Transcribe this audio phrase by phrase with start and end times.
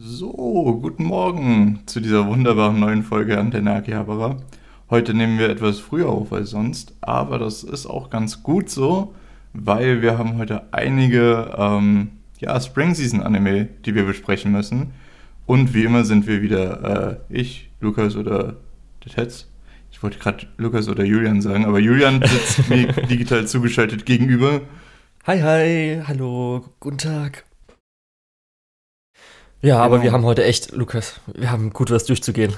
[0.00, 4.36] So, guten Morgen zu dieser wunderbaren neuen Folge Antenne Akihabara.
[4.90, 9.12] Heute nehmen wir etwas früher auf als sonst, aber das ist auch ganz gut so,
[9.54, 14.92] weil wir haben heute einige ähm, ja, Spring Season Anime, die wir besprechen müssen.
[15.46, 18.54] Und wie immer sind wir wieder äh, ich, Lukas oder
[19.04, 19.48] der Tetz.
[19.90, 24.60] Ich wollte gerade Lukas oder Julian sagen, aber Julian sitzt mir digital zugeschaltet gegenüber.
[25.26, 27.47] Hi, hi, hallo, guten Tag.
[29.60, 30.04] Ja, aber genau.
[30.04, 32.54] wir haben heute echt, Lukas, wir haben gut was durchzugehen.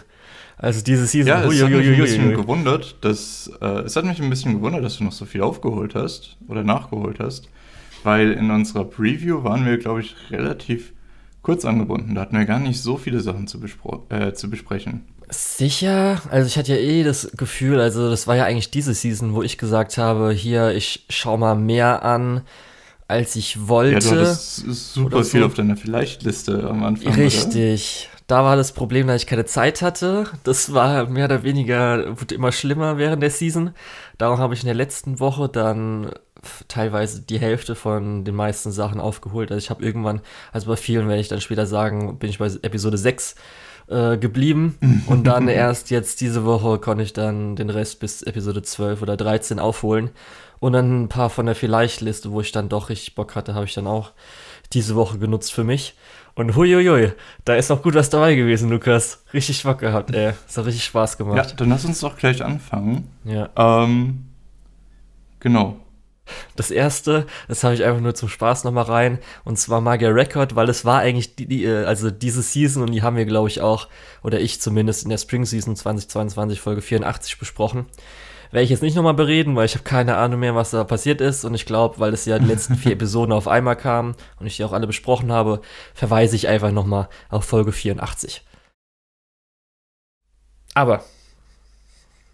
[0.58, 1.28] Also diese Season.
[1.28, 4.84] Ja, es hat mich ein bisschen gewundert, dass äh, es hat mich ein bisschen gewundert,
[4.84, 7.48] dass du noch so viel aufgeholt hast oder nachgeholt hast,
[8.04, 10.92] weil in unserer Preview waren wir, glaube ich, relativ
[11.40, 12.14] kurz angebunden.
[12.14, 13.58] Da hatten wir gar nicht so viele Sachen zu,
[14.10, 15.06] äh, zu besprechen.
[15.30, 19.32] Sicher, also ich hatte ja eh das Gefühl, also das war ja eigentlich diese Season,
[19.32, 22.42] wo ich gesagt habe, hier, ich schau mal mehr an,
[23.10, 24.06] als ich wollte.
[24.06, 24.56] Ja, du hattest
[24.94, 27.12] super viel auf deiner Vielleicht-Liste am Anfang.
[27.12, 28.08] Richtig.
[28.08, 28.20] Oder?
[28.28, 30.26] Da war das Problem, dass ich keine Zeit hatte.
[30.44, 33.70] Das war mehr oder weniger, wurde immer schlimmer während der Season.
[34.18, 36.12] Darum habe ich in der letzten Woche dann
[36.68, 39.50] teilweise die Hälfte von den meisten Sachen aufgeholt.
[39.50, 40.20] Also ich habe irgendwann,
[40.52, 43.34] also bei vielen werde ich dann später sagen, bin ich bei Episode 6
[43.90, 44.78] äh, geblieben.
[45.06, 49.16] und dann erst jetzt diese Woche konnte ich dann den Rest bis Episode 12 oder
[49.16, 50.10] 13 aufholen.
[50.60, 53.64] Und dann ein paar von der Vielleicht-Liste, wo ich dann doch richtig Bock hatte, habe
[53.64, 54.12] ich dann auch
[54.72, 55.96] diese Woche genutzt für mich.
[56.34, 57.12] Und huiuiui,
[57.44, 59.24] da ist auch gut was dabei gewesen, Lukas.
[59.34, 60.32] Richtig Bock gehabt, ey.
[60.48, 61.36] Es hat richtig Spaß gemacht.
[61.36, 63.08] Ja, dann lass uns doch gleich anfangen.
[63.24, 63.48] Ja.
[63.56, 64.26] Ähm,
[65.40, 65.76] genau.
[66.56, 70.56] Das erste, das habe ich einfach nur zum Spaß nochmal rein, und zwar Magier Record,
[70.56, 73.48] weil es war eigentlich die, die, äh, also diese Season und die haben wir, glaube
[73.48, 73.88] ich, auch,
[74.22, 77.86] oder ich zumindest in der Spring Season 2022 Folge 84 besprochen
[78.50, 81.20] werde ich jetzt nicht nochmal bereden, weil ich habe keine Ahnung mehr, was da passiert
[81.20, 81.44] ist.
[81.44, 84.56] Und ich glaube, weil es ja die letzten vier Episoden auf einmal kamen und ich
[84.56, 85.60] die auch alle besprochen habe,
[85.94, 88.44] verweise ich einfach nochmal auf Folge 84.
[90.74, 91.04] Aber,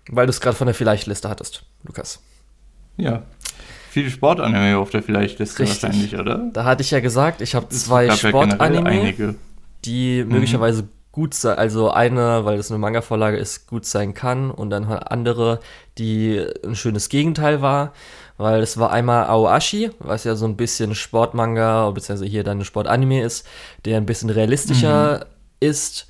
[0.08, 2.22] weil du es gerade von der Vielleicht-Liste hattest, Lukas.
[2.96, 3.24] Ja,
[3.96, 6.50] viele Sportanime auf der Vielleicht-Liste wahrscheinlich, oder?
[6.52, 9.34] Da hatte ich ja gesagt, ich habe zwei Sportanime, ja
[9.86, 10.32] die mhm.
[10.32, 14.84] möglicherweise gut sein, also eine, weil das eine Manga-Vorlage ist, gut sein kann und dann
[14.84, 15.60] andere,
[15.96, 17.94] die ein schönes Gegenteil war,
[18.36, 22.64] weil es war einmal Aoashi, was ja so ein bisschen Sportmanga, beziehungsweise hier dann ein
[22.66, 23.46] Sportanime ist,
[23.86, 25.24] der ein bisschen realistischer mhm.
[25.60, 26.06] ist,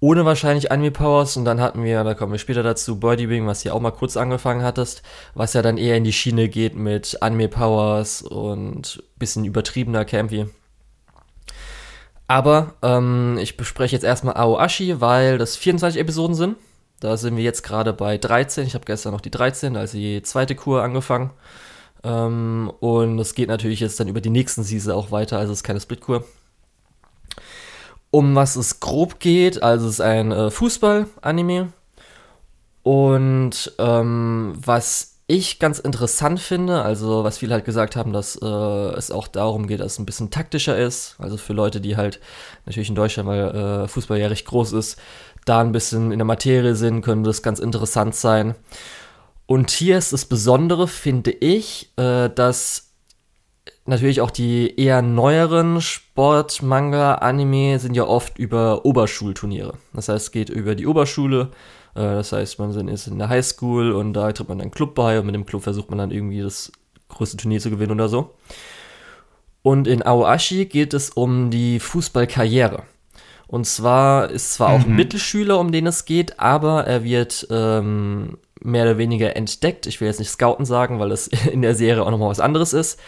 [0.00, 3.74] ohne wahrscheinlich Anime-Powers und dann hatten wir, da kommen wir später dazu, Bodybuilding, was hier
[3.74, 5.02] auch mal kurz angefangen hattest,
[5.34, 10.46] was ja dann eher in die Schiene geht mit Anime-Powers und bisschen übertriebener Campy.
[12.26, 16.56] Aber ähm, ich bespreche jetzt erstmal Aoashi, weil das 24 Episoden sind.
[17.00, 18.66] Da sind wir jetzt gerade bei 13.
[18.66, 21.30] Ich habe gestern noch die 13, also die zweite Kur angefangen.
[22.02, 25.58] Ähm, und es geht natürlich jetzt dann über die nächsten Season auch weiter, also es
[25.58, 26.24] ist keine Splitkur.
[28.14, 31.72] Um was es grob geht, also es ist ein äh, Fußball-Anime.
[32.84, 38.46] Und ähm, was ich ganz interessant finde, also was viele halt gesagt haben, dass äh,
[38.46, 41.16] es auch darum geht, dass es ein bisschen taktischer ist.
[41.18, 42.20] Also für Leute, die halt
[42.66, 44.96] natürlich in Deutschland, weil äh, Fußball ja recht groß ist,
[45.44, 48.54] da ein bisschen in der Materie sind, könnte das ganz interessant sein.
[49.46, 52.83] Und hier ist das Besondere, finde ich, äh, dass
[53.86, 59.74] natürlich auch die eher neueren Sport, Manga, Anime sind ja oft über Oberschulturniere.
[59.92, 61.50] Das heißt, es geht über die Oberschule
[61.94, 65.18] äh, das heißt, man ist in der Highschool und da tritt man einen Club bei
[65.18, 66.72] und mit dem Club versucht man dann irgendwie das
[67.08, 68.34] größte Turnier zu gewinnen oder so.
[69.62, 72.82] Und in Aoashi geht es um die Fußballkarriere.
[73.46, 74.74] Und zwar ist zwar mhm.
[74.74, 79.86] auch ein Mittelschüler, um den es geht, aber er wird ähm, mehr oder weniger entdeckt.
[79.86, 82.72] Ich will jetzt nicht Scouten sagen, weil das in der Serie auch nochmal was anderes
[82.72, 82.98] ist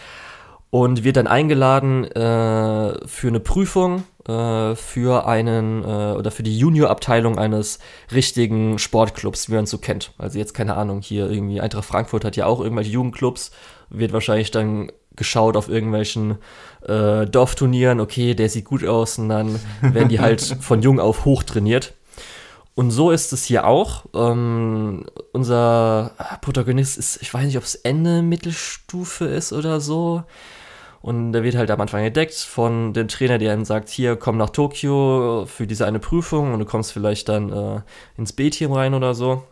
[0.69, 6.57] und wird dann eingeladen äh, für eine Prüfung äh, für einen äh, oder für die
[6.57, 7.79] Juniorabteilung eines
[8.11, 10.11] richtigen Sportclubs, wie man es so kennt.
[10.17, 13.51] Also jetzt keine Ahnung, hier irgendwie Eintracht Frankfurt hat ja auch irgendwelche Jugendclubs,
[13.89, 16.37] wird wahrscheinlich dann geschaut auf irgendwelchen
[16.85, 21.25] äh, Dorfturnieren, okay, der sieht gut aus und dann werden die halt von jung auf
[21.25, 21.93] hoch trainiert.
[22.75, 24.05] Und so ist es hier auch.
[24.13, 26.11] Ähm, unser
[26.41, 30.23] Protagonist ist, ich weiß nicht, ob es Ende Mittelstufe ist oder so.
[31.07, 34.35] Und der wird halt am Anfang entdeckt von dem Trainer, der ihm sagt, hier, komm
[34.35, 37.81] nach Tokio für diese eine Prüfung und du kommst vielleicht dann äh,
[38.17, 39.43] ins B-Team rein oder so.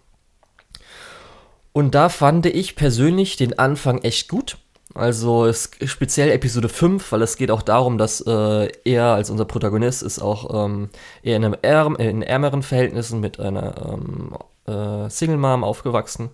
[1.72, 4.57] Und da fand ich persönlich den Anfang echt gut.
[4.94, 10.04] Also speziell Episode 5, weil es geht auch darum, dass äh, er als unser Protagonist
[10.04, 10.90] ist auch ähm,
[11.24, 14.36] eher in, einem ärm, in ärmeren Verhältnissen mit einer ähm,
[14.68, 16.31] äh, Single Mom aufgewachsen.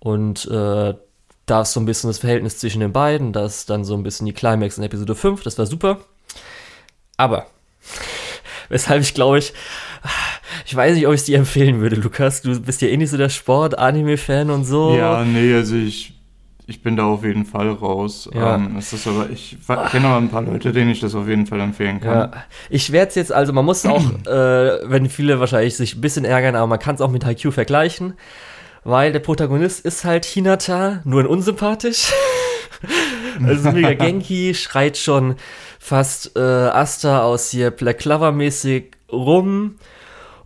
[0.00, 0.94] Und äh,
[1.50, 4.02] da ist so ein bisschen das Verhältnis zwischen den beiden, das ist dann so ein
[4.02, 5.98] bisschen die Climax in Episode 5, das war super.
[7.16, 7.46] Aber
[8.68, 9.52] Weshalb ich glaube ich,
[10.64, 12.42] ich weiß nicht, ob ich es dir empfehlen würde, Lukas.
[12.42, 14.96] Du bist ja eh nicht so der Sport-Anime-Fan und so.
[14.96, 16.14] Ja, nee, also ich,
[16.66, 18.30] ich bin da auf jeden Fall raus.
[18.32, 18.54] Ja.
[18.54, 19.58] Ähm, es ist aber, ich
[19.90, 22.30] kenne aber ein paar Leute, denen ich das auf jeden Fall empfehlen kann.
[22.32, 22.32] Ja.
[22.70, 26.24] Ich werde es jetzt, also man muss auch, äh, wenn viele wahrscheinlich sich ein bisschen
[26.24, 28.14] ärgern, aber man kann es auch mit Haikyuu vergleichen,
[28.84, 32.12] weil der Protagonist ist halt Hinata, nur in unsympathisch.
[33.44, 35.36] also mega Genki, schreit schon
[35.78, 39.76] fast äh, Asta aus hier Black Clover mäßig rum.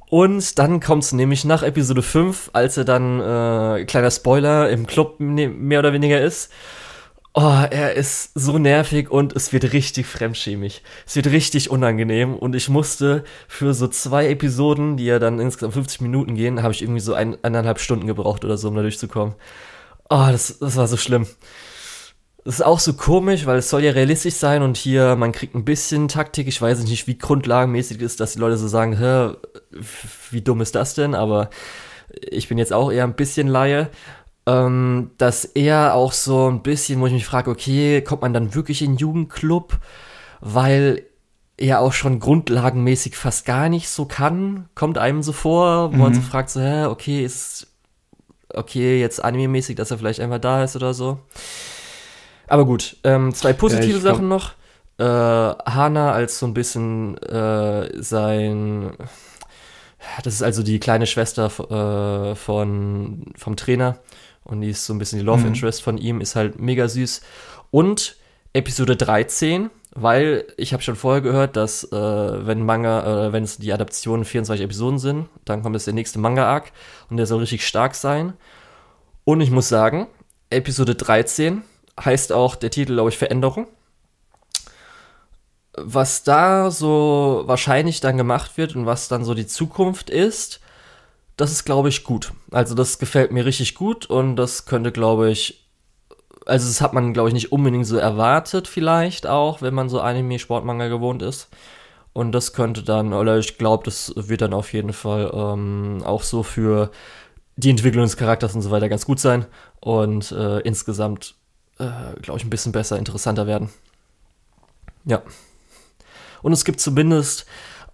[0.09, 4.87] Und dann kommt es nämlich nach Episode 5, als er dann, äh, kleiner Spoiler, im
[4.87, 6.53] Club ne, mehr oder weniger ist.
[7.37, 10.83] Oh, er ist so nervig und es wird richtig fremdschämig.
[11.05, 15.75] Es wird richtig unangenehm und ich musste für so zwei Episoden, die ja dann insgesamt
[15.75, 18.83] 50 Minuten gehen, habe ich irgendwie so ein, eineinhalb Stunden gebraucht oder so, um da
[18.83, 19.35] durchzukommen.
[20.09, 21.27] Oh, das, das war so schlimm.
[22.45, 25.57] Das ist auch so komisch, weil es soll ja realistisch sein und hier, man kriegt
[25.57, 26.47] ein bisschen Taktik.
[26.47, 29.35] Ich weiß nicht, wie grundlagenmäßig ist, dass die Leute so sagen, Hä,
[30.31, 31.17] wie dumm ist das denn?
[31.17, 31.51] Aber
[32.11, 33.91] ich bin jetzt auch eher ein bisschen Laie.
[34.47, 38.55] Ähm, dass er auch so ein bisschen, wo ich mich frage, okay, kommt man dann
[38.55, 39.79] wirklich in den Jugendclub?
[40.41, 41.03] Weil
[41.57, 46.03] er auch schon grundlagenmäßig fast gar nicht so kann, kommt einem so vor, wo mhm.
[46.03, 47.69] man so fragt, so, hä, okay, ist
[48.53, 51.19] okay, jetzt anime-mäßig, dass er vielleicht einfach da ist oder so.
[52.47, 54.53] Aber gut, ähm, zwei positive ja, Sachen noch.
[54.99, 58.93] Äh, Hana als so ein bisschen äh, sein.
[60.23, 63.99] Das ist also die kleine Schwester äh, von, vom Trainer.
[64.45, 65.49] Und die ist so ein bisschen die Love mhm.
[65.49, 67.23] Interest von ihm, ist halt mega süß.
[67.71, 68.17] Und
[68.53, 73.59] Episode 13, weil ich habe schon vorher gehört, dass äh, wenn Manga, äh, wenn es
[73.59, 76.73] die Adaptionen 24 Episoden sind, dann kommt jetzt der nächste Manga-Arc
[77.11, 78.35] und der soll richtig stark sein.
[79.25, 80.07] Und ich muss sagen,
[80.51, 81.63] Episode 13
[82.03, 83.67] heißt auch der Titel, glaube ich, Veränderung.
[85.77, 90.61] Was da so wahrscheinlich dann gemacht wird und was dann so die Zukunft ist,
[91.37, 92.33] das ist, glaube ich, gut.
[92.51, 95.69] Also das gefällt mir richtig gut und das könnte, glaube ich,
[96.47, 100.01] also das hat man, glaube ich, nicht unbedingt so erwartet vielleicht auch, wenn man so
[100.01, 101.49] Anime-Sportmanga gewohnt ist.
[102.13, 106.23] Und das könnte dann, oder ich glaube, das wird dann auf jeden Fall ähm, auch
[106.23, 106.91] so für
[107.57, 109.47] die Entwicklung des Charakters und so weiter ganz gut sein.
[109.81, 111.35] Und äh, insgesamt
[111.79, 113.71] äh, glaube ich, ein bisschen besser, interessanter werden.
[115.05, 115.23] Ja.
[116.43, 117.47] Und es gibt zumindest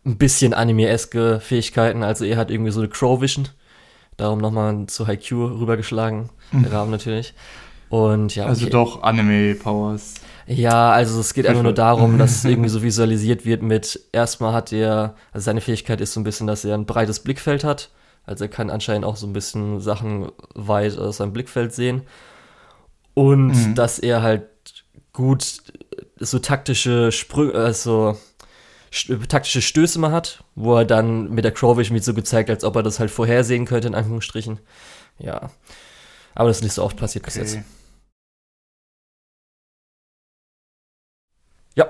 [0.04, 2.02] ein bisschen anime-eske Fähigkeiten.
[2.02, 3.48] Also er hat irgendwie so eine Crow-Vision.
[4.16, 6.30] Darum nochmal zu Haikyuu rübergeschlagen.
[6.52, 6.62] Mhm.
[6.62, 7.34] Der Rahmen natürlich.
[7.88, 8.46] Und ja.
[8.46, 8.72] Also okay.
[8.72, 10.14] Doch Anime-Powers.
[10.46, 14.52] Ja, also es geht einfach nur darum, dass es irgendwie so visualisiert wird mit, erstmal
[14.52, 17.90] hat er, also seine Fähigkeit ist so ein bisschen, dass er ein breites Blickfeld hat.
[18.24, 22.02] Also er kann anscheinend auch so ein bisschen Sachen weit aus seinem Blickfeld sehen
[23.14, 23.74] und mhm.
[23.74, 24.44] dass er halt
[25.12, 25.62] gut
[26.18, 28.16] so taktische Sprünge, also
[29.28, 32.76] taktische Stöße mal hat, wo er dann mit der Crowfish mit so gezeigt, als ob
[32.76, 34.58] er das halt vorhersehen könnte, in Anführungsstrichen.
[35.18, 35.50] Ja.
[36.34, 37.40] Aber das ist nicht so oft passiert okay.
[37.40, 37.64] bis jetzt.
[41.76, 41.88] Ja,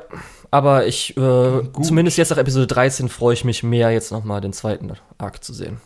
[0.51, 4.53] aber ich, äh, zumindest jetzt nach Episode 13 freue ich mich mehr, jetzt nochmal den
[4.53, 5.81] zweiten Arc zu sehen.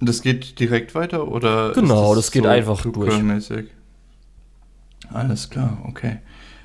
[0.00, 1.72] Das geht direkt weiter oder?
[1.72, 3.14] Genau, das, das, geht so einfach durch.
[5.12, 6.18] Alles klar, okay.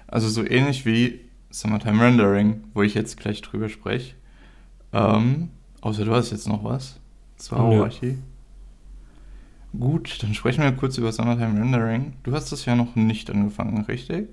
[0.07, 1.24] Also so ähnlich wie
[1.55, 4.15] Summertime Rendering, wo ich jetzt gleich drüber spreche.
[4.91, 6.99] Ähm, außer du hast jetzt noch was.
[7.37, 8.17] Das war auch Archie.
[9.79, 12.13] Gut, dann sprechen wir kurz über Summertime Rendering.
[12.23, 14.27] Du hast das ja noch nicht angefangen, richtig?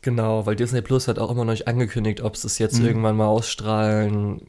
[0.00, 2.86] Genau, weil Disney Plus hat auch immer noch nicht angekündigt, ob sie es jetzt mhm.
[2.86, 4.40] irgendwann mal ausstrahlen,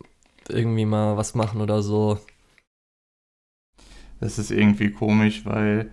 [0.50, 2.18] irgendwie mal was machen oder so.
[4.20, 5.92] Das ist irgendwie komisch, weil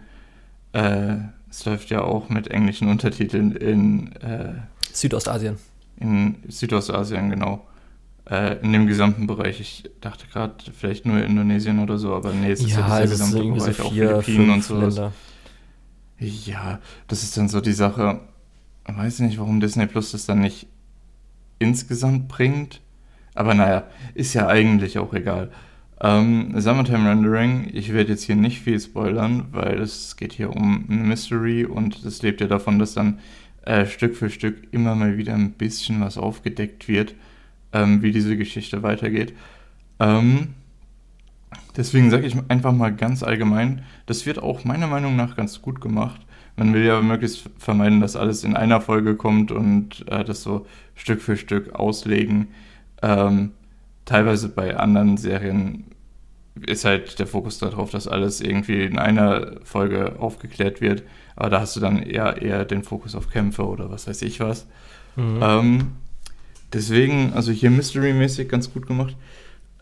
[0.72, 1.16] äh,
[1.50, 4.54] es läuft ja auch mit englischen Untertiteln in äh,
[4.94, 5.58] Südostasien.
[6.00, 7.66] In Südostasien, genau.
[8.28, 9.60] Äh, in dem gesamten Bereich.
[9.60, 13.26] Ich dachte gerade vielleicht nur Indonesien oder so, aber nee, es ist ja, ja dieser
[13.26, 15.00] gesamte Bereich, so vier, auch Philippinen und sowas.
[16.18, 18.20] Ja, das ist dann so die Sache.
[18.88, 20.66] Ich weiß nicht, warum Disney Plus das dann nicht
[21.58, 22.80] insgesamt bringt.
[23.34, 25.50] Aber naja, ist ja eigentlich auch egal.
[26.00, 30.86] Ähm, Summertime Rendering, ich werde jetzt hier nicht viel spoilern, weil es geht hier um
[30.88, 33.18] ein Mystery und das lebt ja davon, dass dann
[33.62, 37.14] äh, Stück für Stück immer mal wieder ein bisschen was aufgedeckt wird,
[37.72, 39.34] ähm, wie diese Geschichte weitergeht.
[39.98, 40.54] Ähm,
[41.76, 45.80] deswegen sage ich einfach mal ganz allgemein, das wird auch meiner Meinung nach ganz gut
[45.80, 46.20] gemacht.
[46.56, 50.66] Man will ja möglichst vermeiden, dass alles in einer Folge kommt und äh, das so
[50.94, 52.48] Stück für Stück auslegen.
[53.02, 53.52] Ähm,
[54.04, 55.84] teilweise bei anderen Serien
[56.66, 61.02] ist halt der Fokus darauf, dass alles irgendwie in einer Folge aufgeklärt wird.
[61.40, 64.40] Aber da hast du dann eher, eher den Fokus auf Kämpfe oder was weiß ich
[64.40, 64.66] was.
[65.16, 65.38] Mhm.
[65.40, 65.92] Ähm,
[66.70, 69.16] deswegen, also hier Mystery-mäßig ganz gut gemacht.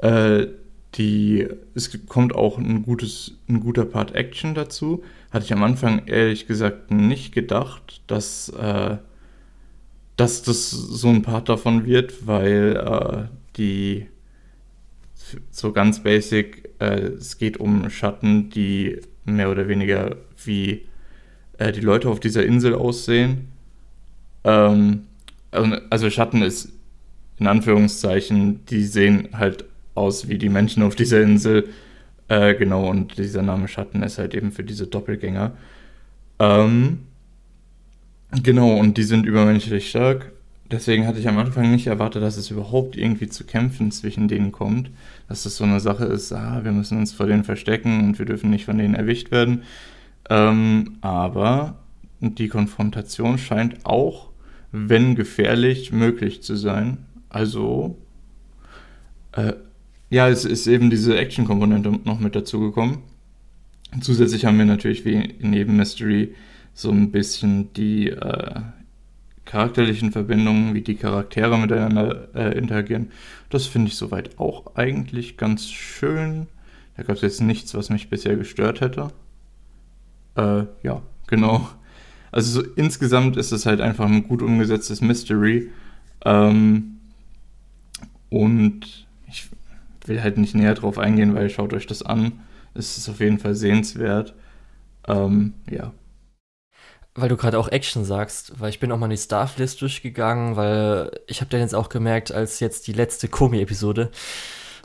[0.00, 0.46] Äh,
[0.94, 5.02] die, es kommt auch ein, gutes, ein guter Part Action dazu.
[5.32, 8.98] Hatte ich am Anfang ehrlich gesagt nicht gedacht, dass, äh,
[10.16, 13.24] dass das so ein Part davon wird, weil äh,
[13.56, 14.06] die
[15.50, 20.87] so ganz basic, äh, es geht um Schatten, die mehr oder weniger wie
[21.58, 23.48] äh, die Leute auf dieser Insel aussehen.
[24.44, 25.04] Ähm,
[25.50, 26.72] also, also Schatten ist
[27.38, 31.68] in Anführungszeichen, die sehen halt aus wie die Menschen auf dieser Insel.
[32.28, 35.52] Äh, genau, und dieser Name Schatten ist halt eben für diese Doppelgänger.
[36.38, 37.00] Ähm,
[38.42, 40.32] genau, und die sind übermenschlich stark.
[40.70, 44.52] Deswegen hatte ich am Anfang nicht erwartet, dass es überhaupt irgendwie zu Kämpfen zwischen denen
[44.52, 44.90] kommt.
[45.26, 48.26] Dass das so eine Sache ist, ah, wir müssen uns vor denen verstecken und wir
[48.26, 49.62] dürfen nicht von denen erwischt werden.
[50.30, 51.78] Ähm, aber
[52.20, 54.30] die Konfrontation scheint auch,
[54.72, 57.06] wenn gefährlich, möglich zu sein.
[57.28, 57.96] Also,
[59.32, 59.54] äh,
[60.10, 62.98] ja, es ist eben diese Action-Komponente noch mit dazugekommen.
[64.00, 66.34] Zusätzlich haben wir natürlich wie neben Mystery
[66.74, 68.60] so ein bisschen die äh,
[69.44, 73.10] charakterlichen Verbindungen, wie die Charaktere miteinander äh, interagieren.
[73.48, 76.46] Das finde ich soweit auch eigentlich ganz schön.
[76.96, 79.08] Da gab es jetzt nichts, was mich bisher gestört hätte.
[80.38, 81.68] Äh, ja, genau.
[82.30, 85.70] Also so, insgesamt ist es halt einfach ein gut umgesetztes Mystery.
[86.24, 87.00] Ähm,
[88.30, 89.48] und ich
[90.06, 92.40] will halt nicht näher drauf eingehen, weil schaut euch das an.
[92.74, 94.34] Es ist auf jeden Fall sehenswert.
[95.06, 95.92] Ähm, ja.
[97.14, 101.10] Weil du gerade auch Action sagst, weil ich bin auch mal die Staff-List durchgegangen, weil
[101.26, 104.12] ich habe dann jetzt auch gemerkt, als jetzt die letzte Komi-Episode,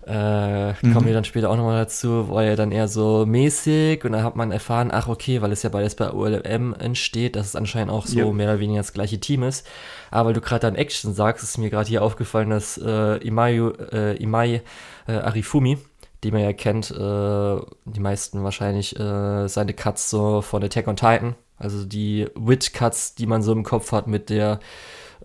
[0.07, 0.93] äh, mhm.
[0.93, 4.23] kommen wir dann später auch nochmal dazu, war ja dann eher so mäßig und dann
[4.23, 7.91] hat man erfahren, ach okay, weil es ja beides bei ULM entsteht, dass es anscheinend
[7.91, 8.31] auch so ja.
[8.31, 9.67] mehr oder weniger das gleiche Team ist.
[10.11, 13.69] Aber weil du gerade dann Action sagst, ist mir gerade hier aufgefallen, dass äh, Imayu,
[13.91, 14.61] äh, Imai
[15.07, 15.77] äh, Arifumi,
[16.23, 20.95] die man ja kennt, äh, die meisten wahrscheinlich äh, seine Cuts so von Attack on
[20.95, 24.59] Titan, also die Wit-Cuts, die man so im Kopf hat mit der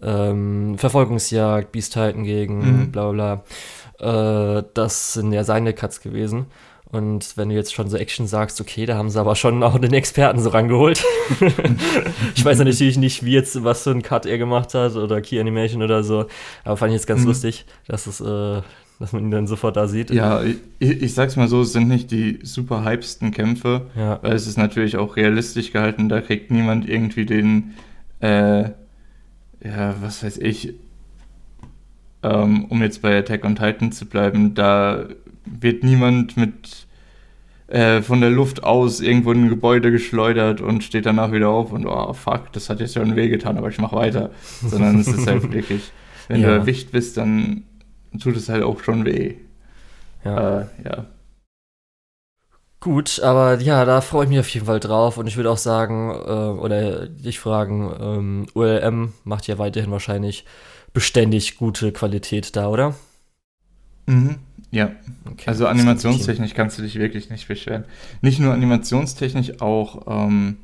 [0.02, 2.92] ähm, Verfolgungsjagd, Beast Titan gegen mhm.
[2.92, 3.42] bla bla
[3.98, 4.58] bla.
[4.58, 6.46] Äh, das sind ja seine Cuts gewesen.
[6.90, 9.78] Und wenn du jetzt schon so Action sagst, okay, da haben sie aber schon auch
[9.78, 11.04] den Experten so rangeholt.
[12.34, 15.20] ich weiß ja natürlich nicht, wie jetzt, was für ein Cut er gemacht hat oder
[15.20, 16.26] Key Animation oder so.
[16.64, 17.26] Aber fand ich jetzt ganz mhm.
[17.26, 18.62] lustig, dass es, äh,
[18.98, 20.10] dass man ihn dann sofort da sieht.
[20.10, 24.18] Ja, ich, ich sag's mal so, es sind nicht die super hypesten Kämpfe, ja.
[24.22, 27.74] weil es ist natürlich auch realistisch gehalten, da kriegt niemand irgendwie den,
[28.20, 28.70] äh,
[29.62, 30.74] ja, was weiß ich,
[32.22, 35.06] ähm, um jetzt bei Attack on Titan zu bleiben, da
[35.44, 36.86] wird niemand mit
[37.68, 41.72] äh, von der Luft aus irgendwo in ein Gebäude geschleudert und steht danach wieder auf
[41.72, 44.30] und oh fuck, das hat jetzt schon wehgetan, aber ich mach weiter.
[44.62, 45.92] Sondern es ist halt wirklich,
[46.28, 46.48] wenn ja.
[46.48, 47.64] du erwischt bist, dann
[48.18, 49.34] tut es halt auch schon weh.
[50.24, 50.60] Ja.
[50.60, 51.06] Äh, ja.
[52.80, 55.58] Gut, aber ja, da freue ich mich auf jeden Fall drauf und ich würde auch
[55.58, 60.44] sagen, äh, oder dich fragen, ähm, ULM macht ja weiterhin wahrscheinlich
[60.92, 62.94] beständig gute Qualität da, oder?
[64.06, 64.36] Mhm.
[64.70, 64.92] Ja,
[65.24, 67.84] okay, also animationstechnisch kannst du dich wirklich nicht beschweren.
[68.20, 70.58] Nicht nur animationstechnisch, auch ähm,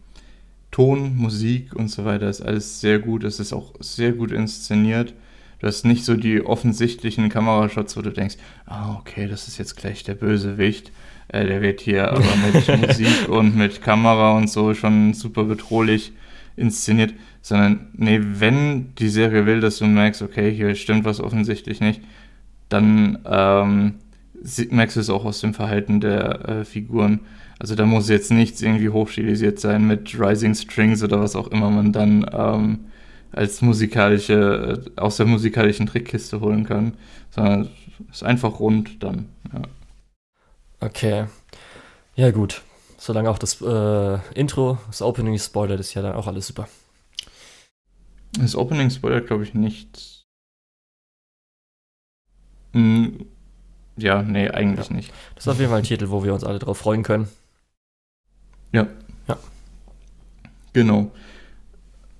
[0.70, 3.24] Ton, Musik und so weiter ist alles sehr gut.
[3.24, 5.14] Es ist auch sehr gut inszeniert.
[5.60, 9.76] Du hast nicht so die offensichtlichen Kamerashots, wo du denkst, ah, okay, das ist jetzt
[9.76, 10.90] gleich der Bösewicht.
[11.28, 16.12] Äh, der wird hier aber mit Musik und mit Kamera und so schon super bedrohlich
[16.56, 17.14] inszeniert.
[17.42, 22.00] Sondern, nee, wenn die Serie will, dass du merkst, okay, hier stimmt was offensichtlich nicht,
[22.70, 23.94] dann ähm,
[24.70, 27.20] merkst du es auch aus dem Verhalten der äh, Figuren.
[27.58, 31.70] Also da muss jetzt nichts irgendwie hochstilisiert sein mit Rising Strings oder was auch immer
[31.70, 32.80] man dann ähm,
[33.32, 36.94] als musikalische, äh, aus der musikalischen Trickkiste holen kann,
[37.30, 37.68] sondern
[38.10, 39.26] es ist einfach rund dann.
[39.52, 39.62] Ja.
[40.80, 41.26] Okay.
[42.16, 42.62] Ja, gut.
[42.98, 46.68] Solange auch das äh, Intro, das Opening spoilert, ist ja dann auch alles super.
[48.38, 50.14] Das Opening spoilert, glaube ich, nicht
[52.74, 53.26] hm,
[53.96, 54.96] ja, nee, eigentlich ja.
[54.96, 55.12] nicht.
[55.36, 57.28] Das ist auf jeden Fall ein Titel, wo wir uns alle drauf freuen können.
[58.72, 58.88] Ja.
[59.28, 59.38] Ja.
[60.72, 61.12] Genau.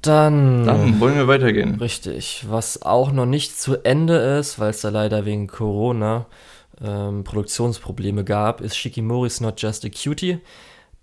[0.01, 1.77] Dann, Dann wollen wir weitergehen.
[1.77, 2.45] Richtig.
[2.49, 6.27] Was auch noch nicht zu Ende ist, weil es da leider wegen Corona
[6.83, 10.39] ähm, Produktionsprobleme gab, ist Shikimori's Not Just a Cutie.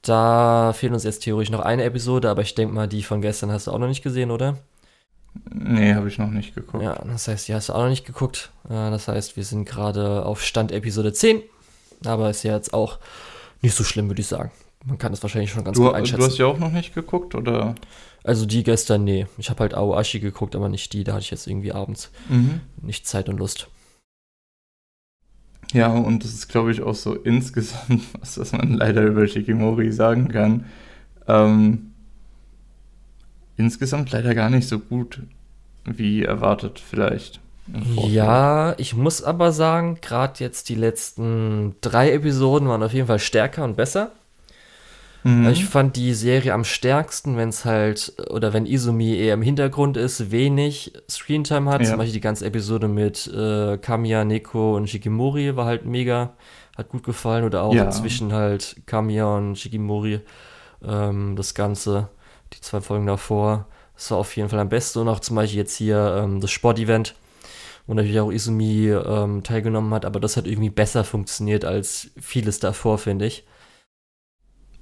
[0.01, 3.51] Da fehlt uns jetzt theoretisch noch eine Episode, aber ich denke mal, die von gestern
[3.51, 4.57] hast du auch noch nicht gesehen, oder?
[5.53, 6.83] Nee, habe ich noch nicht geguckt.
[6.83, 8.51] Ja, das heißt, die hast du auch noch nicht geguckt.
[8.67, 11.41] Das heißt, wir sind gerade auf Stand Episode 10.
[12.03, 12.97] Aber ist ja jetzt auch
[13.61, 14.51] nicht so schlimm, würde ich sagen.
[14.85, 16.19] man kann das wahrscheinlich schon ganz du, gut einschätzen.
[16.19, 17.75] Du hast ja auch noch nicht geguckt, oder?
[18.23, 19.27] Also die gestern, nee.
[19.37, 21.03] Ich habe halt Aoashi geguckt, aber nicht die.
[21.03, 22.61] Da hatte ich jetzt irgendwie abends Mhm.
[22.81, 23.67] nicht Zeit und Lust.
[25.73, 29.91] Ja, und das ist, glaube ich, auch so insgesamt was, was man leider über Shikimori
[29.91, 30.65] sagen kann.
[31.27, 31.91] Ähm,
[33.57, 35.21] insgesamt leider gar nicht so gut,
[35.85, 37.39] wie erwartet vielleicht.
[37.95, 43.19] Ja, ich muss aber sagen, gerade jetzt die letzten drei Episoden waren auf jeden Fall
[43.19, 44.11] stärker und besser.
[45.23, 45.49] Mhm.
[45.49, 49.95] Ich fand die Serie am stärksten, wenn es halt, oder wenn Izumi eher im Hintergrund
[49.97, 51.81] ist, wenig Screentime hat.
[51.81, 51.89] Ja.
[51.89, 56.33] Zum Beispiel die ganze Episode mit äh, Kamiya, Neko und Shikimori war halt mega,
[56.75, 57.43] hat gut gefallen.
[57.43, 57.89] Oder auch Ja.
[57.91, 60.21] zwischen halt Kamiya und Shikimori
[60.83, 62.09] ähm, das Ganze,
[62.53, 63.67] die zwei Folgen davor.
[63.95, 64.99] Das war auf jeden Fall am besten.
[64.99, 67.13] Und auch zum Beispiel jetzt hier ähm, das Sportevent,
[67.85, 70.05] wo natürlich auch Izumi ähm, teilgenommen hat.
[70.05, 73.45] Aber das hat irgendwie besser funktioniert als vieles davor, finde ich.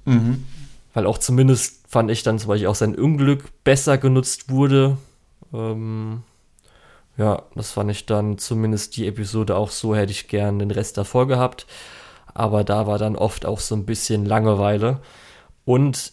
[0.04, 0.44] Mhm.
[0.94, 4.96] Weil auch zumindest fand ich dann zum Beispiel auch sein Unglück besser genutzt wurde.
[5.52, 6.22] Ähm,
[7.16, 10.96] ja, das fand ich dann zumindest die Episode auch so, hätte ich gern den Rest
[10.96, 11.66] davor gehabt.
[12.32, 15.00] Aber da war dann oft auch so ein bisschen Langeweile.
[15.64, 16.12] Und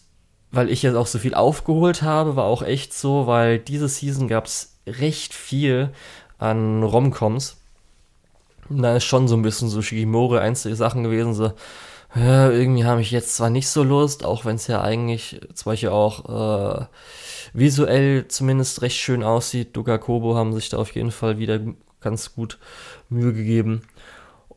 [0.50, 4.28] weil ich jetzt auch so viel aufgeholt habe, war auch echt so, weil diese Season
[4.28, 5.90] gab es recht viel
[6.38, 7.56] an Romcoms.
[8.68, 11.52] Und da ist schon so ein bisschen so Shigimori einzige Sachen gewesen, so,
[12.14, 15.70] ja, irgendwie habe ich jetzt zwar nicht so Lust, auch wenn es ja eigentlich zum
[15.72, 16.86] Beispiel auch äh,
[17.52, 19.76] visuell zumindest recht schön aussieht.
[19.76, 21.60] Doga Kobo haben sich da auf jeden Fall wieder
[22.00, 22.58] ganz gut
[23.08, 23.82] Mühe gegeben.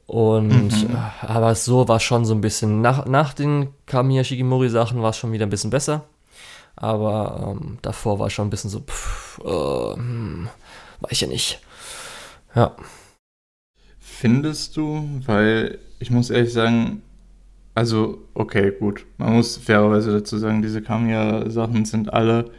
[0.07, 0.95] Und Mhm.
[0.95, 5.11] äh, aber so war schon so ein bisschen, nach, nach den Kamiya Shigimori Sachen war
[5.11, 6.03] es schon wieder ein bisschen besser.
[6.75, 10.49] Aber ähm, davor war schon ein bisschen so, pff, äh, hm,
[11.01, 11.61] weiß ich ja nicht.
[12.55, 12.75] Ja.
[13.99, 17.01] Findest du, weil ich muss ehrlich sagen,
[17.73, 19.05] also, okay, gut.
[19.17, 22.51] Man muss fairerweise dazu sagen, diese Kamiya-Sachen sind alle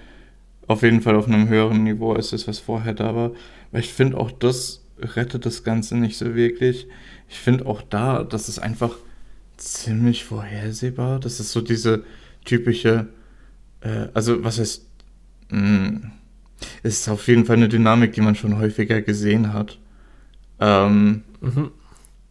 [0.69, 3.33] auf jeden Fall auf einem höheren Niveau als das, was vorher da war.
[3.73, 6.87] Weil ich finde auch das rettet das Ganze nicht so wirklich.
[7.29, 8.97] Ich finde auch da, das ist einfach
[9.57, 11.19] ziemlich vorhersehbar.
[11.21, 12.05] Das ist so diese
[12.45, 13.09] typische,
[13.81, 14.87] äh, also was heißt,
[15.51, 16.11] mh,
[16.83, 19.79] es ist auf jeden Fall eine Dynamik, die man schon häufiger gesehen hat.
[20.61, 21.73] Ähm, Mhm.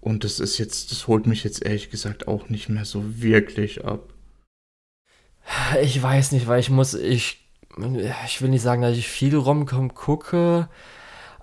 [0.01, 3.85] Und das ist jetzt, das holt mich jetzt ehrlich gesagt auch nicht mehr so wirklich
[3.85, 4.13] ab.
[5.81, 7.39] Ich weiß nicht, weil ich muss, ich,
[8.25, 10.67] ich will nicht sagen, dass ich viel Romcom gucke,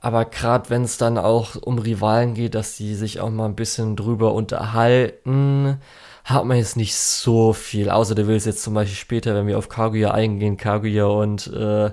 [0.00, 3.56] aber gerade wenn es dann auch um Rivalen geht, dass die sich auch mal ein
[3.56, 5.80] bisschen drüber unterhalten,
[6.24, 7.90] hat man jetzt nicht so viel.
[7.90, 11.90] Außer du willst jetzt zum Beispiel später, wenn wir auf Kaguya eingehen, Kaguya und äh,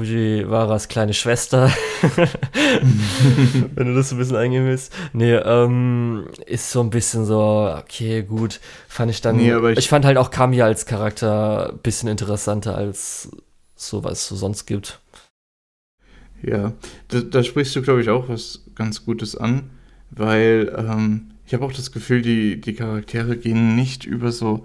[0.00, 1.70] Fujiwaras kleine Schwester,
[3.74, 4.92] wenn du das so ein bisschen eingehen willst.
[5.12, 9.88] Nee, ähm, ist so ein bisschen so, okay, gut, fand ich dann, Nee, ich, ich-
[9.88, 13.30] fand halt auch Kamiya als Charakter ein bisschen interessanter als
[13.76, 15.00] so, was es so sonst gibt.
[16.42, 16.72] Ja,
[17.08, 19.68] da, da sprichst du, glaube ich, auch was ganz Gutes an,
[20.10, 24.64] weil ähm, ich habe auch das Gefühl, die, die Charaktere gehen nicht über so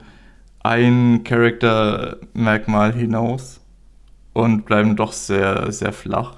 [0.63, 3.60] ein Charaktermerkmal hinaus
[4.36, 6.38] und bleiben doch sehr, sehr flach.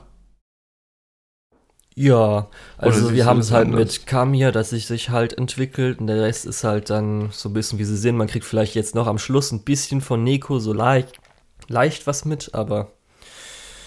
[1.95, 3.73] Ja, also wir haben es halt anders?
[3.73, 7.53] mit Kamiya, dass sich sich halt entwickelt und der Rest ist halt dann so ein
[7.53, 8.15] bisschen, wie sie sind.
[8.17, 11.19] Man kriegt vielleicht jetzt noch am Schluss ein bisschen von Neko so leicht,
[11.67, 12.91] leicht was mit, aber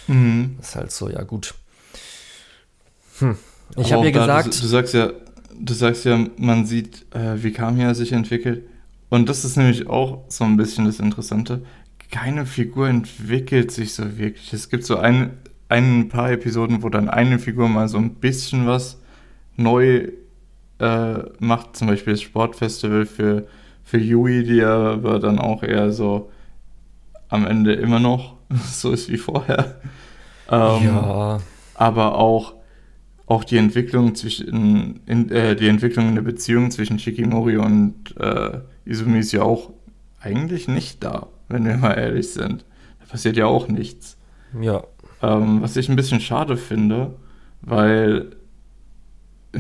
[0.08, 0.58] Mhm.
[0.60, 1.54] ist halt so, ja gut.
[3.18, 3.36] Hm.
[3.76, 5.12] Ich habe ja gesagt, Du, du sagst ja,
[5.58, 8.64] du sagst ja, man sieht, äh, wie Kamiya sich entwickelt.
[9.08, 11.62] Und das ist nämlich auch so ein bisschen das Interessante.
[12.10, 14.52] Keine Figur entwickelt sich so wirklich.
[14.52, 18.66] Es gibt so ein, ein paar Episoden, wo dann eine Figur mal so ein bisschen
[18.66, 19.00] was
[19.56, 20.08] neu
[20.78, 21.76] äh, macht.
[21.76, 23.46] Zum Beispiel das Sportfestival für,
[23.84, 26.30] für Yui, die aber dann auch eher so
[27.28, 28.36] am Ende immer noch
[28.70, 29.80] so ist wie vorher.
[30.50, 31.40] Ähm, ja,
[31.74, 32.54] aber auch,
[33.26, 38.60] auch die Entwicklung zwischen in, äh, die Entwicklung in der Beziehung zwischen Shikimori und äh,
[38.84, 39.70] Izumi ist ja auch
[40.20, 42.64] eigentlich nicht da, wenn wir mal ehrlich sind.
[43.00, 44.16] Da passiert ja auch nichts.
[44.60, 44.84] ja,
[45.22, 47.14] Ähm, was ich ein bisschen schade finde,
[47.60, 48.30] weil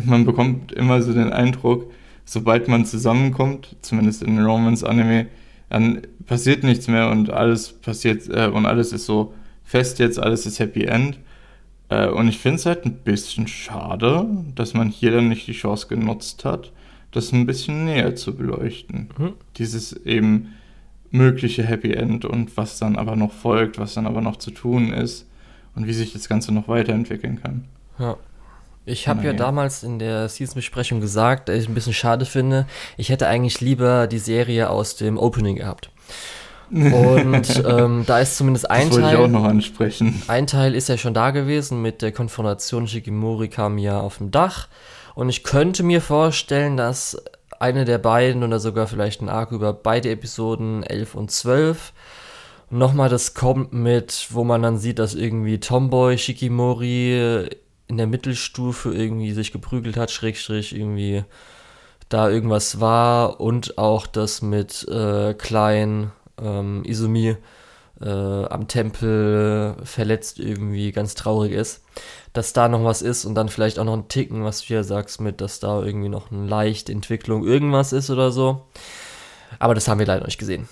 [0.04, 1.90] man bekommt immer so den Eindruck,
[2.24, 5.26] sobald man zusammenkommt, zumindest in Romance-Anime,
[5.68, 10.46] dann passiert nichts mehr und alles passiert äh, und alles ist so fest jetzt, alles
[10.46, 11.18] ist Happy End.
[11.88, 15.52] Äh, und ich finde es halt ein bisschen schade, dass man hier dann nicht die
[15.52, 16.72] Chance genutzt hat,
[17.12, 19.10] das ein bisschen näher zu beleuchten.
[19.18, 19.32] Mhm.
[19.56, 20.54] Dieses eben
[21.10, 24.92] mögliche Happy End und was dann aber noch folgt, was dann aber noch zu tun
[24.92, 25.26] ist
[25.74, 27.64] und wie sich das Ganze noch weiterentwickeln kann.
[27.98, 28.16] ja.
[28.86, 32.66] Ich habe ja damals in der Season-Besprechung gesagt, dass ich ein bisschen schade finde.
[32.96, 35.90] Ich hätte eigentlich lieber die Serie aus dem Opening gehabt.
[36.70, 39.14] Und ähm, da ist zumindest ein das Teil.
[39.14, 40.22] ich auch noch ansprechen.
[40.28, 42.88] Ein Teil ist ja schon da gewesen mit der Konfrontation.
[42.88, 44.68] Shikimori kam ja auf dem Dach.
[45.14, 47.22] Und ich könnte mir vorstellen, dass
[47.60, 51.92] eine der beiden oder sogar vielleicht ein Arc über beide Episoden 11 und 12
[52.70, 57.48] nochmal das kommt mit, wo man dann sieht, dass irgendwie Tomboy Shikimori
[57.88, 61.24] in der Mittelstufe irgendwie sich geprügelt hat, Schrägstrich irgendwie
[62.08, 67.36] da irgendwas war und auch das mit äh, Klein ähm, Izumi
[68.00, 71.82] äh, am Tempel verletzt irgendwie ganz traurig ist,
[72.32, 74.84] dass da noch was ist und dann vielleicht auch noch ein Ticken, was du hier
[74.84, 78.62] sagst, mit, dass da irgendwie noch eine leichte Entwicklung irgendwas ist oder so.
[79.58, 80.68] Aber das haben wir leider nicht gesehen.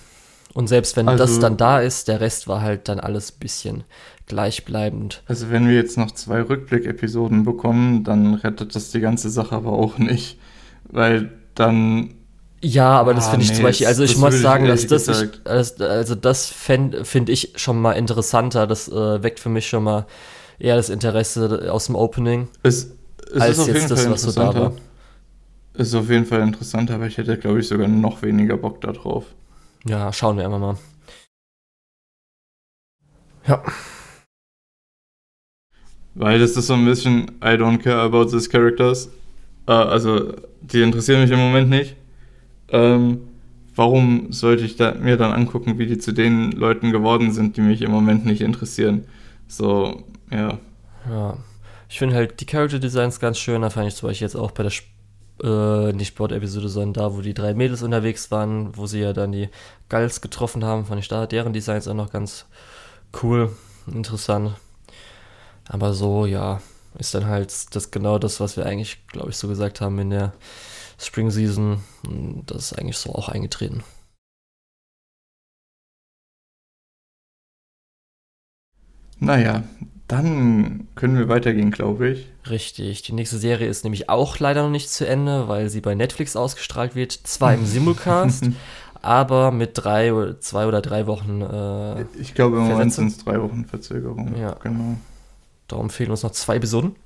[0.54, 3.38] Und selbst wenn also, das dann da ist, der Rest war halt dann alles ein
[3.40, 3.84] bisschen
[4.26, 5.22] gleichbleibend.
[5.26, 9.72] Also wenn wir jetzt noch zwei Rückblick-Episoden bekommen, dann rettet das die ganze Sache aber
[9.72, 10.38] auch nicht.
[10.84, 12.14] Weil dann
[12.60, 15.06] ja, aber das ah, finde ich nee, zum Beispiel, also ich muss sagen, dass das,
[15.06, 20.06] ich, also das finde ich schon mal interessanter, das äh, weckt für mich schon mal
[20.58, 22.92] eher das Interesse aus dem Opening, es,
[23.32, 24.72] es als jetzt das, was so da war.
[25.74, 29.26] Ist auf jeden Fall interessanter, aber ich hätte, glaube ich, sogar noch weniger Bock darauf.
[29.86, 30.76] Ja, schauen wir einfach mal.
[33.46, 33.62] Ja.
[36.14, 39.08] Weil das ist so ein bisschen, I don't care about these characters.
[39.68, 41.94] Uh, also, die interessieren mich im Moment nicht
[42.70, 43.20] ähm,
[43.74, 47.60] warum sollte ich da, mir dann angucken, wie die zu den Leuten geworden sind, die
[47.60, 49.04] mich im Moment nicht interessieren?
[49.46, 50.58] So, ja.
[51.08, 51.38] Ja.
[51.88, 53.62] Ich finde halt die Character Designs ganz schön.
[53.62, 54.86] Da fand ich zum Beispiel jetzt auch bei der Sp
[55.42, 59.32] äh, nicht Sport-Episode, sondern da, wo die drei Mädels unterwegs waren, wo sie ja dann
[59.32, 59.48] die
[59.88, 62.46] Gals getroffen haben, fand ich da deren Designs auch noch ganz
[63.22, 63.54] cool,
[63.86, 64.56] interessant.
[65.68, 66.60] Aber so, ja,
[66.98, 70.10] ist dann halt das genau das, was wir eigentlich, glaube ich, so gesagt haben in
[70.10, 70.32] der
[70.98, 71.84] Spring Season.
[72.46, 73.84] Das ist eigentlich so auch eingetreten.
[79.20, 79.64] Naja,
[80.08, 82.26] dann können wir weitergehen, glaube ich.
[82.48, 83.02] Richtig.
[83.02, 86.34] Die nächste Serie ist nämlich auch leider noch nicht zu Ende, weil sie bei Netflix
[86.34, 87.12] ausgestrahlt wird.
[87.12, 88.46] Zwar im Simulcast,
[89.02, 91.42] aber mit drei oder zwei oder drei Wochen.
[91.42, 94.34] Äh, ich glaube, im Moment sind es drei Wochen Verzögerung.
[94.36, 94.96] Ja, genau.
[95.68, 96.96] Darum fehlen uns noch zwei Episoden.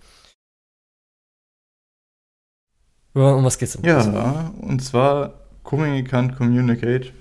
[3.15, 3.85] Ja, um was geht's denn?
[3.85, 5.35] Ja, und zwar
[5.65, 7.13] Communicant Communicate.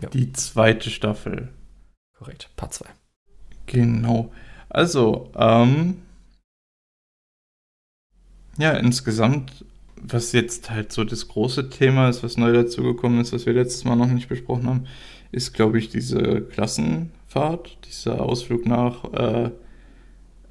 [0.00, 0.08] Ja.
[0.08, 1.52] Die zweite Staffel.
[2.16, 2.86] Korrekt, Part 2.
[3.66, 4.32] Genau.
[4.68, 6.02] Also, ähm,
[8.58, 9.64] ja, insgesamt,
[9.96, 13.84] was jetzt halt so das große Thema ist, was neu dazugekommen ist, was wir letztes
[13.84, 14.86] Mal noch nicht besprochen haben,
[15.32, 19.50] ist, glaube ich, diese Klassenfahrt, dieser Ausflug nach äh,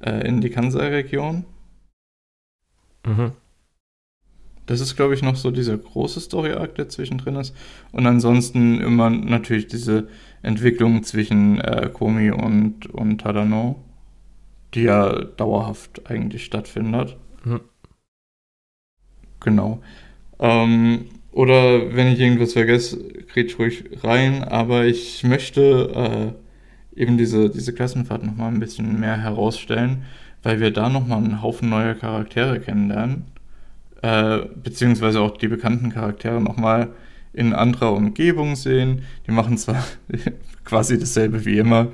[0.02, 1.44] äh, in die Kansai-Region.
[3.06, 3.32] Mhm.
[4.66, 7.54] Das ist, glaube ich, noch so dieser große Story-Arc, der zwischendrin ist.
[7.92, 10.08] Und ansonsten immer natürlich diese
[10.44, 13.82] Entwicklung zwischen äh, Komi und, und Tadano,
[14.74, 17.16] die ja dauerhaft eigentlich stattfindet.
[17.44, 17.60] Mhm.
[19.40, 19.82] Genau.
[20.38, 26.34] Ähm, oder wenn ich irgendwas vergesse, krieg ruhig rein, aber ich möchte
[26.94, 30.04] äh, eben diese, diese Klassenfahrt nochmal ein bisschen mehr herausstellen,
[30.42, 33.24] weil wir da nochmal einen Haufen neuer Charaktere kennenlernen
[34.04, 36.90] äh, beziehungsweise auch die bekannten Charaktere nochmal
[37.34, 39.02] in anderer Umgebung sehen.
[39.26, 39.84] Die machen zwar
[40.64, 41.88] quasi dasselbe wie immer,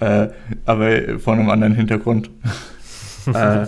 [0.00, 0.28] äh,
[0.64, 2.30] aber vor einem anderen Hintergrund.
[3.34, 3.66] äh,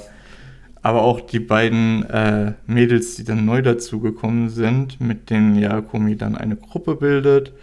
[0.83, 6.37] aber auch die beiden äh, Mädels, die dann neu dazugekommen sind, mit denen Yakomi dann
[6.37, 7.55] eine Gruppe bildet.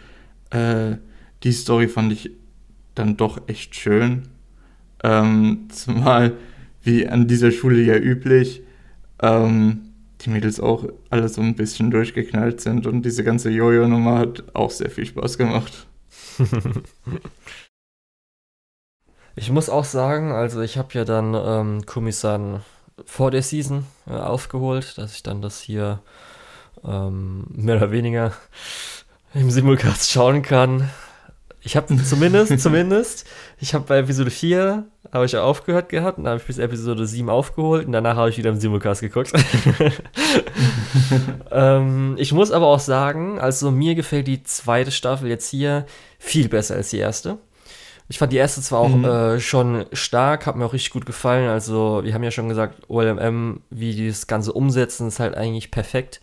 [0.49, 0.95] Äh,
[1.43, 2.31] die Story fand ich
[2.95, 4.23] dann doch echt schön.
[5.03, 6.33] Ähm, zumal,
[6.81, 8.63] wie an dieser Schule ja üblich,
[9.21, 9.90] ähm,
[10.21, 14.71] die Mädels auch alle so ein bisschen durchgeknallt sind und diese ganze Jojo-Nummer hat auch
[14.71, 15.87] sehr viel Spaß gemacht.
[19.35, 22.61] ich muss auch sagen, also ich habe ja dann ähm, Kumisan
[23.05, 25.99] vor der Season äh, aufgeholt, dass ich dann das hier
[26.83, 28.33] ähm, mehr oder weniger
[29.33, 30.89] im Simulcast schauen kann.
[31.63, 33.27] Ich habe zumindest, zumindest,
[33.59, 37.05] ich habe bei Episode 4 habe ich aufgehört gehabt und dann habe ich bis Episode
[37.05, 39.31] 7 aufgeholt und danach habe ich wieder im Simulcast geguckt.
[41.51, 45.85] ähm, ich muss aber auch sagen, also mir gefällt die zweite Staffel jetzt hier
[46.17, 47.37] viel besser als die erste.
[48.07, 49.05] Ich fand die erste zwar auch mhm.
[49.05, 51.47] äh, schon stark, hat mir auch richtig gut gefallen.
[51.47, 55.71] Also, wir haben ja schon gesagt, OLMM, wie die das Ganze umsetzen, ist halt eigentlich
[55.71, 56.19] perfekt.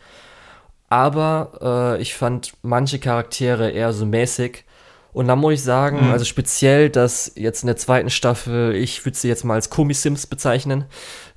[0.90, 4.66] Aber äh, ich fand manche Charaktere eher so mäßig.
[5.12, 6.12] Und dann muss ich sagen, mhm.
[6.12, 10.26] also speziell, dass jetzt in der zweiten Staffel, ich würde sie jetzt mal als Komi-Sims
[10.26, 10.84] bezeichnen,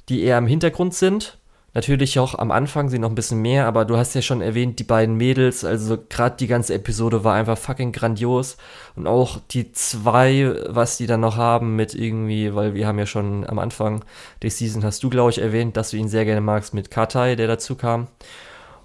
[0.09, 1.37] die eher im Hintergrund sind.
[1.73, 4.77] Natürlich auch am Anfang sind noch ein bisschen mehr, aber du hast ja schon erwähnt,
[4.79, 8.57] die beiden Mädels, also gerade die ganze Episode war einfach fucking grandios.
[8.97, 13.05] Und auch die zwei, was die dann noch haben mit irgendwie, weil wir haben ja
[13.05, 14.03] schon am Anfang
[14.41, 17.37] der Season, hast du, glaube ich, erwähnt, dass du ihn sehr gerne magst mit Katai,
[17.37, 18.07] der dazu kam.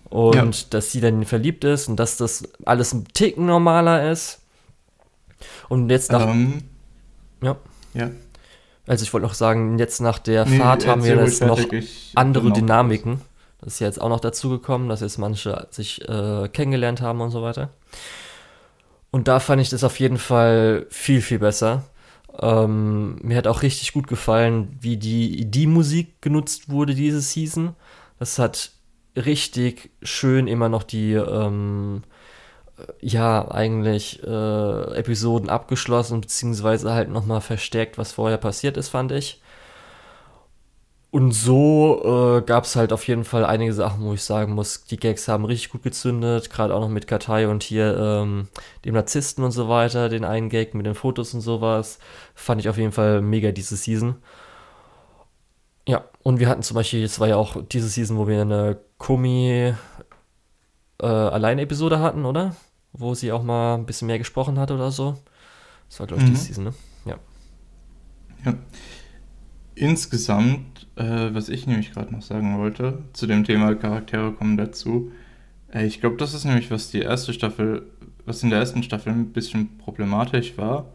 [0.09, 0.67] Und ja.
[0.71, 4.43] dass sie dann verliebt ist und dass das alles ein Ticken normaler ist.
[5.69, 6.25] Und jetzt nach.
[6.25, 6.63] Um, ähm,
[7.43, 7.57] ja.
[7.95, 8.11] Ja.
[8.87, 11.61] Also ich wollte noch sagen, jetzt nach der nee, Fahrt haben wir jetzt noch
[12.15, 13.21] andere Dynamiken.
[13.61, 17.31] Das ist ja jetzt auch noch dazugekommen, dass jetzt manche sich äh, kennengelernt haben und
[17.31, 17.71] so weiter.
[19.11, 21.85] Und da fand ich das auf jeden Fall viel, viel besser.
[22.39, 27.75] Ähm, mir hat auch richtig gut gefallen, wie die, die Musik genutzt wurde diese Season.
[28.19, 28.73] Das hat
[29.17, 32.03] richtig schön immer noch die ähm,
[33.01, 39.41] ja, eigentlich äh, Episoden abgeschlossen, beziehungsweise halt nochmal verstärkt, was vorher passiert ist, fand ich.
[41.11, 42.03] Und so
[42.39, 45.29] äh, gab es halt auf jeden Fall einige Sachen, wo ich sagen muss, die Gags
[45.29, 48.49] haben richtig gut gezündet, gerade auch noch mit Katai und hier ähm,
[48.85, 51.99] dem Narzissten und so weiter, den einen Gag mit den Fotos und sowas,
[52.35, 54.17] fand ich auf jeden Fall mega diese Season.
[55.89, 58.79] Ja, und wir hatten zum Beispiel, es war ja auch diese Season, wo wir eine
[58.99, 59.73] Komi
[61.01, 62.55] äh, Allein-Episode hatten, oder?
[62.99, 65.19] wo sie auch mal ein bisschen mehr gesprochen hat oder so.
[65.89, 66.35] Das war, glaube ich, mhm.
[66.35, 66.75] die Season, ne?
[67.05, 67.19] Ja.
[68.45, 68.55] Ja.
[69.75, 75.13] Insgesamt, äh, was ich nämlich gerade noch sagen wollte, zu dem Thema Charaktere kommen dazu.
[75.73, 77.87] Äh, ich glaube, das ist nämlich, was die erste Staffel,
[78.25, 80.87] was in der ersten Staffel ein bisschen problematisch war,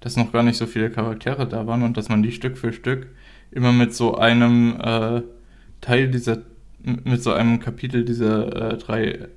[0.00, 2.72] dass noch gar nicht so viele Charaktere da waren und dass man die Stück für
[2.72, 3.08] Stück
[3.50, 5.22] immer mit so einem äh,
[5.80, 6.38] Teil dieser,
[6.82, 9.28] mit so einem Kapitel dieser äh, drei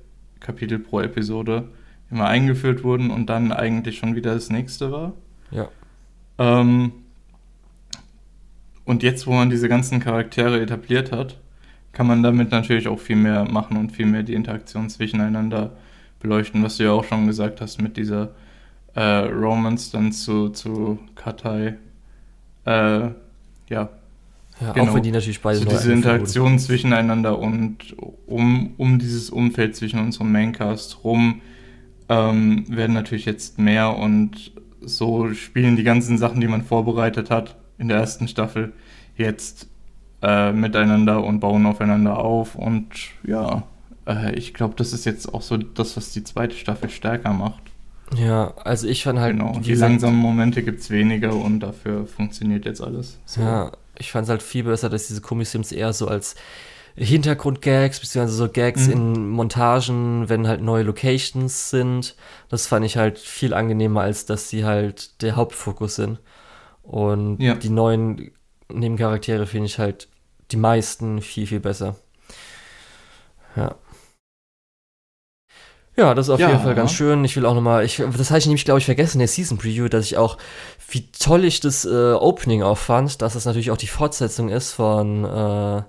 [0.42, 1.68] Kapitel pro Episode
[2.10, 5.14] immer eingeführt wurden und dann eigentlich schon wieder das nächste war.
[5.50, 5.68] Ja.
[6.38, 6.92] Ähm,
[8.84, 11.38] und jetzt, wo man diese ganzen Charaktere etabliert hat,
[11.92, 15.72] kann man damit natürlich auch viel mehr machen und viel mehr die Interaktion zwischeneinander
[16.20, 18.30] beleuchten, was du ja auch schon gesagt hast mit dieser
[18.94, 21.76] äh, Romance dann zu, zu Katai.
[22.64, 23.08] Äh,
[23.68, 23.88] ja.
[24.62, 24.90] Ja, genau.
[24.90, 27.96] auch wenn die natürlich beide so diese Interaktion zwischeneinander und
[28.26, 31.40] um, um dieses Umfeld zwischen unserem Maincast rum
[32.08, 37.56] ähm, werden natürlich jetzt mehr und so spielen die ganzen Sachen, die man vorbereitet hat
[37.78, 38.72] in der ersten Staffel,
[39.16, 39.68] jetzt
[40.22, 42.54] äh, miteinander und bauen aufeinander auf.
[42.54, 42.88] Und
[43.26, 43.64] ja,
[44.06, 47.62] äh, ich glaube, das ist jetzt auch so das, was die zweite Staffel stärker macht.
[48.14, 49.36] Ja, also ich fand halt.
[49.36, 53.18] Genau, die langsamen Momente gibt es weniger und dafür funktioniert jetzt alles.
[53.24, 53.40] So.
[53.40, 56.34] Ja, ich fand es halt viel besser, dass diese Kommissions eher so als
[56.94, 58.92] Hintergrundgags, beziehungsweise so Gags mhm.
[58.92, 62.16] in Montagen, wenn halt neue Locations sind.
[62.48, 66.18] Das fand ich halt viel angenehmer, als dass sie halt der Hauptfokus sind.
[66.82, 67.54] Und ja.
[67.54, 68.32] die neuen
[68.68, 70.08] Nebencharaktere finde ich halt
[70.50, 71.96] die meisten viel, viel besser.
[73.56, 73.76] Ja.
[75.96, 76.48] Ja, das ist auf ja.
[76.48, 77.24] jeden Fall ganz schön.
[77.24, 79.58] Ich will auch nochmal, ich, das habe ich nämlich, glaube ich, vergessen in der Season
[79.58, 80.38] Preview, dass ich auch,
[80.88, 84.72] wie toll ich das äh, Opening auch fand, dass es natürlich auch die Fortsetzung ist
[84.72, 85.82] von äh,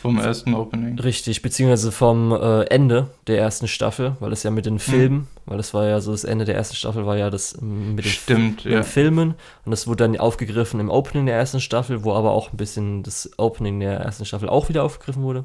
[0.00, 0.98] vom ersten Opening.
[0.98, 5.26] Richtig, beziehungsweise vom äh, Ende der ersten Staffel, weil es ja mit den Filmen, mhm.
[5.46, 8.10] weil das war ja so, das Ende der ersten Staffel war ja das mit den,
[8.10, 8.80] Stimmt, mit ja.
[8.80, 12.52] den Filmen und das wurde dann aufgegriffen im Opening der ersten Staffel, wo aber auch
[12.52, 15.44] ein bisschen das Opening der ersten Staffel auch wieder aufgegriffen wurde.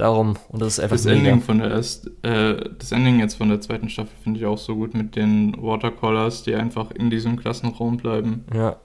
[0.00, 3.50] Darum, und das ist einfach das Ending von der erst, äh, das Ending jetzt von
[3.50, 7.36] der zweiten Staffel finde ich auch so gut mit den Watercolors, die einfach in diesem
[7.38, 8.46] Klassenraum bleiben.
[8.54, 8.76] Ja.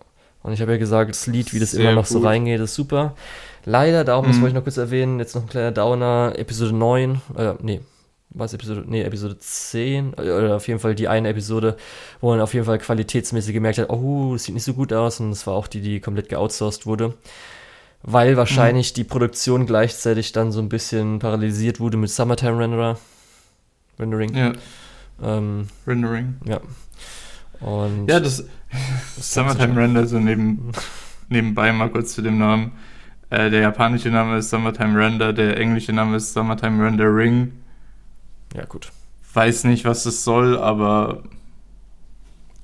[0.43, 2.12] Und ich habe ja gesagt, das Lied, wie das Sehr immer noch gut.
[2.12, 3.15] so reingeht, ist super.
[3.63, 4.32] Leider, darum, mhm.
[4.32, 7.80] das wollte ich noch kurz erwähnen, jetzt noch ein kleiner Downer, Episode 9, äh, nee,
[8.32, 11.78] was Episode, nee, Episode 10, oder auf jeden Fall die eine Episode,
[12.19, 15.21] wo man auf jeden Fall qualitätsmäßig gemerkt hat, oh, das sieht nicht so gut aus
[15.21, 17.13] und das war auch die, die komplett geoutsourced wurde.
[18.07, 18.95] Weil wahrscheinlich mhm.
[18.95, 22.99] die Produktion gleichzeitig dann so ein bisschen paralysiert wurde mit Summertime Renderer.
[23.97, 24.35] Rendering.
[24.35, 24.53] Ja.
[25.23, 26.35] Ähm, Rendering.
[26.45, 26.61] Ja.
[27.61, 28.45] Und ja, das,
[29.15, 30.71] das Summertime Render, so neben,
[31.29, 32.73] nebenbei mal kurz zu dem Namen.
[33.31, 37.53] Äh, der japanische Name ist Summertime Render, der englische Name ist Summertime Rendering.
[38.53, 38.91] Ja, gut.
[39.33, 41.23] Weiß nicht, was das soll, aber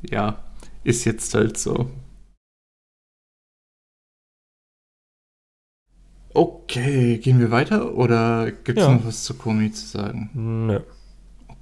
[0.08, 0.38] ja,
[0.84, 1.90] ist jetzt halt so.
[6.34, 8.94] Okay, gehen wir weiter oder gibt es ja.
[8.94, 10.30] noch was zu Komi zu sagen?
[10.34, 10.80] Nö.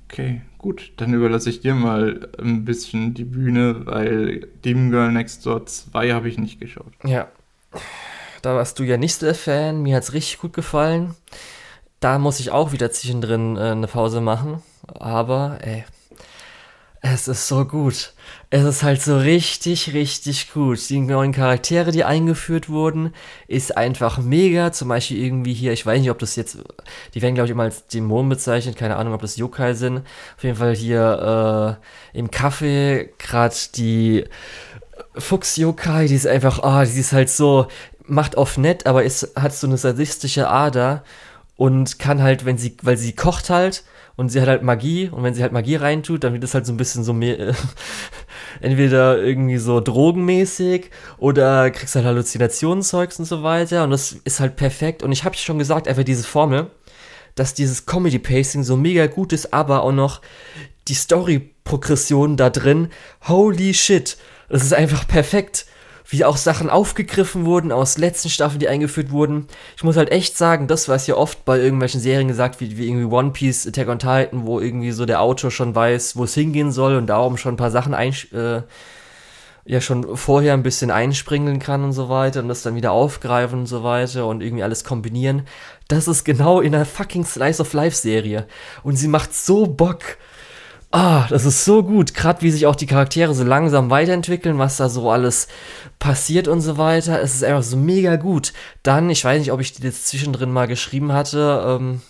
[0.06, 0.92] Okay, gut.
[0.98, 6.12] Dann überlasse ich dir mal ein bisschen die Bühne, weil Demon Girl Next Door 2
[6.12, 6.94] habe ich nicht geschaut.
[7.04, 7.28] Ja.
[8.42, 9.82] Da warst du ja nicht so der Fan.
[9.82, 11.16] Mir hat es richtig gut gefallen.
[12.00, 14.64] Da muss ich auch wieder zwischendrin äh, eine Pause machen.
[14.88, 15.84] Aber, ey.
[17.02, 18.14] Es ist so gut.
[18.50, 20.90] Es ist halt so richtig, richtig gut.
[20.90, 23.14] Die neuen Charaktere, die eingeführt wurden,
[23.48, 24.74] ist einfach mega.
[24.74, 26.58] Zum Beispiel irgendwie hier, ich weiß nicht, ob das jetzt,
[27.14, 30.00] die werden glaube ich immer als Dämonen bezeichnet, keine Ahnung, ob das Yokai sind.
[30.36, 31.80] Auf jeden Fall hier
[32.14, 34.26] äh, im Kaffee gerade die
[35.16, 37.68] Fuchs-Yokai, die ist einfach, ah, oh, die ist halt so,
[38.06, 41.04] macht oft nett, aber ist, hat so eine sadistische Ader
[41.56, 43.84] und kann halt, wenn sie, weil sie kocht halt,
[44.20, 45.08] und sie hat halt Magie.
[45.08, 47.56] Und wenn sie halt Magie reintut, dann wird es halt so ein bisschen so mehr,
[48.60, 53.86] entweder irgendwie so drogenmäßig oder kriegst halt Halluzinationenzeugs und so weiter.
[53.86, 55.04] Und das ist halt perfekt.
[55.04, 56.68] Und ich habe schon gesagt, einfach diese Formel,
[57.36, 60.20] dass dieses Comedy Pacing so mega gut ist, aber auch noch
[60.90, 62.90] die Story Progression da drin,
[63.26, 64.18] holy shit,
[64.50, 65.66] das ist einfach perfekt
[66.10, 69.48] wie auch Sachen aufgegriffen wurden aus letzten Staffeln, die eingeführt wurden.
[69.78, 72.88] Ich muss halt echt sagen, das, was ja oft bei irgendwelchen Serien gesagt wird, wie
[72.88, 76.34] irgendwie One Piece, Attack on Titan, wo irgendwie so der Autor schon weiß, wo es
[76.34, 78.64] hingehen soll und darum schon ein paar Sachen ein, äh,
[79.66, 83.60] ja schon vorher ein bisschen einspringen kann und so weiter und das dann wieder aufgreifen
[83.60, 85.44] und so weiter und irgendwie alles kombinieren.
[85.88, 88.48] Das ist genau in einer fucking Slice of Life Serie
[88.82, 90.18] und sie macht so Bock.
[90.92, 94.78] Ah, das ist so gut, gerade wie sich auch die Charaktere so langsam weiterentwickeln, was
[94.78, 95.48] da so alles
[96.00, 97.22] passiert und so weiter.
[97.22, 98.54] Es ist einfach so mega gut.
[98.82, 102.02] Dann, ich weiß nicht, ob ich die jetzt zwischendrin mal geschrieben hatte, ähm,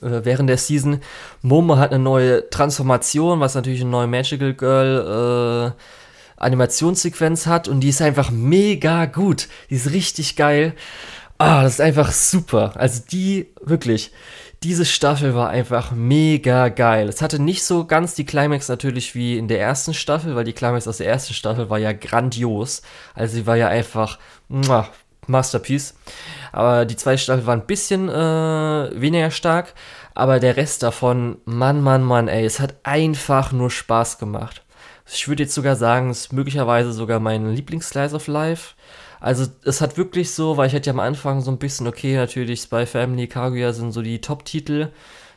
[0.00, 1.00] äh, während der Season,
[1.42, 7.80] Momo hat eine neue Transformation, was natürlich eine neue Magical Girl äh, Animationssequenz hat und
[7.80, 9.48] die ist einfach mega gut.
[9.70, 10.74] Die ist richtig geil.
[11.38, 12.74] Ah, das ist einfach super.
[12.76, 14.12] Also die, wirklich
[14.64, 17.10] diese Staffel war einfach mega geil.
[17.10, 20.54] Es hatte nicht so ganz die Climax natürlich wie in der ersten Staffel, weil die
[20.54, 22.80] Climax aus der ersten Staffel war ja grandios.
[23.14, 24.88] Also sie war ja einfach muah,
[25.26, 25.94] Masterpiece.
[26.50, 29.74] Aber die zweite Staffel war ein bisschen äh, weniger stark.
[30.14, 34.62] Aber der Rest davon, Mann, Mann, Mann, ey, es hat einfach nur Spaß gemacht.
[35.06, 38.73] Ich würde jetzt sogar sagen, es ist möglicherweise sogar mein Lieblings-Slice of Life.
[39.24, 42.14] Also es hat wirklich so, weil ich hatte ja am Anfang so ein bisschen, okay,
[42.14, 44.90] natürlich Spy Family, Kaguya sind so die Top-Titel.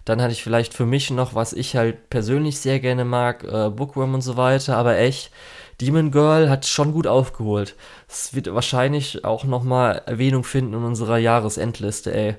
[0.03, 3.69] Dann hatte ich vielleicht für mich noch, was ich halt persönlich sehr gerne mag, äh,
[3.69, 5.31] Bookworm und so weiter, aber echt,
[5.79, 7.75] Demon Girl hat schon gut aufgeholt.
[8.09, 12.35] Es wird wahrscheinlich auch nochmal Erwähnung finden in unserer Jahresendliste, ey.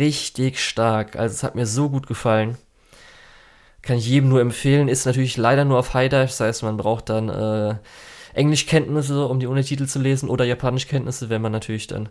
[0.00, 1.14] Richtig stark.
[1.14, 2.58] Also es hat mir so gut gefallen.
[3.82, 4.88] Kann ich jedem nur empfehlen.
[4.88, 7.76] Ist natürlich leider nur auf High Dive, das heißt, man braucht dann äh,
[8.38, 12.08] Englischkenntnisse, um die Untertitel zu lesen, oder Japanischkenntnisse, wenn man natürlich dann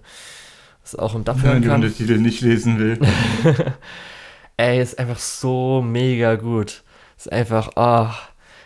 [0.81, 1.81] das auch im Dub hören kann.
[1.81, 2.99] Wenn die Untertitel nicht lesen will.
[4.57, 6.83] Ey, ist einfach so mega gut.
[7.17, 8.15] Ist einfach, ah,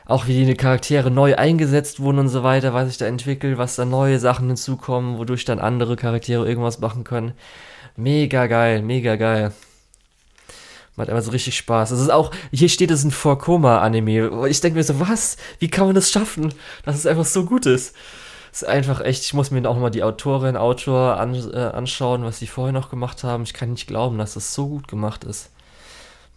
[0.06, 3.76] auch wie die Charaktere neu eingesetzt wurden und so weiter, was sich da entwickelt, was
[3.76, 7.34] da neue Sachen hinzukommen, wodurch dann andere Charaktere irgendwas machen können.
[7.96, 9.52] Mega geil, mega geil.
[11.02, 11.90] Macht einfach so richtig Spaß.
[11.90, 14.48] Das ist auch, hier steht es ein Vorkoma-Anime.
[14.48, 15.36] Ich denke mir so, was?
[15.58, 16.54] Wie kann man das schaffen,
[16.86, 17.96] dass es einfach so gut ist?
[18.52, 22.38] ist einfach echt, ich muss mir auch mal die Autorin, Autor an, äh, anschauen, was
[22.38, 23.42] sie vorher noch gemacht haben.
[23.42, 25.50] Ich kann nicht glauben, dass das so gut gemacht ist.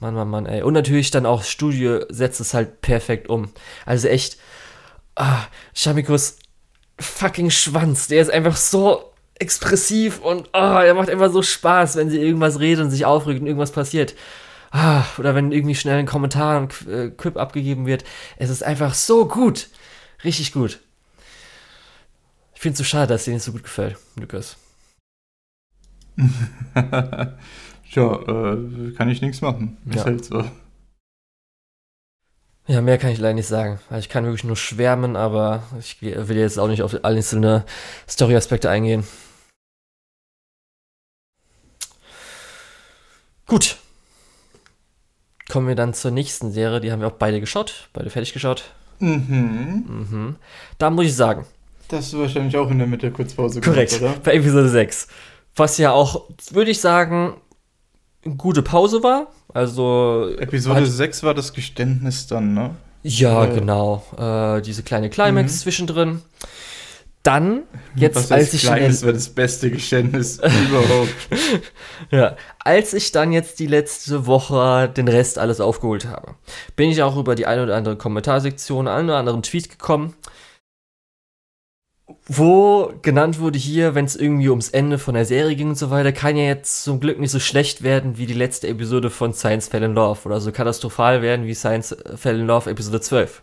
[0.01, 0.63] Mann, Mann, Mann, ey.
[0.63, 3.51] Und natürlich dann auch Studio setzt es halt perfekt um.
[3.85, 4.39] Also echt,
[5.15, 5.43] ah,
[5.75, 6.39] Shamikos
[6.99, 12.09] fucking Schwanz, der ist einfach so expressiv und oh, er macht einfach so Spaß, wenn
[12.09, 14.15] sie irgendwas redet und sich aufregt und irgendwas passiert
[14.75, 18.05] ah, oder wenn irgendwie schnell ein Kommentar, ein äh, Quip abgegeben wird.
[18.37, 19.69] Es ist einfach so gut.
[20.25, 20.81] Richtig gut.
[22.55, 24.57] Ich finde es so schade, dass dir nicht so gut gefällt, Lukas.
[26.17, 27.37] ja,
[27.95, 29.79] äh, kann ich nichts machen.
[29.87, 30.05] Ist ja.
[30.05, 30.45] halt so.
[32.67, 33.79] Ja, mehr kann ich leider nicht sagen.
[33.91, 37.67] Also ich kann wirklich nur schwärmen, aber ich will jetzt auch nicht auf einzelne
[38.09, 39.05] Story-Aspekte eingehen.
[43.47, 43.77] Gut,
[45.55, 46.81] kommen wir dann zur nächsten Serie.
[46.81, 48.65] Die haben wir auch beide geschaut, beide fertig geschaut.
[48.99, 49.85] Mhm.
[49.87, 50.37] mhm.
[50.79, 51.47] Da muss ich sagen.
[51.87, 54.21] Das ist wahrscheinlich auch in der Mitte Kurzpause Korrekt, gemacht, oder?
[54.25, 55.07] bei Episode 6.
[55.55, 57.35] Was ja auch, würde ich sagen,
[58.25, 59.29] eine gute Pause war.
[59.53, 60.29] Also.
[60.41, 62.71] Episode halt, 6 war das Geständnis dann, ne?
[63.05, 64.03] Ja, äh, genau.
[64.19, 65.59] Äh, diese kleine Climax mhm.
[65.59, 66.23] zwischendrin
[67.25, 67.63] dann,
[67.97, 71.15] jetzt Was als ich klein, das war das beste Geständnis überhaupt.
[72.11, 76.35] ja, als ich dann jetzt die letzte Woche den Rest alles aufgeholt habe,
[76.77, 80.15] bin ich auch über die eine oder andere Kommentarsektion, einen oder anderen Tweet gekommen,
[82.27, 85.91] wo genannt wurde hier, wenn es irgendwie ums Ende von der Serie ging und so
[85.91, 89.33] weiter, kann ja jetzt zum Glück nicht so schlecht werden wie die letzte Episode von
[89.33, 93.43] Science Fell in Love oder so katastrophal werden wie Science Fell in Love Episode 12.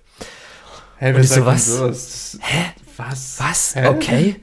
[0.97, 2.37] Hey, und ich so, was?
[2.41, 2.73] Hä?
[3.09, 3.37] Was?
[3.39, 3.75] Was?
[3.75, 3.87] Hä?
[3.87, 4.35] Okay.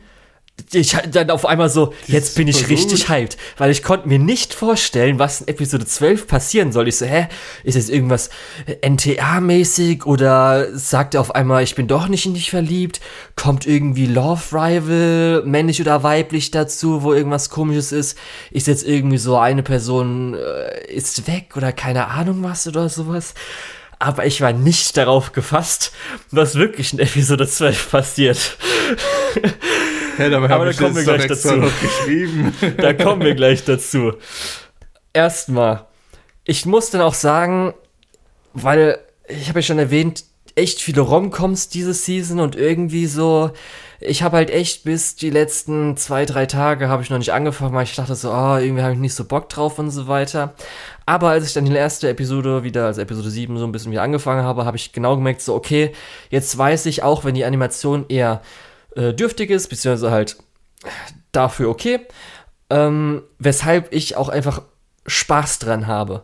[0.72, 3.08] ich dann auf einmal so, ist jetzt bin ich richtig gut.
[3.08, 6.88] hyped, weil ich konnte mir nicht vorstellen, was in Episode 12 passieren soll.
[6.88, 7.28] Ich so, hä,
[7.62, 8.30] ist jetzt irgendwas
[8.82, 13.00] NTA-mäßig oder sagt er auf einmal, ich bin doch nicht in dich verliebt?
[13.36, 18.18] Kommt irgendwie Love Rival, männlich oder weiblich dazu, wo irgendwas komisches ist?
[18.50, 23.34] Ist jetzt irgendwie so eine Person äh, ist weg oder keine Ahnung was oder sowas?
[23.98, 25.92] Aber ich war nicht darauf gefasst,
[26.30, 28.56] was wirklich in Episode 12 passiert.
[30.18, 31.48] Ja, dabei Aber da kommen wir gleich dazu.
[32.76, 34.12] Da kommen wir gleich dazu.
[35.12, 35.86] Erstmal,
[36.44, 37.74] ich muss dann auch sagen,
[38.52, 40.24] weil ich habe ja schon erwähnt,
[40.54, 43.52] echt viele Romcoms diese Season und irgendwie so,
[44.00, 47.74] ich habe halt echt bis die letzten zwei, drei Tage habe ich noch nicht angefangen,
[47.74, 50.54] weil ich dachte so, ah, irgendwie habe ich nicht so Bock drauf und so weiter.
[51.04, 54.02] Aber als ich dann die erste Episode wieder, also Episode 7 so ein bisschen wieder
[54.02, 55.92] angefangen habe, habe ich genau gemerkt, so, okay,
[56.30, 58.40] jetzt weiß ich auch, wenn die Animation eher
[58.94, 60.36] äh, dürftig ist, beziehungsweise halt
[61.32, 62.00] dafür okay,
[62.70, 64.62] ähm, weshalb ich auch einfach
[65.06, 66.22] Spaß dran habe.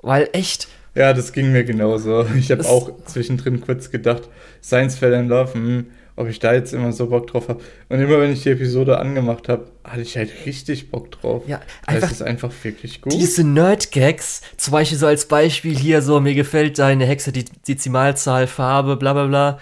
[0.00, 0.66] Weil echt,
[0.96, 2.26] Ja, das ging mir genauso.
[2.36, 4.22] Ich habe auch zwischendrin kurz gedacht,
[4.62, 7.60] Science Fell in Love, hm, ob ich da jetzt immer so Bock drauf habe.
[7.88, 11.42] Und immer wenn ich die Episode angemacht habe, hatte ich halt richtig Bock drauf.
[11.46, 13.12] ja, einfach es ist einfach wirklich gut.
[13.12, 18.46] diese Nerd-Gags, zum Beispiel so als Beispiel hier so, mir gefällt deine Hexe, die Dezimalzahl,
[18.46, 19.58] Farbe, bla bla bla.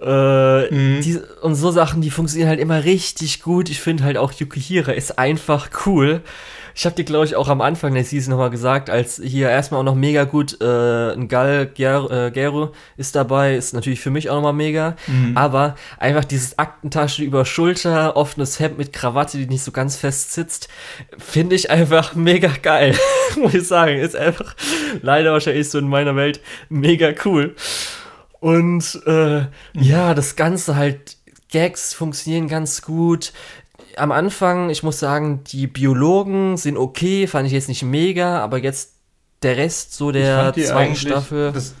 [0.00, 1.00] Äh, Mhm.
[1.02, 3.68] die, und so Sachen, die funktionieren halt immer richtig gut.
[3.68, 6.22] Ich finde halt auch Yukihira ist einfach cool.
[6.80, 9.80] Ich habe dir, glaube ich, auch am Anfang der Season nochmal gesagt, als hier erstmal
[9.80, 14.08] auch noch mega gut äh, ein Gal Ger äh, Gero ist dabei, ist natürlich für
[14.08, 14.96] mich auch nochmal mega.
[15.06, 15.36] Mhm.
[15.36, 20.32] Aber einfach dieses Aktentasche über Schulter, offenes Hemd mit Krawatte, die nicht so ganz fest
[20.32, 20.70] sitzt,
[21.18, 22.96] finde ich einfach mega geil.
[23.36, 24.56] Muss ich sagen, ist einfach
[25.02, 27.56] leider wahrscheinlich so in meiner Welt mega cool.
[28.38, 29.42] Und äh,
[29.74, 31.18] ja, das Ganze halt,
[31.50, 33.34] Gags funktionieren ganz gut.
[34.00, 38.58] Am Anfang, ich muss sagen, die Biologen sind okay, fand ich jetzt nicht mega, aber
[38.58, 38.94] jetzt
[39.42, 41.52] der Rest so der zweiten Staffel.
[41.52, 41.74] Das,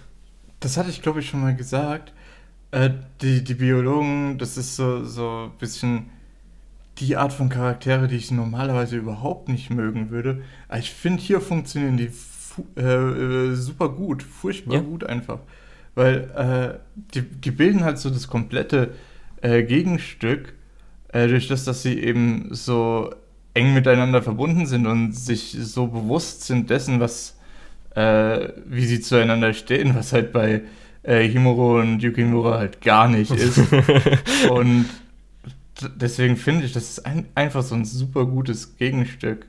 [0.60, 2.12] das hatte ich, glaube ich, schon mal gesagt.
[2.70, 2.90] Äh,
[3.20, 6.10] die, die Biologen, das ist so, so ein bisschen
[6.98, 10.42] die Art von Charaktere, die ich normalerweise überhaupt nicht mögen würde.
[10.68, 12.10] Aber ich finde, hier funktionieren die
[12.76, 14.80] äh, äh, super gut, furchtbar Ja.
[14.80, 15.40] gut einfach.
[15.94, 16.78] Weil äh,
[17.14, 18.94] die, die bilden halt so das komplette
[19.40, 20.54] äh, Gegenstück,
[21.12, 23.10] äh, durch das, dass sie eben so
[23.54, 27.36] eng miteinander verbunden sind und sich so bewusst sind dessen, was
[27.94, 30.62] äh, wie sie zueinander stehen, was halt bei
[31.02, 33.58] äh, Himuro und Yukimura halt gar nicht ist.
[34.50, 34.86] und
[35.96, 39.46] deswegen finde ich, das ist ein, einfach so ein super gutes Gegenstück.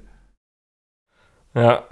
[1.53, 1.83] Ja.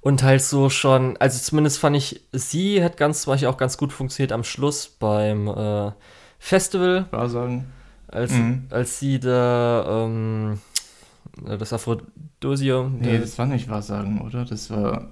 [0.00, 3.76] Und halt so schon, also zumindest fand ich, sie hat ganz, zum Beispiel auch ganz
[3.76, 5.92] gut funktioniert am Schluss beim äh,
[6.38, 7.66] Festival, Wahrsagen.
[8.08, 8.66] Als, Mhm.
[8.70, 10.58] als sie da ähm,
[11.58, 14.44] das Aphrodosium, Nee, das war nicht Wahrsagen, oder?
[14.44, 15.08] Das war.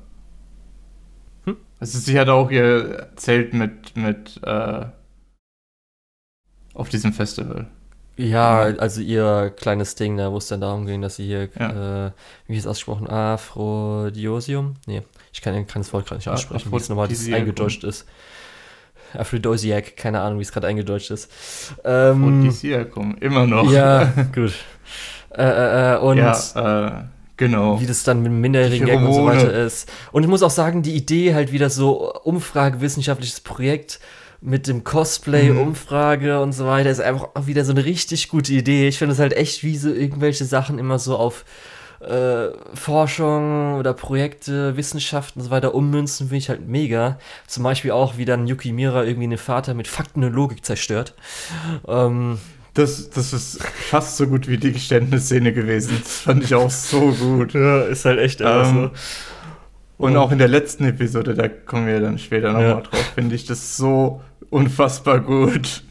[1.44, 1.56] Hm?
[1.78, 4.86] Also sie hat auch ihr Zelt mit, mit äh,
[6.74, 7.66] auf diesem Festival.
[8.16, 12.06] ja, also ihr kleines Ding, da wo es dann darum ging, dass sie hier, Ja.
[12.06, 12.12] äh,
[12.46, 14.74] wie ist es ausgesprochen, Aphrodisium?
[14.86, 17.40] Nee, ich kann, kann das Wort gerade nicht aussprechen, wie es Aphrodisiakum.
[17.40, 18.06] eingedeutscht ist.
[19.16, 21.30] Aphrodisiac, keine Ahnung, wie es gerade eingedeutscht ist.
[21.84, 23.70] Ähm, Aphrodisiakum, immer noch.
[23.70, 24.52] Ja, gut.
[25.36, 26.92] Äh, äh, äh, und ja, äh,
[27.36, 27.80] genau.
[27.80, 29.90] wie das dann mit dem minderjährigen Gag und so weiter ist.
[30.12, 34.00] Und ich muss auch sagen, die Idee halt wieder so umfragewissenschaftliches Projekt
[34.40, 35.58] mit dem Cosplay, Mhm.
[35.58, 38.88] Umfrage und so weiter ist einfach auch wieder so eine richtig gute Idee.
[38.88, 41.44] Ich finde es halt echt, wie so irgendwelche Sachen immer so auf
[42.00, 47.18] äh, Forschung oder Projekte, Wissenschaften und so weiter ummünzen, finde ich halt mega.
[47.46, 51.14] Zum Beispiel auch, wie dann Yuki Mira irgendwie einen Vater mit Fakten und Logik zerstört.
[51.88, 52.38] Ähm,
[52.74, 55.98] Das, das ist fast so gut wie die Geständnisszene gewesen.
[56.02, 57.54] Das fand ich auch so gut.
[57.54, 58.90] ja, ist halt echt Ähm,
[59.98, 60.20] Und Oh.
[60.20, 62.80] auch in der letzten Episode, da kommen wir dann später nochmal Ja.
[62.82, 64.20] drauf, finde ich das so
[64.50, 65.82] unfassbar gut.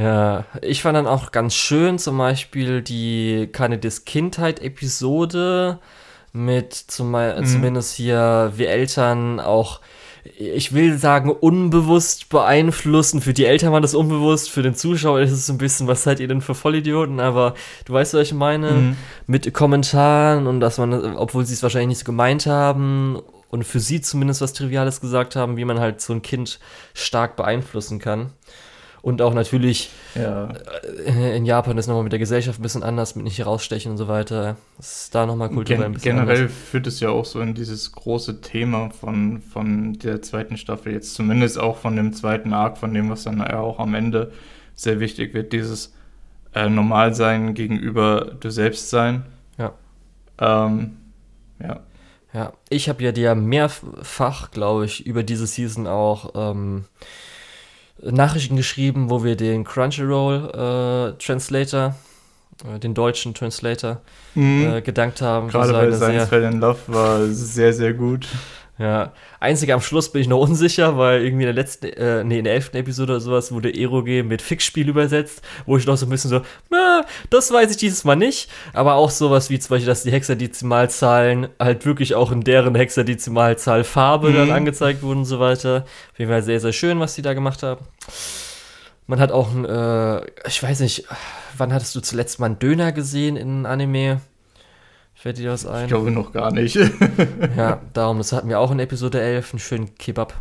[0.00, 5.78] Ja, ich fand dann auch ganz schön zum Beispiel die Keine des Kindheit-Episode
[6.32, 7.44] mit zum, Mhm.
[7.44, 9.80] zumindest hier wir Eltern auch,
[10.38, 13.20] ich will sagen, unbewusst beeinflussen.
[13.20, 16.20] Für die Eltern war das unbewusst, für den Zuschauer ist es ein bisschen, was seid
[16.20, 17.20] ihr denn für Vollidioten?
[17.20, 18.70] Aber du weißt, was ich meine?
[18.70, 18.96] Mhm.
[19.26, 23.80] Mit Kommentaren und dass man, obwohl sie es wahrscheinlich nicht so gemeint haben und für
[23.80, 26.60] sie zumindest was Triviales gesagt haben, wie man halt so ein Kind
[26.94, 28.32] stark beeinflussen kann.
[29.02, 30.48] Und auch natürlich Ja.
[31.06, 33.98] äh, in Japan ist nochmal mit der Gesellschaft ein bisschen anders, mit nicht herausstechen und
[33.98, 34.56] so weiter.
[34.76, 36.52] Das ist da nochmal kulturell ein Gen bisschen generell anders.
[36.70, 41.14] führt es ja auch so in dieses große Thema von, von der zweiten Staffel, jetzt
[41.14, 44.32] zumindest auch von dem zweiten Arc, von dem, was dann ja auch am Ende
[44.74, 45.94] sehr wichtig wird, dieses
[46.54, 49.24] äh, normal sein gegenüber du selbst sein.
[49.58, 49.72] Ja.
[50.38, 50.96] Ähm,
[51.62, 51.80] ja.
[52.32, 56.84] Ja, ich habe ja dir mehrfach, glaube ich, über diese Season auch ähm,
[58.02, 61.94] Nachrichten geschrieben, wo wir den Crunchyroll äh, Translator,
[62.74, 64.00] äh, den deutschen Translator,
[64.34, 64.74] Mhm.
[64.74, 65.48] äh, gedankt haben.
[65.48, 68.26] Gerade bei Science Fell in Love war sehr, sehr gut.
[68.80, 72.38] Ja, einzig am Schluss bin ich noch unsicher, weil irgendwie in der letzten, äh, nee,
[72.38, 76.06] in der elften Episode oder sowas wurde Eroge mit Fixspiel übersetzt, wo ich noch so
[76.06, 79.74] ein bisschen so, na, das weiß ich dieses Mal nicht, aber auch sowas wie zum
[79.74, 84.34] Beispiel, dass die Hexadezimalzahlen halt wirklich auch in deren Hexadezimalzahl Farbe Mhm.
[84.34, 85.84] dann angezeigt wurden und so weiter.
[86.12, 87.84] Auf jeden Fall sehr, sehr schön, was die da gemacht haben.
[89.06, 91.04] Man hat auch ein, äh, ich weiß nicht,
[91.56, 94.20] wann hattest du zuletzt mal einen Döner gesehen in einem Anime?
[95.20, 95.82] Fällt dir das ein?
[95.82, 96.78] Ich glaube noch gar nicht.
[97.56, 100.32] Ja, darum, das hatten wir auch in Episode 11, einen schönen Kebab.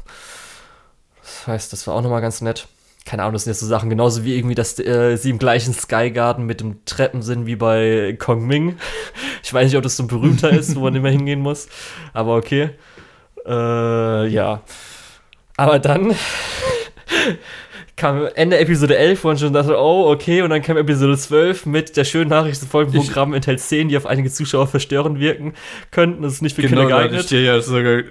[1.21, 2.69] Das heißt, das war auch nochmal ganz nett.
[3.05, 5.73] Keine Ahnung, das sind jetzt so Sachen, genauso wie irgendwie, dass äh, sie im gleichen
[5.73, 8.77] Sky Garden mit dem Treppen sind wie bei Kong Ming.
[9.43, 11.67] Ich weiß nicht, ob das so ein berühmter ist, wo man immer hingehen muss,
[12.13, 12.71] aber okay.
[13.45, 14.61] Äh, ja.
[15.57, 16.13] Aber dann
[17.99, 21.67] kam Ende Episode 11, wo man schon dachte, oh, okay, und dann kam Episode 12
[21.67, 25.53] mit der schönen Nachricht, das Folgenprogramm enthält Szenen, die auf einige Zuschauer verstörend wirken
[25.91, 26.23] könnten.
[26.23, 27.31] Das ist nicht für genau, Kinder da hatte ich geeignet.
[27.31, 28.01] dir ja sogar,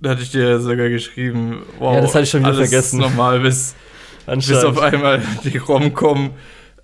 [0.00, 2.68] da hatte ich dir ja sogar geschrieben, wow, Ja, das hatte ich schon wieder alles
[2.68, 3.00] vergessen.
[3.00, 3.74] normal, bis,
[4.26, 6.30] bis auf einmal die Romcom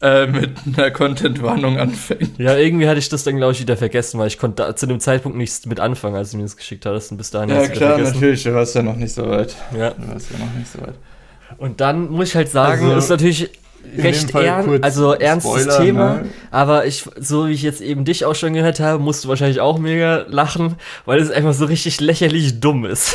[0.02, 2.38] äh, mit einer Content-Warnung anfängt.
[2.38, 5.00] Ja, irgendwie hatte ich das dann, glaube ich, wieder vergessen, weil ich konnte zu dem
[5.00, 7.12] Zeitpunkt nichts mit anfangen, als du mir das geschickt hattest.
[7.12, 9.54] Und bis dahin Ja, klar, natürlich, du warst ja noch nicht so weit.
[9.76, 9.90] Ja.
[9.90, 10.94] Du warst ja noch nicht so weit.
[11.58, 13.50] Und dann muss ich halt sagen, Also, ist natürlich
[13.96, 16.14] recht kurz also ernstes Spoiler, Thema.
[16.16, 16.24] ne?
[16.50, 19.60] Aber ich, so wie ich jetzt eben dich auch schon gehört habe, musst du wahrscheinlich
[19.60, 23.14] auch mega lachen, weil es einfach so richtig lächerlich dumm ist.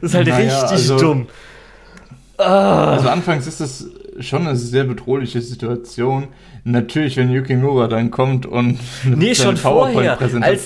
[0.00, 1.26] das ist halt Naja, richtig also- dumm.
[2.38, 2.96] Ah.
[2.96, 3.86] Also anfangs ist das
[4.20, 6.28] schon eine sehr bedrohliche Situation.
[6.68, 10.64] Natürlich, wenn Yukimura dann kommt und Nee, schon vorher, als,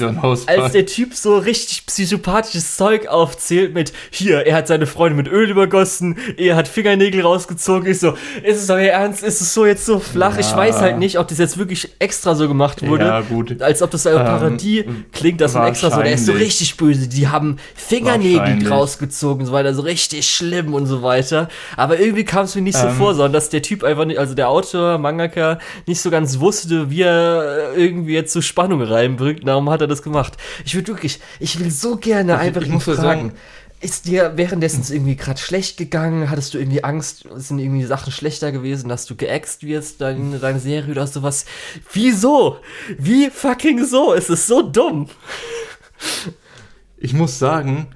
[0.49, 5.29] als der Typ so richtig psychopathisches Zeug aufzählt mit, hier, er hat seine Freunde mit
[5.31, 9.67] Öl übergossen, er hat Fingernägel rausgezogen, ich so, ist es euer Ernst, ist es so
[9.67, 10.39] jetzt so flach?
[10.39, 10.57] Ich Ja.
[10.57, 13.05] weiß halt nicht, ob das jetzt wirklich extra so gemacht wurde.
[13.05, 13.61] Ja, gut.
[13.61, 16.79] Als ob das eine Ähm, Parodie klingt, das dann extra so, der ist so richtig
[16.79, 21.49] böse, die haben Fingernägel rausgezogen und so weiter, so richtig schlimm und so weiter.
[21.77, 22.95] Aber irgendwie kam es mir nicht so Ähm.
[22.95, 25.59] vor, sondern dass der Typ einfach nicht, also der Autor, Mangaka,
[25.91, 29.47] nicht so ganz wusste, wie er äh, irgendwie jetzt so Spannung reinbringt.
[29.47, 30.37] Darum hat er das gemacht.
[30.65, 32.97] Ich würde wirklich, ich will so gerne einfach ich ihn muss fragen.
[33.03, 33.33] sagen-
[33.83, 36.29] ist dir währenddessen irgendwie gerade schlecht gegangen?
[36.29, 37.25] Hattest du irgendwie Angst?
[37.37, 41.47] Sind irgendwie Sachen schlechter gewesen, dass du geäxt wirst, deine, deine Serie oder sowas?
[41.91, 42.59] Wieso?
[42.99, 44.13] Wie fucking so?
[44.13, 45.09] Es ist so dumm.
[46.99, 47.87] Ich muss sagen,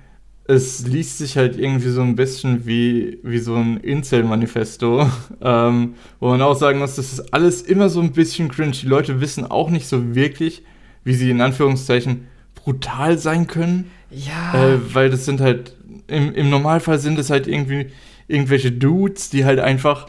[0.46, 5.08] es liest sich halt irgendwie so ein bisschen wie, wie so ein Incel-Manifesto,
[5.40, 8.72] ähm, wo man auch sagen muss, das ist alles immer so ein bisschen cringe.
[8.72, 10.62] Die Leute wissen auch nicht so wirklich,
[11.02, 14.54] wie sie in Anführungszeichen brutal sein können, Ja.
[14.54, 15.76] äh, weil das sind halt,
[16.08, 17.86] im, im Normalfall sind es halt irgendwie
[18.28, 20.06] irgendwelche Dudes, die halt einfach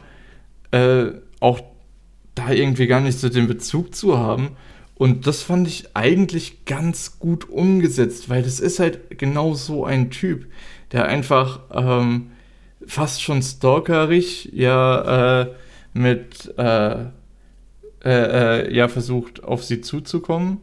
[0.72, 1.08] äh,
[1.40, 1.62] auch
[2.34, 4.50] da irgendwie gar nicht so den Bezug zu haben.
[4.96, 10.10] Und das fand ich eigentlich ganz gut umgesetzt, weil das ist halt genau so ein
[10.10, 10.48] Typ,
[10.92, 12.32] der einfach ähm,
[12.88, 15.52] fast schon stalkerig ja äh,
[15.94, 17.06] mit äh,
[18.06, 20.60] äh, äh, ja versucht auf sie zuzukommen,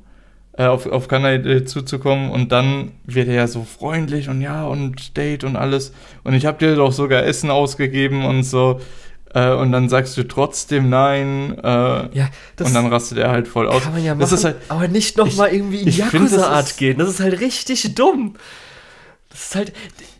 [0.52, 2.30] äh, auf, auf Kanai zuzukommen.
[2.30, 5.92] Und dann wird er ja so freundlich und ja und Date und alles.
[6.24, 8.80] Und ich habe dir doch sogar Essen ausgegeben und so
[9.34, 11.66] äh, und dann sagst du trotzdem nein äh,
[12.16, 13.82] ja, das und dann rastet er halt voll aus.
[13.82, 16.76] kann man ja machen, das ist halt, aber nicht noch ich- mal irgendwie in Yakuza-Art
[16.76, 16.98] gehen.
[16.98, 18.34] Das ist halt richtig dumm.
[19.30, 19.72] Das ist halt,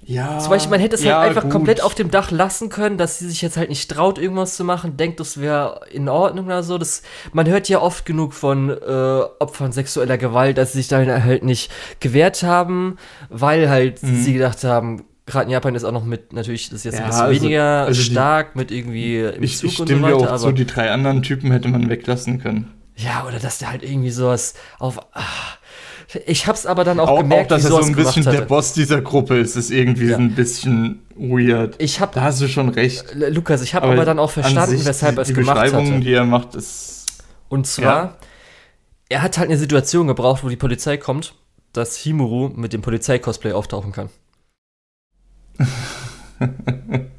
[0.04, 1.52] ja, Zum Beispiel, man hätte es ja, halt einfach gut.
[1.52, 4.64] komplett auf dem Dach lassen können, dass sie sich jetzt halt nicht traut, irgendwas zu
[4.64, 6.78] machen, denkt, das wäre in Ordnung oder so.
[6.78, 7.02] Das,
[7.32, 8.74] man hört ja oft genug von äh,
[9.38, 12.96] Opfern sexueller Gewalt, dass sie sich dann halt nicht gewehrt haben,
[13.28, 14.22] weil halt Mhm.
[14.22, 17.04] sie gedacht haben, gerade in Japan ist auch noch mit, natürlich, das ist jetzt Ja,
[17.04, 20.00] ein bisschen also- weniger also die- stark mit irgendwie im Ich, Zug ich und stimme
[20.02, 22.72] so dir weiter, auch aber zu, die drei anderen Typen hätte man weglassen können.
[22.96, 24.98] ja, oder dass der halt irgendwie sowas auf.
[25.12, 25.22] Ah,
[26.26, 28.42] ich hab's aber dann auch, Auch, gemerkt, auch dass er so ein bisschen der.
[28.42, 30.18] Boss dieser Gruppe ist, ist irgendwie Ja.
[30.18, 31.76] ein bisschen weird.
[31.78, 33.14] Ich hab, Da hast du schon recht.
[33.14, 35.92] Lukas, ich habe aber, dann auch an verstanden, sich, weshalb er es die gemacht Beschreibungen,
[35.94, 36.00] hatte.
[36.04, 37.06] die er macht, ist.
[37.48, 38.16] Und zwar, Ja.
[39.08, 41.34] er hat halt eine Situation gebraucht, wo die Polizei kommt,
[41.72, 44.10] dass Himuru mit dem Polizei-Cosplay auftauchen kann.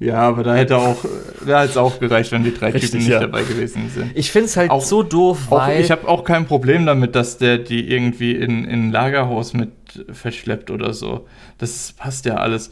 [0.00, 1.04] Ja, aber da hätte auch,
[1.44, 3.18] da hätte es auch gereicht, wenn die drei Richtig, Typen nicht ja.
[3.18, 4.12] dabei gewesen sind.
[4.14, 5.80] Ich find's halt Auch- so doof, Auch, weil.
[5.80, 9.70] ich habe auch kein Problem damit, dass der die irgendwie in in ein Lagerhaus mit
[10.12, 11.26] verschleppt oder so.
[11.58, 12.70] Das passt ja alles.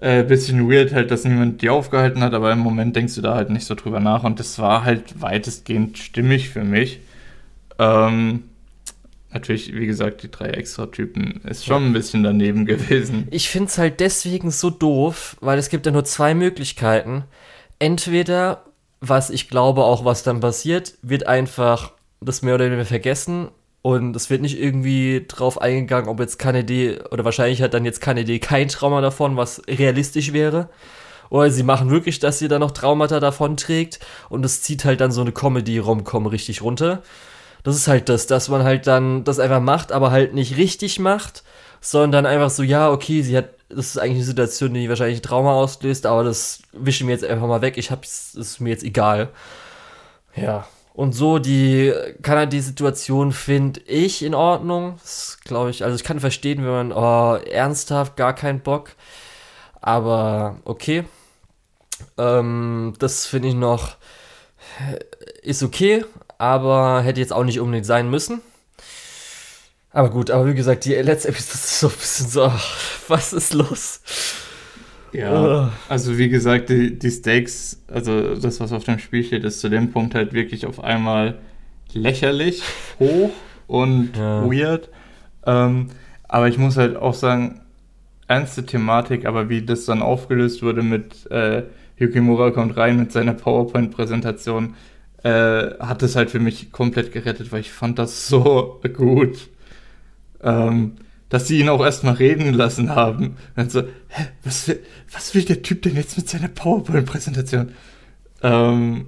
[0.00, 3.36] Äh, bisschen weird halt, dass niemand die aufgehalten hat, aber im Moment denkst du da
[3.36, 6.98] halt nicht so drüber nach und das war halt weitestgehend stimmig für mich.
[7.78, 8.42] Ähm,
[9.34, 13.28] natürlich, wie gesagt, die drei Extra-Typen ist schon ein bisschen daneben gewesen.
[13.30, 17.24] Ich finde es halt deswegen so doof, weil es gibt ja nur zwei Möglichkeiten.
[17.78, 18.64] Entweder,
[19.00, 23.48] was ich glaube auch, was dann passiert, wird einfach das mehr oder weniger vergessen
[23.82, 28.00] und es wird nicht irgendwie drauf eingegangen, ob jetzt Kennedy, oder wahrscheinlich hat dann jetzt
[28.00, 30.70] Kennedy kein Trauma davon, was realistisch wäre.
[31.28, 33.98] Oder sie machen wirklich, dass sie da noch Traumata davon trägt
[34.30, 37.02] und es zieht halt dann so eine Comedy-Romcom richtig runter.
[37.64, 41.00] Das ist halt das, dass man halt dann das einfach macht, aber halt nicht richtig
[41.00, 41.42] macht,
[41.80, 45.54] sondern einfach so, ja, okay, sie hat, das ist eigentlich eine Situation, die wahrscheinlich Trauma
[45.54, 49.30] auslöst, aber das wischen wir jetzt einfach mal weg, ich hab's, ist mir jetzt egal.
[50.36, 51.92] Ja, und so die
[52.22, 54.96] Kanadi-Situation finde ich in Ordnung.
[55.02, 58.92] Das glaube ich, also ich kann verstehen, wenn man, oh, ernsthaft, gar keinen Bock.
[59.80, 61.04] Aber okay.
[62.16, 63.96] Ähm, das finde ich noch,
[65.42, 66.04] ist okay,
[66.38, 68.40] aber hätte jetzt auch nicht unbedingt sein müssen.
[69.90, 72.52] Aber gut, aber wie gesagt, die letzte Episode ist so ein bisschen so,
[73.08, 74.00] was ist los?
[75.12, 79.60] Ja, also wie gesagt, die, die Stakes, also das, was auf dem Spiel steht, ist
[79.60, 81.38] zu dem Punkt halt wirklich auf einmal
[81.92, 82.62] lächerlich,
[82.98, 83.30] hoch
[83.68, 84.44] und ja.
[84.50, 84.88] weird.
[85.46, 85.90] Ähm,
[86.26, 87.60] aber ich muss halt auch sagen,
[88.26, 91.62] ernste Thematik, aber wie das dann aufgelöst wurde mit äh,
[91.96, 94.74] Yukimura kommt rein mit seiner PowerPoint-Präsentation,
[95.24, 99.48] äh, hat das halt für mich komplett gerettet, weil ich fand das so gut.
[100.42, 100.96] Ähm,
[101.30, 103.36] dass sie ihn auch erstmal reden lassen haben.
[103.56, 107.72] Und so, hä, was will, was will der Typ denn jetzt mit seiner PowerPoint-Präsentation?
[108.42, 109.06] Ähm,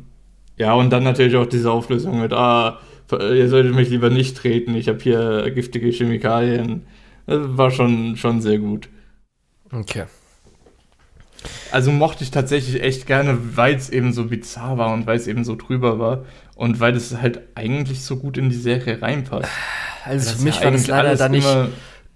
[0.56, 2.80] ja, und dann natürlich auch diese Auflösung mit, ah,
[3.12, 6.86] ihr solltet mich lieber nicht treten, ich habe hier giftige Chemikalien.
[7.26, 8.88] Das war schon, schon sehr gut.
[9.70, 10.04] Okay.
[11.70, 15.26] Also mochte ich tatsächlich echt gerne, weil es eben so bizarr war und weil es
[15.26, 16.24] eben so drüber war
[16.54, 19.48] und weil es halt eigentlich so gut in die Serie reinpasst.
[20.04, 21.48] Also für mich ja war das leider da nicht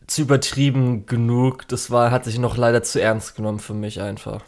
[0.06, 1.68] zu übertrieben genug.
[1.68, 4.42] Das war, hat sich noch leider zu ernst genommen für mich einfach,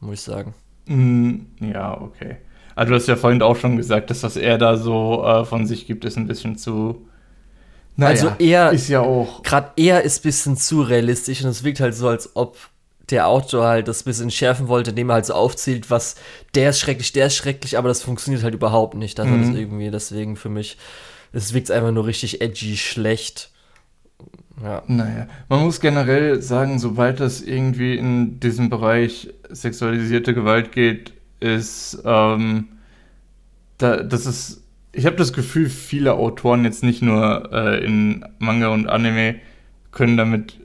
[0.00, 0.54] muss ich sagen.
[0.86, 2.36] Mm, ja, okay.
[2.74, 5.66] Also du hast ja vorhin auch schon gesagt, dass das er da so äh, von
[5.66, 7.06] sich gibt, ist ein bisschen zu.
[7.96, 9.42] Naja, also er ist ja auch.
[9.42, 12.58] Gerade er ist ein bisschen zu realistisch und es wirkt halt so, als ob
[13.10, 16.16] der Autor halt das bisschen schärfen wollte, indem er halt so aufzählt, was
[16.54, 19.20] der ist schrecklich, der ist schrecklich, aber das funktioniert halt überhaupt nicht.
[19.20, 19.42] Also mhm.
[19.42, 20.76] das irgendwie, deswegen für mich,
[21.32, 23.50] es wirkt einfach nur richtig edgy schlecht.
[24.62, 24.82] Ja.
[24.86, 32.02] Naja, man muss generell sagen, sobald es irgendwie in diesem Bereich sexualisierte Gewalt geht, ist,
[32.04, 32.68] ähm,
[33.78, 38.68] da, das ist, ich habe das Gefühl, viele Autoren jetzt nicht nur äh, in Manga
[38.68, 39.36] und Anime
[39.92, 40.58] können damit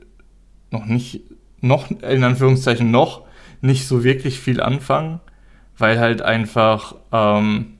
[0.70, 1.20] noch nicht,
[1.62, 3.22] noch, in Anführungszeichen noch,
[3.62, 5.20] nicht so wirklich viel anfangen,
[5.78, 7.78] weil halt einfach, ähm,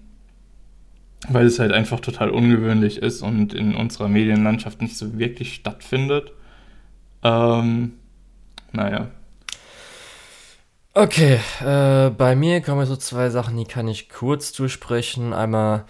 [1.29, 6.33] weil es halt einfach total ungewöhnlich ist und in unserer Medienlandschaft nicht so wirklich stattfindet.
[7.23, 7.95] Ähm,
[8.73, 9.11] naja.
[10.95, 15.33] Okay, äh, bei mir kommen so zwei Sachen, die kann ich kurz durchsprechen.
[15.33, 15.85] Einmal.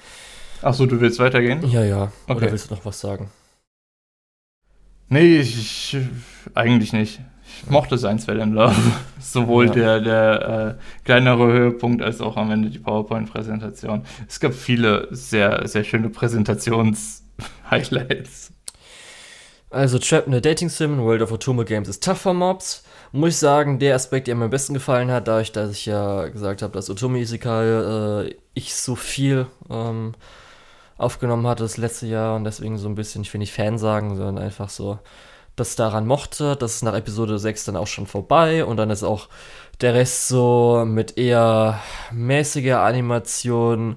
[0.62, 1.68] Achso, du willst weitergehen?
[1.68, 2.12] Ja, ja.
[2.26, 2.36] Okay.
[2.36, 3.30] Oder willst du noch was sagen?
[5.08, 6.00] Nee, ich, ich
[6.54, 7.20] eigentlich nicht.
[7.62, 8.74] Ich mochte Science in Love.
[9.20, 9.72] Sowohl ja.
[9.72, 14.02] der, der äh, kleinere Höhepunkt als auch am Ende die PowerPoint-Präsentation.
[14.28, 18.52] Es gab viele sehr, sehr schöne Präsentations-Highlights.
[19.70, 22.84] Also Trap in the Dating Sim World of Otome Games ist tough for Mobs.
[23.12, 26.28] Muss ich sagen, der Aspekt, der mir am besten gefallen hat, dadurch, dass ich ja
[26.28, 30.12] gesagt habe, dass Otome Isekai äh, ich so viel ähm,
[30.98, 34.14] aufgenommen hatte das letzte Jahr und deswegen so ein bisschen, ich will nicht Fan sagen,
[34.16, 34.98] sondern einfach so
[35.56, 36.56] das daran mochte.
[36.56, 39.28] Das ist nach Episode 6 dann auch schon vorbei und dann ist auch
[39.80, 41.80] der Rest so mit eher
[42.12, 43.96] mäßiger Animation,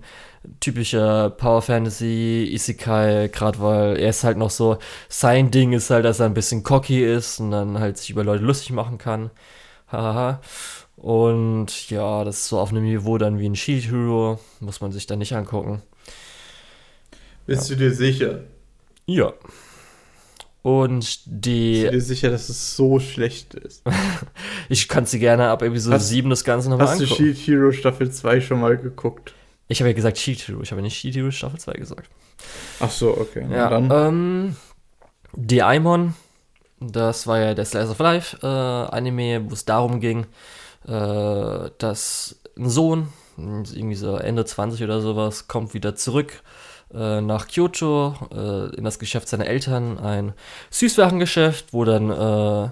[0.60, 4.78] typischer Power Fantasy, Isekai, gerade weil er ist halt noch so,
[5.10, 8.24] sein Ding ist halt, dass er ein bisschen cocky ist und dann halt sich über
[8.24, 9.32] Leute lustig machen kann.
[9.92, 10.42] Haha.
[10.96, 14.92] Und ja, das ist so auf einem Niveau dann wie ein Shield Hero, muss man
[14.92, 15.82] sich dann nicht angucken.
[17.46, 17.76] Bist ja.
[17.76, 18.40] du dir sicher?
[19.06, 19.34] Ja.
[20.66, 21.74] Und die.
[21.74, 23.84] Bist du dir sicher, dass es so schlecht ist?
[24.70, 27.08] ich kann sie gerne ab Episode hast, 7 das Ganze nochmal angucken.
[27.08, 29.36] Hast du Shield Hero Staffel 2 schon mal geguckt?
[29.68, 32.10] Ich habe ja gesagt Shield Hero, ich habe nicht Shield Hero Staffel 2 gesagt.
[32.80, 33.46] Ach so, okay.
[33.52, 33.92] Ja, dann.
[33.92, 34.56] Ähm,
[35.36, 36.16] Daimon,
[36.80, 40.26] das war ja der Slice of Life äh, Anime, wo es darum ging,
[40.88, 46.42] äh, dass ein Sohn, irgendwie so Ende 20 oder sowas, kommt wieder zurück
[46.96, 50.34] äh, nach Kyoto äh, in das Geschäft seiner Eltern, ein
[50.72, 52.70] Süßwarengeschäft, wo dann äh,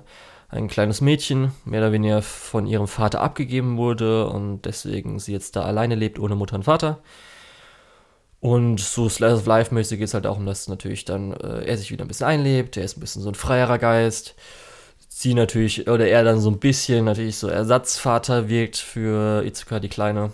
[0.49, 5.55] ein kleines Mädchen, mehr oder weniger von ihrem Vater abgegeben wurde und deswegen sie jetzt
[5.55, 6.99] da alleine lebt, ohne Mutter und Vater.
[8.39, 11.91] Und so Slice of Life-mäßig geht es halt darum, dass natürlich dann äh, er sich
[11.91, 14.35] wieder ein bisschen einlebt, er ist ein bisschen so ein freierer Geist.
[15.07, 19.89] Sie natürlich, oder er dann so ein bisschen natürlich so Ersatzvater wirkt für Itsuka, die
[19.89, 20.31] Kleine.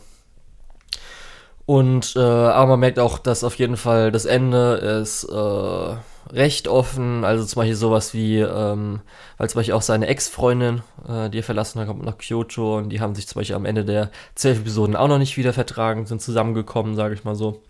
[1.69, 6.67] Und, äh, aber man merkt auch, dass auf jeden Fall das Ende ist äh, recht
[6.67, 7.23] offen.
[7.23, 9.01] Also zum Beispiel sowas wie, ähm,
[9.37, 12.89] weil zum Beispiel auch seine Ex-Freundin, äh, die er verlassen hat, kommt nach Kyoto und
[12.89, 16.07] die haben sich zum Beispiel am Ende der zwölf Episoden auch noch nicht wieder vertragen,
[16.07, 17.61] sind zusammengekommen, sage ich mal so.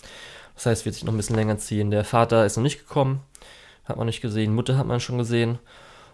[0.55, 1.91] Das heißt, wird sich noch ein bisschen länger ziehen.
[1.91, 3.19] Der Vater ist noch nicht gekommen,
[3.83, 4.55] hat man nicht gesehen.
[4.55, 5.59] Mutter hat man schon gesehen.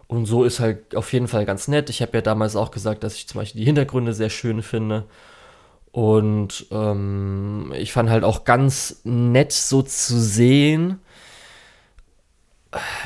[0.08, 1.92] Und so ist halt auf jeden Fall ganz nett.
[1.92, 5.06] Ich habe ja damals auch gesagt, dass ich zum Beispiel die Hintergründe sehr schön finde.
[5.96, 11.00] Und ähm, ich fand halt auch ganz nett so zu sehen.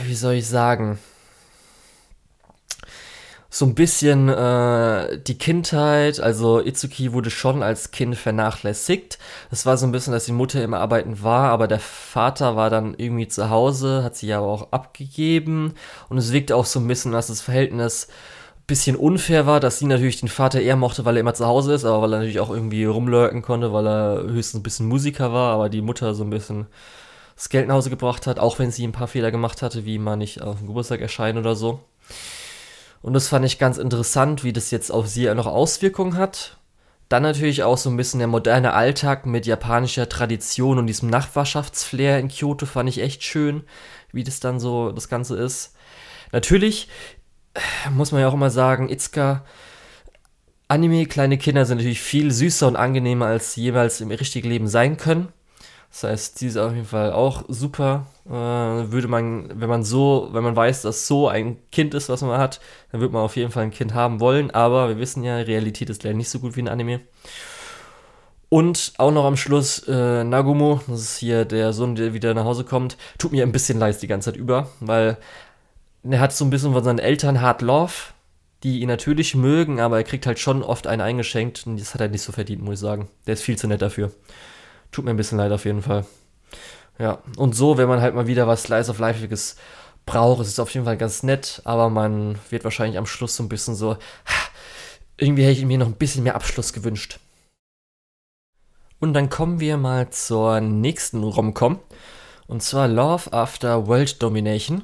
[0.08, 0.98] Wie soll ich sagen?
[3.52, 9.18] so ein bisschen äh, die Kindheit, also Itsuki wurde schon als Kind vernachlässigt.
[9.52, 12.70] Es war so ein bisschen, dass die Mutter immer arbeiten war, aber der Vater war
[12.70, 15.74] dann irgendwie zu Hause, hat sie aber auch abgegeben
[16.10, 18.08] und es wirkte auch so ein bisschen, dass das Verhältnis
[18.70, 21.74] bisschen unfair war, dass sie natürlich den Vater eher mochte, weil er immer zu Hause
[21.74, 25.34] ist, aber weil er natürlich auch irgendwie rumlurken konnte, weil er höchstens ein bisschen Musiker
[25.34, 26.68] war, aber die Mutter so ein bisschen
[27.36, 30.00] das Geld nach Hause gebracht hat, auch wenn sie ein paar Fehler gemacht hatte, wie
[30.00, 31.82] man nicht auf dem Geburtstag erscheinen oder so.
[33.02, 36.58] Und das fand ich ganz interessant, wie das jetzt auf sie noch Auswirkungen hat.
[37.08, 42.20] Dann natürlich auch so ein bisschen der moderne Alltag mit japanischer Tradition und diesem Nachbarschaftsflair
[42.20, 43.64] in Kyoto fand ich echt schön,
[44.12, 45.76] wie das dann so das Ganze ist.
[46.32, 46.88] Natürlich
[47.92, 49.44] muss man ja auch immer sagen, Itsuka,
[50.68, 54.98] Anime, kleine Kinder sind natürlich viel süßer und angenehmer, als jeweils im richtigen Leben sein
[54.98, 55.30] können.
[55.92, 58.06] Das heißt, die ist auf jeden Fall auch super.
[58.28, 62.22] Äh, würde man, wenn man so, wenn man weiß, dass so ein Kind ist, was
[62.22, 64.52] man hat, dann würde man auf jeden Fall ein Kind haben wollen.
[64.52, 67.02] Aber wir wissen ja, Realität ist leider nicht so gut wie ein Anime.
[68.50, 72.46] Und auch noch am Schluss äh, Nagumo, das ist hier der Sohn, der wieder nach
[72.46, 75.18] Hause kommt, tut mir ein bisschen leid die ganze Zeit über, weil
[76.04, 77.94] er hat so ein bisschen von seinen Eltern Hard Love,
[78.64, 82.02] die ihn natürlich mögen, aber er kriegt halt schon oft einen eingeschenkt und das hat
[82.02, 83.10] er nicht so verdient, muss ich sagen.
[83.26, 84.12] Der ist viel zu nett dafür.
[84.92, 86.06] Tut mir ein bisschen leid auf jeden Fall.
[86.98, 89.56] Ja, und so, wenn man halt mal wieder was Slice of Lifeiges
[90.06, 93.44] braucht, ist es auf jeden Fall ganz nett, aber man wird wahrscheinlich am Schluss so
[93.44, 93.98] ein bisschen so,
[95.18, 97.20] irgendwie hätte ich mir noch ein bisschen mehr Abschluss gewünscht.
[99.00, 101.80] Und dann kommen wir mal zur nächsten Romcom.
[102.48, 104.84] Und zwar Love After World Domination.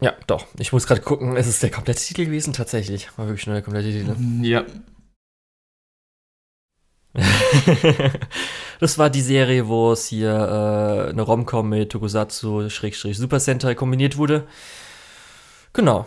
[0.00, 0.46] Ja, doch.
[0.58, 3.08] Ich muss gerade gucken, es ist der komplette Titel gewesen, tatsächlich.
[3.16, 4.14] War wirklich nur der komplette Titel.
[4.42, 4.64] Ja,
[8.80, 14.16] das war die Serie, wo es hier äh, eine Romcom mit Tokusatsu Super Sentai kombiniert
[14.16, 14.46] wurde.
[15.72, 16.06] Genau.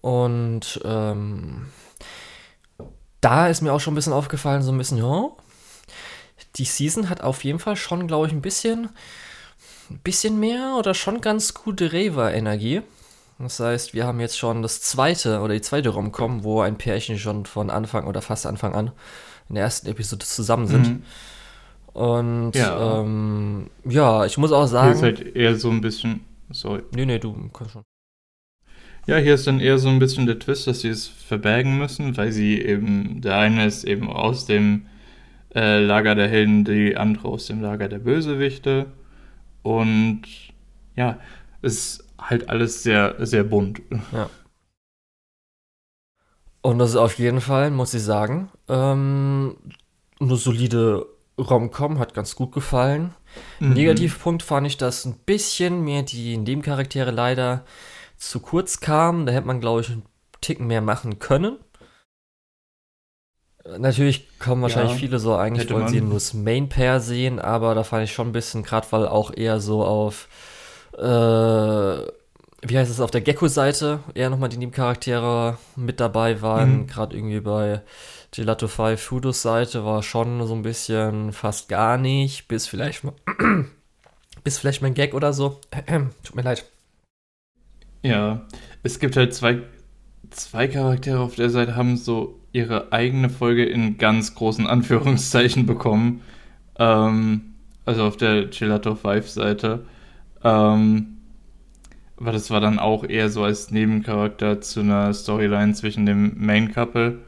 [0.00, 1.66] Und ähm,
[3.20, 5.28] da ist mir auch schon ein bisschen aufgefallen, so ein bisschen, ja,
[6.56, 8.90] die Season hat auf jeden Fall schon, glaube ich, ein bisschen,
[9.90, 12.82] ein bisschen mehr oder schon ganz gute Reva-Energie.
[13.38, 17.18] Das heißt, wir haben jetzt schon das zweite oder die zweite Romcom, wo ein Pärchen
[17.18, 18.90] schon von Anfang oder fast Anfang an
[19.48, 20.88] in der ersten Episode zusammen sind.
[20.88, 21.02] Mhm.
[21.92, 23.00] Und ja.
[23.00, 24.88] Ähm, ja, ich muss auch sagen.
[24.88, 26.20] Hier ist halt eher so ein bisschen.
[26.50, 26.82] Sorry.
[26.94, 27.82] Nee, nee, du kannst schon.
[29.06, 32.16] Ja, hier ist dann eher so ein bisschen der Twist, dass sie es verbergen müssen,
[32.16, 34.86] weil sie eben, der eine ist eben aus dem
[35.54, 38.86] äh, Lager der Helden, die andere aus dem Lager der Bösewichte.
[39.62, 40.22] Und
[40.94, 41.18] ja,
[41.62, 43.80] es ist halt alles sehr, sehr bunt.
[44.12, 44.28] Ja.
[46.60, 49.56] Und das ist auf jeden Fall, muss ich sagen, ähm,
[50.20, 51.06] eine solide
[51.38, 53.14] Rom-Com, hat ganz gut gefallen.
[53.60, 53.74] Mhm.
[53.74, 57.64] Negativpunkt fand ich, dass ein bisschen mehr die Nebencharaktere leider
[58.16, 59.24] zu kurz kamen.
[59.24, 60.02] Da hätte man, glaube ich, einen
[60.40, 61.58] Ticken mehr machen können.
[63.78, 67.84] Natürlich kommen wahrscheinlich ja, viele so, eigentlich wollen sie nur das Main-Pair sehen, aber da
[67.84, 70.28] fand ich schon ein bisschen, gerade weil auch eher so auf
[70.98, 72.06] äh,
[72.62, 76.80] wie heißt es, auf der Gecko-Seite eher nochmal die Nebencharaktere mit dabei waren.
[76.80, 76.86] Mhm.
[76.88, 77.82] Gerade irgendwie bei
[78.32, 83.14] Gelato 5 Fudos Seite war schon so ein bisschen fast gar nicht, bis vielleicht mal,
[84.44, 85.60] bis vielleicht mal ein Gag oder so.
[86.24, 86.64] Tut mir leid.
[88.02, 88.46] Ja,
[88.82, 89.62] es gibt halt zwei,
[90.30, 96.22] zwei Charaktere auf der Seite, haben so ihre eigene Folge in ganz großen Anführungszeichen bekommen.
[96.78, 99.84] Ähm, also auf der Gelato 5 Seite.
[100.44, 101.16] Ähm,
[102.16, 106.72] aber das war dann auch eher so als Nebencharakter zu einer Storyline zwischen dem Main
[106.72, 107.20] Couple,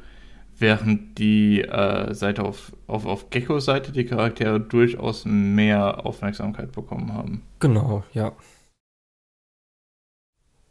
[0.59, 7.15] während die äh, Seite auf, auf, auf Geckos Seite die Charaktere durchaus mehr Aufmerksamkeit bekommen
[7.15, 7.43] haben.
[7.61, 8.33] Genau, ja.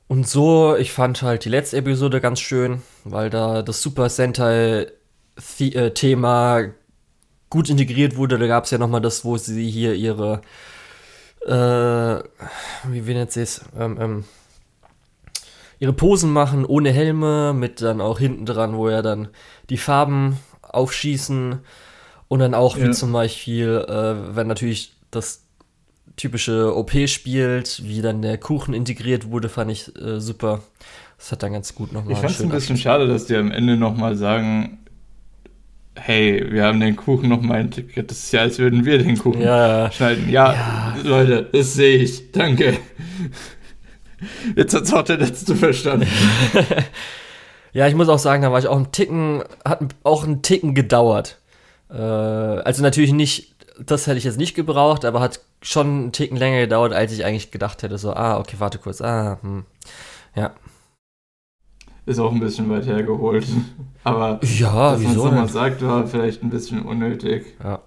[0.07, 6.63] Und so, ich fand halt die letzte Episode ganz schön, weil da das Super Sentai-Thema
[7.51, 8.39] gut integriert wurde.
[8.39, 10.41] Da gab es ja nochmal das, wo sie hier ihre,
[11.49, 12.23] äh,
[12.91, 14.23] wie, wie nennt sie es, ähm, ähm,
[15.79, 19.29] ihre Posen machen ohne Helme, mit dann auch hinten dran, wo ja dann
[19.69, 21.59] die Farben aufschießen
[22.27, 22.87] und dann auch, ja.
[22.87, 25.45] wie zum Beispiel, äh, wenn natürlich das
[26.15, 30.61] typische OP spielt, wie dann der Kuchen integriert wurde, fand ich äh, super.
[31.17, 32.13] Das hat dann ganz gut nochmal.
[32.13, 34.78] Ich fand es ein bisschen schade, dass die am Ende nochmal sagen,
[36.01, 38.09] hey, wir haben den Kuchen nochmal integriert.
[38.09, 39.91] Das ist ja, als würden wir den Kuchen ja.
[39.91, 40.29] schneiden.
[40.29, 42.31] Ja, ja, Leute, das sehe ich.
[42.31, 42.77] Danke.
[44.55, 46.07] Jetzt hat es auch der Letzte verstanden.
[47.73, 50.75] ja, ich muss auch sagen, da war ich auch ein Ticken, hat auch einen Ticken
[50.75, 51.37] gedauert.
[51.89, 56.37] Äh, also natürlich nicht, das hätte ich jetzt nicht gebraucht, aber hat schon einen Ticken
[56.37, 57.97] länger gedauert, als ich eigentlich gedacht hätte.
[57.97, 59.01] So, ah, okay, warte kurz.
[59.01, 59.65] Ah, hm.
[60.35, 60.51] Ja.
[62.09, 63.45] Ist auch ein bisschen weit hergeholt.
[64.03, 67.55] Aber ja, dass man es nochmal sagt, war vielleicht ein bisschen unnötig.
[67.63, 67.83] Ja.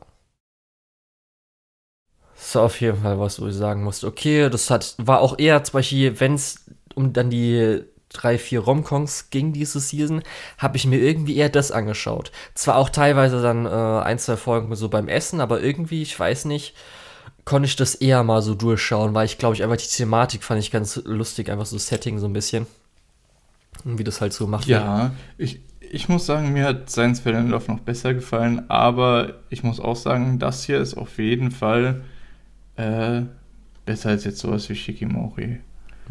[2.37, 4.05] So, auf jeden Fall, was du sagen musst.
[4.05, 6.65] Okay, das hat, war auch eher zum Beispiel, wenn es
[6.95, 10.23] um dann die drei, vier Romcoms ging diese Season,
[10.57, 12.31] habe ich mir irgendwie eher das angeschaut.
[12.55, 16.45] Zwar auch teilweise dann äh, ein, zwei Folgen so beim Essen, aber irgendwie, ich weiß
[16.45, 16.77] nicht,
[17.45, 20.61] konnte ich das eher mal so durchschauen, weil ich glaube ich einfach die Thematik fand
[20.61, 22.69] ich ganz lustig, einfach so Setting so ein bisschen.
[23.85, 24.67] Und wie das halt so macht.
[24.67, 29.81] Ja, ich, ich muss sagen, mir hat Science Love noch besser gefallen, aber ich muss
[29.81, 32.03] auch sagen, das hier ist auf jeden Fall
[32.77, 33.23] äh,
[33.85, 35.61] besser als jetzt sowas wie Shikimori.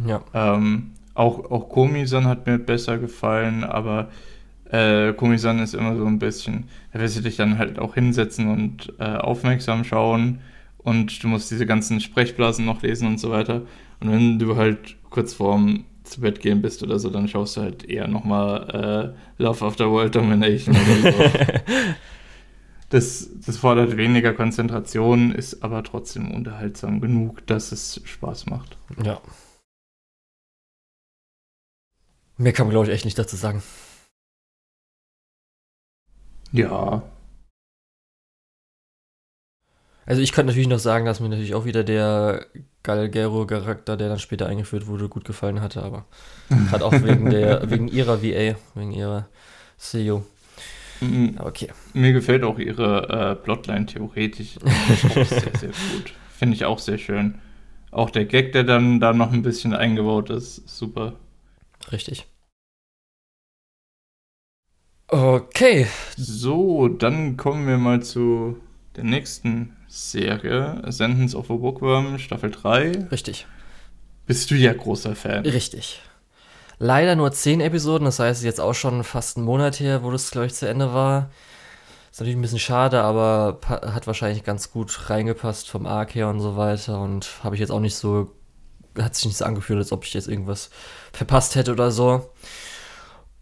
[0.06, 0.22] Ja.
[0.34, 4.10] Ähm, auch, auch Komi-san hat mir besser gefallen, aber
[4.70, 8.50] äh, Komi-san ist immer so ein bisschen, da wirst du dich dann halt auch hinsetzen
[8.50, 10.40] und äh, aufmerksam schauen
[10.78, 13.64] und du musst diese ganzen Sprechblasen noch lesen und so weiter.
[14.00, 17.62] Und wenn du halt kurz vorm zu Bett gehen bist oder so, dann schaust du
[17.62, 21.18] halt eher nochmal äh, Love After World Domination oder so.
[22.90, 28.78] das, das fordert weniger Konzentration, ist aber trotzdem unterhaltsam genug, dass es Spaß macht.
[29.04, 29.22] Ja.
[32.38, 33.64] Mehr kann man, glaube ich, echt nicht dazu sagen.
[36.52, 37.04] Ja,
[40.12, 42.46] also ich könnte natürlich noch sagen, dass mir natürlich auch wieder der
[42.84, 46.04] Galgero-Charakter, der dann später eingeführt wurde, gut gefallen hatte, aber
[46.72, 49.30] hat auch wegen der, wegen ihrer VA, wegen ihrer
[49.78, 50.26] CEO.
[51.00, 51.38] Mhm.
[51.40, 51.70] Okay.
[51.94, 54.56] Mir gefällt auch ihre äh, Plotline theoretisch
[55.06, 56.14] sehr, sehr gut.
[56.38, 57.40] Finde ich auch sehr schön.
[57.92, 61.14] Auch der Gag, der dann da noch ein bisschen eingebaut ist, super.
[61.90, 62.28] Richtig.
[65.08, 65.88] Okay.
[66.18, 68.58] So, dann kommen wir mal zu
[68.98, 73.08] der nächsten Serie, Sentence of a Bookworm, Staffel 3.
[73.12, 73.46] Richtig.
[74.26, 75.46] Bist du ja großer Fan.
[75.46, 76.02] Richtig.
[76.80, 80.32] Leider nur 10 Episoden, das heißt jetzt auch schon fast einen Monat her, wo das,
[80.32, 81.30] glaube ich, zu Ende war.
[82.10, 86.40] Ist natürlich ein bisschen schade, aber hat wahrscheinlich ganz gut reingepasst vom Arc her und
[86.40, 87.02] so weiter.
[87.02, 88.32] Und habe ich jetzt auch nicht so,
[88.98, 90.70] hat sich nicht so angefühlt, als ob ich jetzt irgendwas
[91.12, 92.32] verpasst hätte oder so.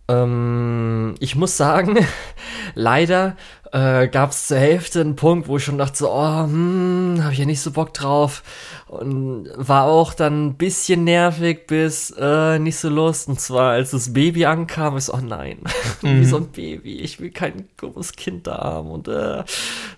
[0.10, 2.00] Ähm, ich muss sagen,
[2.74, 3.38] leider
[3.72, 7.34] äh, gab es zur Hälfte einen Punkt, wo ich schon dachte, so, oh, hm, habe
[7.34, 8.44] ich ja nicht so Bock drauf.
[8.88, 13.28] Und war auch dann ein bisschen nervig bis äh, nicht so Lust.
[13.28, 15.60] Und zwar, als das Baby ankam, ist, oh nein,
[16.02, 16.20] mhm.
[16.22, 17.00] wie so ein Baby.
[17.00, 18.90] Ich will kein dummes Kind da haben.
[18.90, 19.44] Und äh,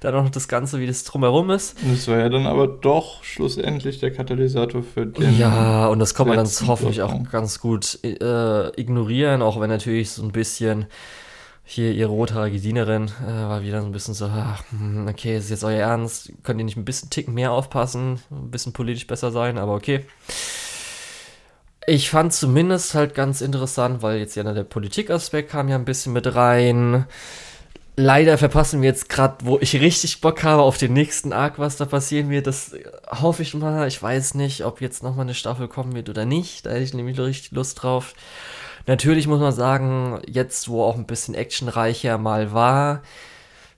[0.01, 1.77] dann noch das Ganze, wie das drumherum ist.
[1.89, 5.37] Das war ja dann aber doch schlussendlich der Katalysator für den.
[5.37, 10.11] Ja, und das kann man dann hoffentlich auch ganz gut äh, ignorieren, auch wenn natürlich
[10.11, 10.87] so ein bisschen
[11.63, 15.49] hier ihre rothaarige Dienerin äh, war wieder so ein bisschen so, ach, hm, okay, ist
[15.49, 19.31] jetzt euer Ernst, könnt ihr nicht ein bisschen Ticken mehr aufpassen, ein bisschen politisch besser
[19.31, 20.05] sein, aber okay.
[21.87, 26.13] Ich fand zumindest halt ganz interessant, weil jetzt ja der Politikaspekt kam ja ein bisschen
[26.13, 27.05] mit rein.
[27.95, 31.77] Leider verpassen wir jetzt gerade, wo ich richtig Bock habe auf den nächsten Arc, was
[31.77, 32.47] da passieren wird.
[32.47, 32.73] Das
[33.09, 33.87] hoffe ich mal.
[33.87, 36.65] Ich weiß nicht, ob jetzt nochmal eine Staffel kommen wird oder nicht.
[36.65, 38.13] Da hätte ich nämlich richtig Lust drauf.
[38.87, 43.01] Natürlich muss man sagen, jetzt wo auch ein bisschen actionreicher mal war,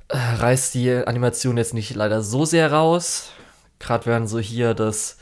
[0.08, 3.32] äh, reißt die Animation jetzt nicht leider so sehr raus.
[3.80, 5.18] Gerade werden so hier das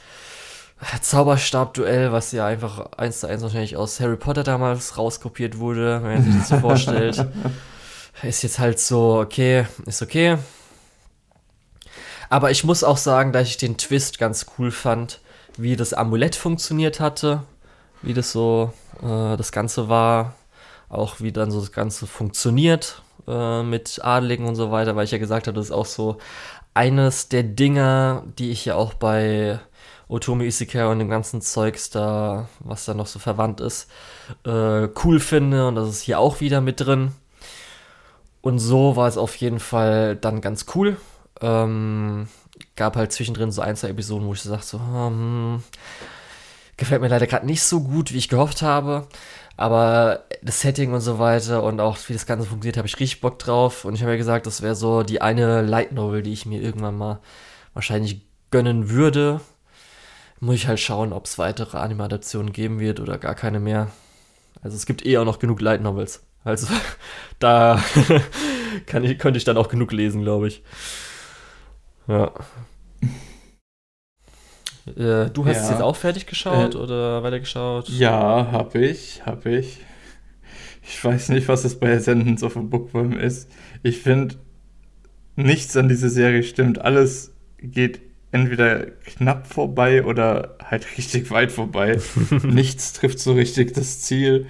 [1.01, 6.13] Zauberstab-Duell, was ja einfach eins zu eins wahrscheinlich aus Harry Potter damals rauskopiert wurde, wenn
[6.13, 7.25] man sich das so vorstellt.
[8.23, 10.37] Ist jetzt halt so, okay, ist okay.
[12.29, 15.19] Aber ich muss auch sagen, dass ich den Twist ganz cool fand,
[15.57, 17.43] wie das Amulett funktioniert hatte
[18.01, 20.35] wie das so äh, das Ganze war,
[20.89, 25.11] auch wie dann so das Ganze funktioniert äh, mit Adligen und so weiter, weil ich
[25.11, 26.17] ja gesagt habe, das ist auch so
[26.73, 29.59] eines der Dinge, die ich ja auch bei
[30.07, 33.89] Otome Isekai und dem ganzen Zeugs da, was da noch so verwandt ist,
[34.45, 35.67] äh, cool finde.
[35.67, 37.13] Und das ist hier auch wieder mit drin.
[38.41, 40.97] Und so war es auf jeden Fall dann ganz cool.
[41.39, 42.27] Ähm,
[42.75, 45.63] gab halt zwischendrin so ein, zwei Episoden, wo ich so sagte, so, hm,
[46.77, 49.07] gefällt mir leider gerade nicht so gut, wie ich gehofft habe.
[49.57, 53.21] Aber das Setting und so weiter und auch wie das Ganze funktioniert, habe ich richtig
[53.21, 53.85] Bock drauf.
[53.85, 56.61] Und ich habe ja gesagt, das wäre so die eine Light Novel, die ich mir
[56.61, 57.19] irgendwann mal
[57.73, 59.41] wahrscheinlich gönnen würde.
[60.39, 63.91] Muss ich halt schauen, ob es weitere Anime-Adaptionen geben wird oder gar keine mehr.
[64.63, 66.23] Also es gibt eh auch noch genug Light Novels.
[66.43, 66.67] Also
[67.39, 67.83] da
[69.03, 70.63] ich, könnte ich dann auch genug lesen, glaube ich.
[72.07, 72.31] Ja.
[74.87, 75.63] Äh, du hast ja.
[75.63, 77.89] es jetzt auch fertig geschaut äh, oder weitergeschaut?
[77.89, 79.79] Ja, hab ich, hab ich.
[80.83, 83.49] Ich weiß nicht, was es bei Ascendance of a Bookworm ist.
[83.83, 84.35] Ich finde,
[85.35, 86.81] nichts an dieser Serie stimmt.
[86.81, 88.01] Alles geht
[88.31, 91.99] entweder knapp vorbei oder halt richtig weit vorbei.
[92.43, 94.47] nichts trifft so richtig das Ziel.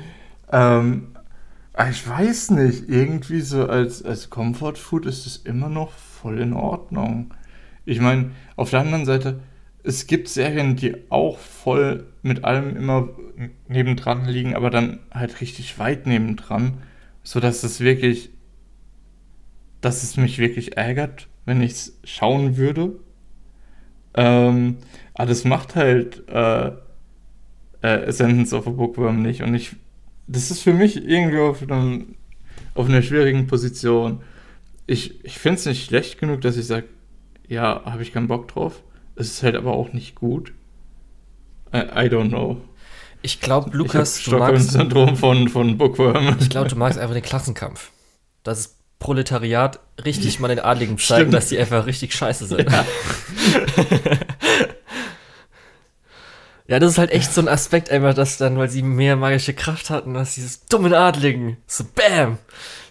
[0.52, 1.08] Ähm,
[1.90, 6.54] ich weiß nicht, irgendwie so als, als Comfort Food ist es immer noch voll in
[6.54, 7.34] Ordnung.
[7.86, 9.40] Ich meine, auf der anderen Seite,
[9.84, 13.10] es gibt Serien, die auch voll mit allem immer
[13.68, 16.78] nebendran liegen, aber dann halt richtig weit nebendran,
[17.24, 18.30] sodass es wirklich,
[19.82, 23.00] dass es mich wirklich ärgert, wenn ich es schauen würde.
[24.14, 24.78] Ähm,
[25.14, 26.72] aber das macht halt äh,
[27.82, 29.76] äh, Sentence of a Bookworm nicht und ich,
[30.28, 32.16] das ist für mich irgendwie auf, einem,
[32.76, 34.22] auf einer schwierigen Position.
[34.86, 36.88] Ich, ich finde es nicht schlecht genug, dass ich sage,
[37.48, 38.84] ja, habe ich keinen Bock drauf.
[39.22, 40.52] Es ist halt aber auch nicht gut.
[41.74, 42.58] I, I don't know.
[43.22, 44.72] Ich glaube, Lukas, ich du magst.
[44.72, 46.38] Syndrom von, von Bookworm.
[46.40, 47.92] Ich glaube, du magst einfach den Klassenkampf.
[48.42, 51.34] Das ist Proletariat richtig mal den Adligen zeigen, Stimmt.
[51.36, 52.72] dass die einfach richtig scheiße sind.
[52.72, 52.84] Ja.
[56.68, 56.80] ja.
[56.80, 59.92] das ist halt echt so ein Aspekt einfach, dass dann, weil sie mehr magische Kraft
[59.92, 62.40] hatten, dass dieses dummen Adligen, so BAM!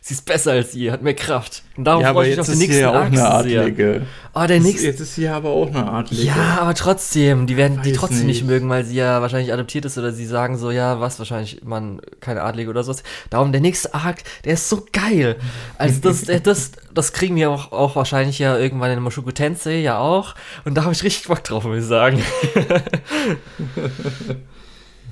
[0.00, 1.62] Sie ist besser als ihr, hat mehr Kraft.
[1.76, 4.06] Und darum ja, freue ich mich auf den nächsten ja auch eine Adlige.
[4.34, 4.86] Oh, der nächste.
[4.86, 6.22] Jetzt ist sie ja aber auch eine Adlige.
[6.22, 8.42] Ja, aber trotzdem, die werden Weiß die trotzdem nicht.
[8.42, 8.46] nicht.
[8.46, 12.00] mögen, weil sie ja wahrscheinlich adoptiert ist oder sie sagen so, ja, was, wahrscheinlich man
[12.20, 13.02] keine Adlige oder sowas.
[13.28, 15.36] Darum, der nächste Arc, der ist so geil.
[15.76, 19.98] Also das, das, das kriegen wir auch, auch wahrscheinlich ja irgendwann in Moshoku Tensei ja
[19.98, 20.34] auch.
[20.64, 22.22] Und da habe ich richtig Bock drauf, muss ich sagen.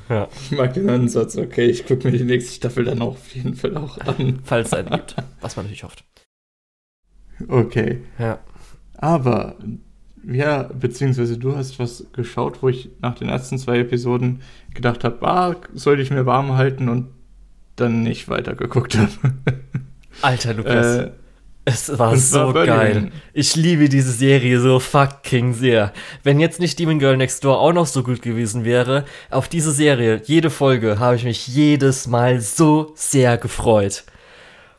[0.08, 0.28] Ja.
[0.50, 3.54] Ich mag den Ansatz, okay, ich gucke mir die nächste Staffel dann auch auf jeden
[3.54, 4.40] Fall auch an.
[4.44, 6.04] Falls es eine gibt, was man natürlich hofft.
[7.46, 8.02] Okay.
[8.18, 8.38] Ja.
[8.96, 9.56] Aber,
[10.26, 14.40] ja, beziehungsweise du hast was geschaut, wo ich nach den ersten zwei Episoden
[14.74, 17.08] gedacht habe, ah, sollte ich mir warm halten und
[17.76, 19.10] dann nicht weitergeguckt habe.
[20.22, 20.96] Alter Lukas.
[20.96, 21.10] Äh,
[21.68, 23.12] es war das so war geil.
[23.32, 25.92] Ich liebe diese Serie so fucking sehr.
[26.22, 29.72] Wenn jetzt nicht Demon Girl Next Door auch noch so gut gewesen wäre, auf diese
[29.72, 34.04] Serie, jede Folge, habe ich mich jedes Mal so sehr gefreut.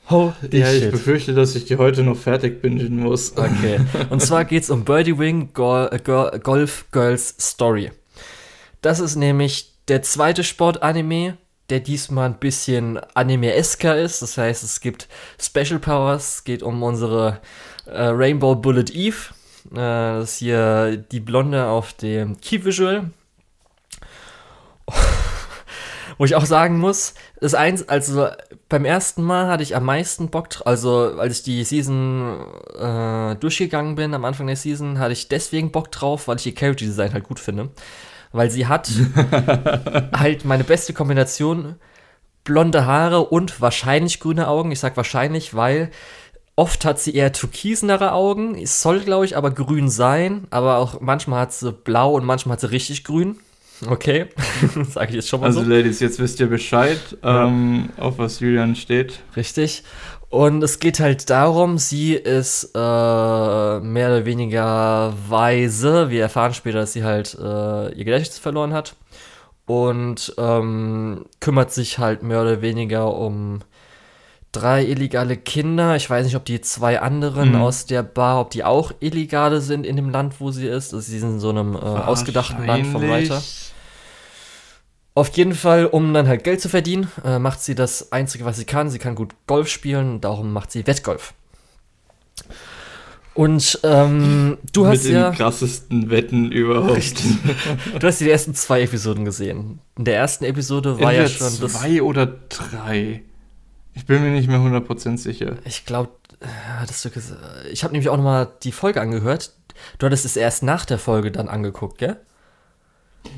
[0.10, 3.38] Holy ja, ich befürchte, dass ich die heute noch fertig bingen muss.
[3.38, 3.80] Okay.
[4.10, 7.92] Und zwar geht es um Birdie Wing Go Go Golf Girls Story.
[8.82, 11.38] Das ist nämlich der zweite Sportanime
[11.70, 14.22] der diesmal ein bisschen anime-esker ist.
[14.22, 15.08] Das heißt, es gibt
[15.40, 17.40] Special Powers, es geht um unsere
[17.86, 19.34] äh, Rainbow Bullet Eve.
[19.72, 23.12] Äh, das ist hier die Blonde auf dem Key Visual.
[26.18, 28.28] Wo ich auch sagen muss, das eins, also
[28.68, 32.46] beim ersten Mal hatte ich am meisten Bock, also als ich die Season
[32.78, 36.56] äh, durchgegangen bin, am Anfang der Season, hatte ich deswegen Bock drauf, weil ich ihr
[36.56, 37.70] Character Design halt gut finde
[38.32, 38.90] weil sie hat
[40.16, 41.76] halt meine beste Kombination
[42.44, 44.72] blonde Haare und wahrscheinlich grüne Augen.
[44.72, 45.92] Ich sag wahrscheinlich, weil
[46.56, 48.56] oft hat sie eher türkisenere Augen.
[48.56, 50.48] Es soll, glaube ich, aber grün sein.
[50.50, 53.38] Aber auch manchmal hat sie blau und manchmal hat sie richtig grün.
[53.88, 54.26] Okay,
[54.90, 55.66] sage ich jetzt schon mal also, so.
[55.66, 57.46] Also Ladies, jetzt wisst ihr Bescheid, ja.
[57.46, 59.20] ähm, auf was Julian steht.
[59.38, 59.84] Richtig.
[60.30, 66.12] Und es geht halt darum, sie ist äh, mehr oder weniger weise.
[66.12, 68.96] Wir erfahren später, dass sie halt äh, ihr Gedächtnis verloren hat.
[69.66, 73.60] Und ähm, kümmert sich halt mehr oder weniger um
[74.52, 75.96] drei illegale Kinder.
[75.96, 77.62] Ich weiß nicht, ob die zwei anderen mhm.
[77.62, 80.94] aus der Bar, ob die auch illegale sind in dem Land, wo sie ist.
[80.94, 83.42] Also sie sind in so einem äh, ausgedachten Land vom Writer.
[85.20, 88.56] Auf jeden Fall, um dann halt Geld zu verdienen, äh, macht sie das Einzige, was
[88.56, 88.90] sie kann.
[88.90, 91.34] Sie kann gut Golf spielen, darum macht sie Wettgolf.
[93.34, 95.32] Und ähm, du Mit hast den ja.
[95.32, 96.96] krassesten Wetten überhaupt.
[96.96, 97.26] Richtig.
[98.00, 99.82] Du hast die ersten zwei Episoden gesehen.
[99.98, 101.74] In der ersten Episode war Entweder ja schon das.
[101.74, 103.24] Zwei oder drei.
[103.96, 105.58] Ich bin mir nicht mehr 100% sicher.
[105.66, 109.52] Ich glaube, äh, ich habe nämlich auch nochmal die Folge angehört.
[109.98, 112.16] Du hattest es erst nach der Folge dann angeguckt, gell?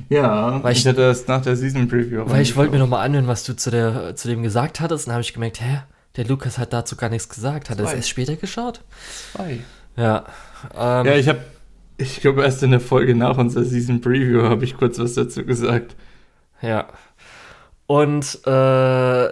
[0.09, 2.23] Ja, Weil ich, ich- hatte das nach der Season Preview.
[2.25, 5.05] Weil ich wollte mir nochmal anhören, was du zu, der, zu dem gesagt hattest.
[5.05, 5.81] Und dann habe ich gemerkt, hä,
[6.17, 7.69] der Lukas hat dazu gar nichts gesagt.
[7.69, 8.81] Hat er es erst später geschaut?
[9.33, 9.59] zwei.
[9.95, 10.25] Ja.
[10.75, 11.39] Ähm, Ja, ich habe,
[11.97, 15.45] ich glaube, erst in der Folge nach unserer Season Preview habe ich kurz was dazu
[15.45, 15.95] gesagt.
[16.61, 16.87] Ja.
[17.87, 19.29] Und äh,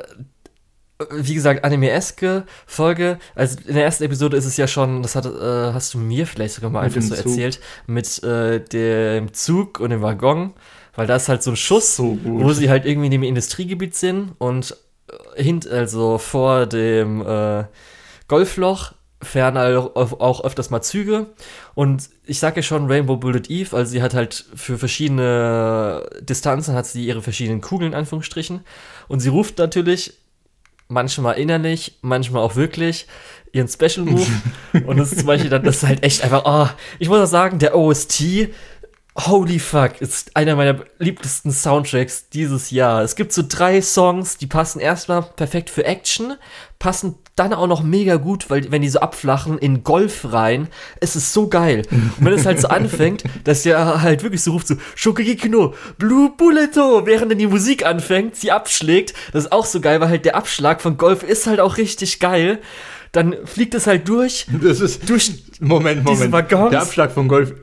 [1.12, 3.20] wie gesagt, anime-eske Folge.
[3.36, 6.28] Also in der ersten Episode ist es ja schon, das hat, äh, hast du mir
[6.28, 10.54] vielleicht sogar mal einfach so erzählt, mit äh, dem Zug und dem Waggon.
[10.96, 13.96] Weil da ist halt so ein Schuss, So wo sie halt irgendwie in dem Industriegebiet
[13.96, 14.76] sind und
[15.36, 17.64] äh, hint, also vor dem äh,
[18.28, 21.28] Golfloch fahren halt auch, auch öfters mal Züge.
[21.76, 26.74] Und ich sag ja schon Rainbow Bullet Eve, also sie hat halt für verschiedene Distanzen
[26.76, 28.62] hat sie ihre verschiedenen Kugeln, in Anführungsstrichen.
[29.08, 30.19] Und sie ruft natürlich
[30.90, 33.08] manchmal innerlich, manchmal auch wirklich
[33.54, 34.28] ihren Special Move.
[34.86, 36.70] und das ist zum Beispiel dann, das ist halt echt einfach, oh,
[37.00, 38.50] ich muss auch sagen, der OST,
[39.18, 43.04] holy fuck, ist einer meiner beliebtesten Soundtracks dieses Jahr.
[43.04, 46.36] Es gibt so drei Songs, die passen erstmal perfekt für Action,
[46.80, 50.68] passen dann auch noch mega gut, weil wenn die so abflachen in Golf rein,
[51.00, 51.84] es ist so geil.
[51.92, 56.32] Und wenn es halt so anfängt, dass der halt wirklich so ruft so Shokugekino, Blue
[56.38, 60.26] Bulleto, während dann die Musik anfängt, sie abschlägt, das ist auch so geil, weil halt
[60.26, 62.60] der Abschlag von Golf ist halt auch richtig geil.
[63.12, 66.32] Dann fliegt es halt durch, Das ist durch, Moment, Moment.
[66.72, 67.54] Der Abschlag von Golf,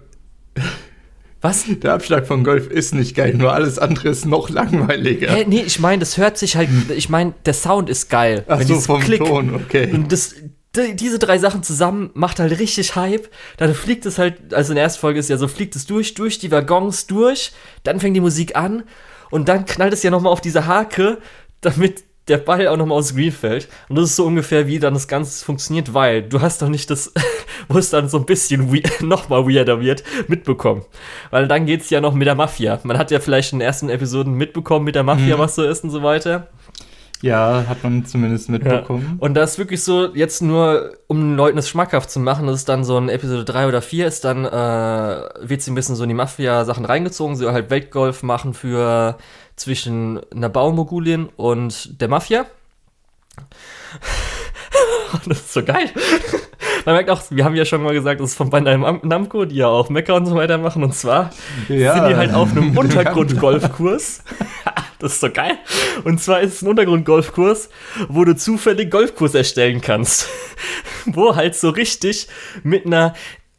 [1.49, 1.65] was?
[1.69, 5.31] der Abschlag von Golf ist nicht geil, nur alles andere ist noch langweiliger.
[5.31, 8.45] Hä, nee, ich meine, das hört sich halt, ich meine, der Sound ist geil.
[8.49, 9.91] Ach Wenn so, vom Klick- Ton, okay.
[9.93, 10.35] Und das,
[10.77, 13.29] die, diese drei Sachen zusammen macht halt richtig Hype.
[13.57, 16.15] Dann fliegt es halt, also in der ersten Folge ist ja so, fliegt es durch,
[16.15, 18.83] durch die Waggons durch, dann fängt die Musik an
[19.31, 21.19] und dann knallt es ja nochmal auf diese Hake,
[21.61, 23.69] damit der Ball auch nochmal aufs Green fällt.
[23.89, 26.91] Und das ist so ungefähr, wie dann das Ganze funktioniert, weil du hast doch nicht
[26.91, 27.13] das,
[27.69, 30.83] wo es dann so ein bisschen we nochmal weirder wird, mitbekommen.
[31.31, 32.81] Weil dann geht's ja noch mit der Mafia.
[32.83, 35.41] Man hat ja vielleicht in den ersten Episoden mitbekommen mit der Mafia, Mhm.
[35.41, 36.49] was so ist und so weiter.
[37.23, 39.17] Ja, hat man zumindest mitbekommen.
[39.21, 42.57] Und das ist wirklich so, jetzt nur, um den Leuten das schmackhaft zu machen, das
[42.57, 44.49] ist dann so in Episode 3 oder 4 ist dann, äh,
[45.41, 49.17] wird sie ein bisschen so in die Mafia-Sachen reingezogen, sie soll halt Weltgolf machen für
[49.57, 52.47] zwischen einer Baumogulin und der Mafia.
[55.29, 55.91] Das ist so geil.
[56.85, 59.45] Man merkt auch, wir haben ja schon mal gesagt, das ist von Bandai Nam- Namco,
[59.45, 60.83] die ja auch Mecha und so weiter machen.
[60.85, 61.31] Und zwar
[61.69, 61.95] Ja.
[61.95, 64.23] sind die halt auf einem Untergrundgolfkurs.
[64.99, 65.59] das ist so geil.
[66.05, 67.71] Und zwar ist es ein Untergrundgolfkurs,
[68.09, 70.29] wo du zufällig Golfkurs erstellen kannst.
[71.07, 72.29] wo halt so richtig
[72.63, 73.15] mit einer,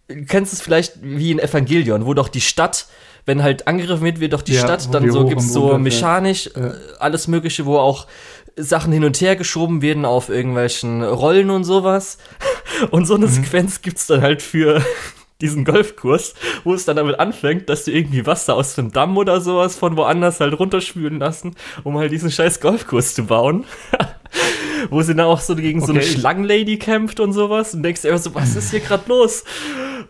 [0.10, 2.88] du kennst es vielleicht wie in Evangelion, wo doch die Stadt,
[3.28, 6.68] wenn halt angegriffen wird, wird doch die Ja, Stadt, dann so gibt's so mechanisch Ja.
[6.70, 8.08] äh, alles mögliche, wo auch
[8.56, 12.18] Sachen hin und her geschoben werden auf irgendwelchen Rollen und sowas.
[12.92, 13.32] Und so eine Mhm.
[13.32, 14.82] Sequenz gibt's dann halt für
[15.42, 19.40] diesen Golfkurs, wo es dann damit anfängt, dass du irgendwie Wasser aus dem Damm oder
[19.42, 23.66] sowas von woanders halt runterspülen lassen, um halt diesen scheiß Golfkurs zu bauen.
[24.90, 26.10] wo sie dann auch so gegen so eine Okay.
[26.10, 29.44] Schlangenlady kämpft und sowas und denkst dir immer so, was ist hier gerade los?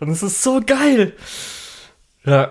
[0.00, 1.12] Und es ist so geil.
[2.24, 2.50] Ja,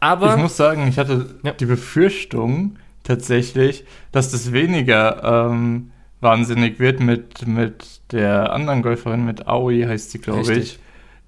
[0.00, 1.52] aber Ich muss sagen, ich hatte Ja.
[1.52, 5.90] die Befürchtung tatsächlich, dass das weniger ähm,
[6.20, 10.78] wahnsinnig wird mit, mit der anderen Golferin, mit Aoi heißt sie, glaube ich,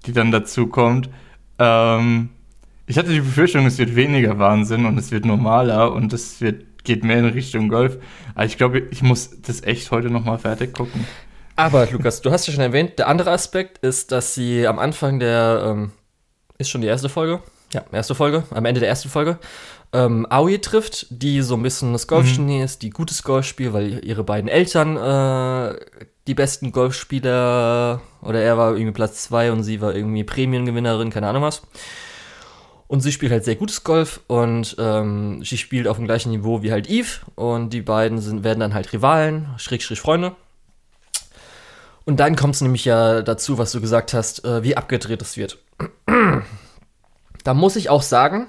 [0.05, 1.09] die dann dazu kommt.
[1.57, 2.29] Ähm,
[2.87, 6.83] ich hatte die Befürchtung, es wird weniger Wahnsinn und es wird normaler und es wird,
[6.83, 7.97] geht mehr in Richtung Golf.
[8.35, 11.05] Aber ich glaube, ich muss das echt heute nochmal fertig gucken.
[11.55, 15.19] Aber, Lukas, du hast ja schon erwähnt, der andere Aspekt ist, dass sie am Anfang
[15.19, 15.91] der, ähm,
[16.57, 17.41] ist schon die erste Folge?
[17.71, 19.37] Ja, erste Folge, am Ende der ersten Folge,
[19.93, 24.03] ähm, Aoi trifft, die so ein bisschen das Golfgenie ist, die gutes Golf spielt, weil
[24.05, 25.79] ihre beiden Eltern äh,
[26.27, 31.27] die besten Golfspieler, oder er war irgendwie Platz zwei und sie war irgendwie Prämiengewinnerin, keine
[31.27, 31.63] Ahnung was.
[32.87, 36.63] Und sie spielt halt sehr gutes Golf und ähm, sie spielt auf dem gleichen Niveau
[36.63, 40.35] wie halt Eve und die beiden sind, werden dann halt Rivalen, Schräg, Schräg Freunde.
[42.05, 45.37] Und dann kommt es nämlich ja dazu, was du gesagt hast, äh, wie abgedreht es
[45.37, 45.59] wird.
[47.43, 48.47] Da muss ich auch sagen,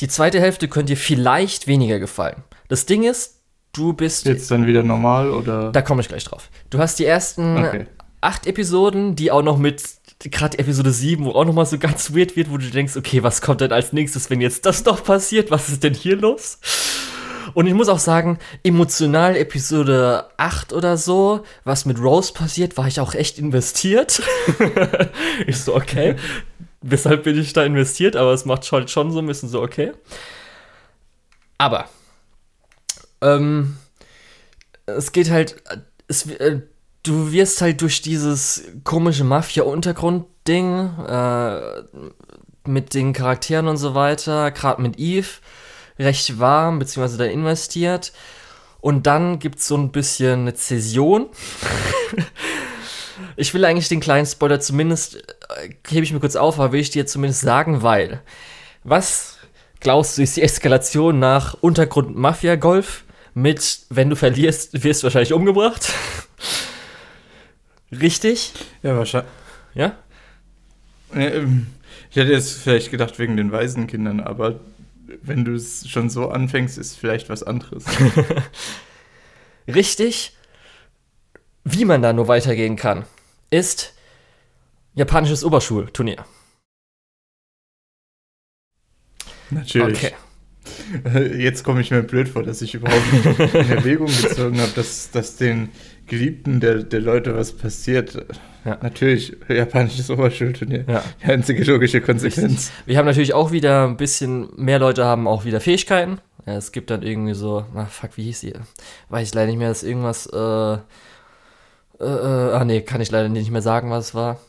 [0.00, 2.42] die zweite Hälfte könnte dir vielleicht weniger gefallen.
[2.68, 3.40] Das Ding ist,
[3.72, 4.26] du bist.
[4.26, 5.70] Jetzt dann wieder normal oder?
[5.70, 6.50] Da komme ich gleich drauf.
[6.70, 7.86] Du hast die ersten Okay.
[8.20, 9.82] acht Episoden, die auch noch mit,
[10.18, 13.22] gerade Episode 7, wo auch noch mal so ganz weird wird, wo du denkst, okay,
[13.22, 15.50] was kommt denn als nächstes, wenn jetzt das doch passiert?
[15.50, 16.58] Was ist denn hier los?
[17.52, 22.88] Und ich muss auch sagen, emotional Episode 8 oder so, was mit Rose passiert, war
[22.88, 24.22] ich auch echt investiert.
[25.46, 26.16] ich so, okay.
[26.86, 28.14] Weshalb bin ich da investiert?
[28.14, 29.92] Aber es macht halt schon so ein bisschen so, okay.
[31.56, 31.88] Aber,
[33.22, 33.78] ähm,
[34.84, 35.62] es geht halt,
[36.08, 36.60] es, äh,
[37.02, 41.82] du wirst halt durch dieses komische Mafia-Untergrund Ding äh,
[42.66, 45.28] mit den Charakteren und so weiter, gerade mit Eve,
[45.98, 48.12] recht warm, beziehungsweise da investiert.
[48.82, 51.30] Und dann gibt es so ein bisschen eine Zäsion.
[53.36, 56.80] ich will eigentlich den kleinen Spoiler zumindest, äh, hebe ich mir kurz auf, aber will
[56.80, 58.20] ich dir zumindest sagen, weil,
[58.82, 59.38] was
[59.80, 63.04] glaubst du, ist die Eskalation nach Untergrund-Mafia-Golf
[63.34, 65.92] mit, wenn du verlierst, wirst du wahrscheinlich umgebracht?
[67.92, 68.52] Richtig?
[68.82, 69.30] Ja, wahrscheinlich.
[69.74, 69.96] Ja?
[71.14, 71.66] Ähm,
[72.10, 74.60] ich hätte jetzt vielleicht gedacht wegen den Waisenkindern, aber
[75.22, 77.84] wenn du es schon so anfängst, ist vielleicht was anderes.
[79.68, 80.33] Richtig?
[81.64, 83.04] Wie man da nur weitergehen kann,
[83.50, 83.94] ist
[84.94, 86.24] japanisches Oberschulturnier.
[89.50, 90.04] Natürlich.
[90.04, 90.14] Okay.
[91.38, 95.10] Jetzt komme ich mir blöd vor, dass ich überhaupt nicht in Erwägung gezogen habe, dass,
[95.10, 95.70] dass den
[96.06, 98.14] Geliebten der, der Leute was passiert.
[98.64, 98.78] Ja.
[98.82, 100.84] Natürlich, japanisches Oberschulturnier.
[100.88, 101.04] Ja.
[101.22, 102.72] Die einzige logische Konsequenz.
[102.86, 106.18] Wir haben natürlich auch wieder ein bisschen, mehr Leute haben auch wieder Fähigkeiten.
[106.46, 108.54] Ja, es gibt dann irgendwie so, ach fuck, wie hieß die?
[109.10, 110.78] Weiß ich leider nicht mehr, dass irgendwas, äh,
[112.00, 114.40] äh, äh, ah nee, kann ich leider nicht mehr sagen, was es war.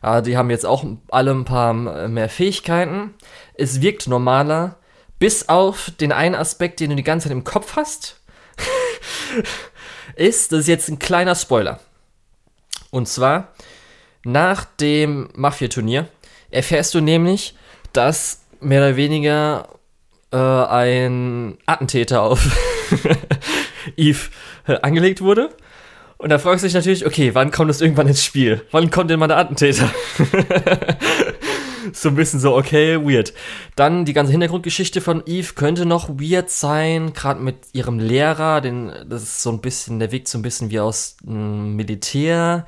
[0.00, 3.14] Aber die haben jetzt auch alle ein paar mehr Fähigkeiten.
[3.54, 4.76] Es wirkt normaler,
[5.18, 8.20] bis auf den einen Aspekt, den du die ganze Zeit im Kopf hast,
[10.16, 11.80] ist, das ist jetzt ein kleiner Spoiler.
[12.90, 13.54] Und zwar,
[14.24, 16.08] nach dem Mafia-Turnier
[16.50, 17.54] erfährst du nämlich,
[17.92, 19.68] dass mehr oder weniger
[20.32, 22.46] äh, ein Attentäter auf
[23.96, 24.30] Eve
[24.66, 25.50] äh, angelegt wurde.
[26.24, 28.62] Und da fragst du dich natürlich, okay, wann kommt das irgendwann ins Spiel?
[28.70, 29.90] Wann kommt denn mal der Attentäter?
[31.92, 33.34] so ein bisschen so, okay, weird.
[33.76, 38.90] Dann die ganze Hintergrundgeschichte von Eve könnte noch weird sein, gerade mit ihrem Lehrer, den,
[39.06, 42.64] das ist so ein bisschen, der Weg so ein bisschen wie aus dem Militär.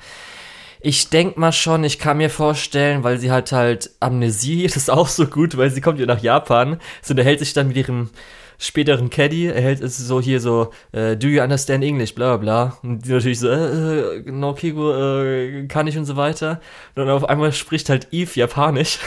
[0.79, 4.91] Ich denk mal schon, ich kann mir vorstellen, weil sie halt halt Amnesie, das ist
[4.91, 7.77] auch so gut, weil sie kommt ja nach Japan, so der hält sich dann mit
[7.77, 8.11] ihrem
[8.57, 12.77] späteren Caddy, er hält es so hier so, äh, do you understand English, bla bla.
[12.83, 16.61] Und die natürlich so, äh, äh no Kigo, äh, kann ich und so weiter.
[16.95, 18.99] Und dann auf einmal spricht halt Eve Japanisch.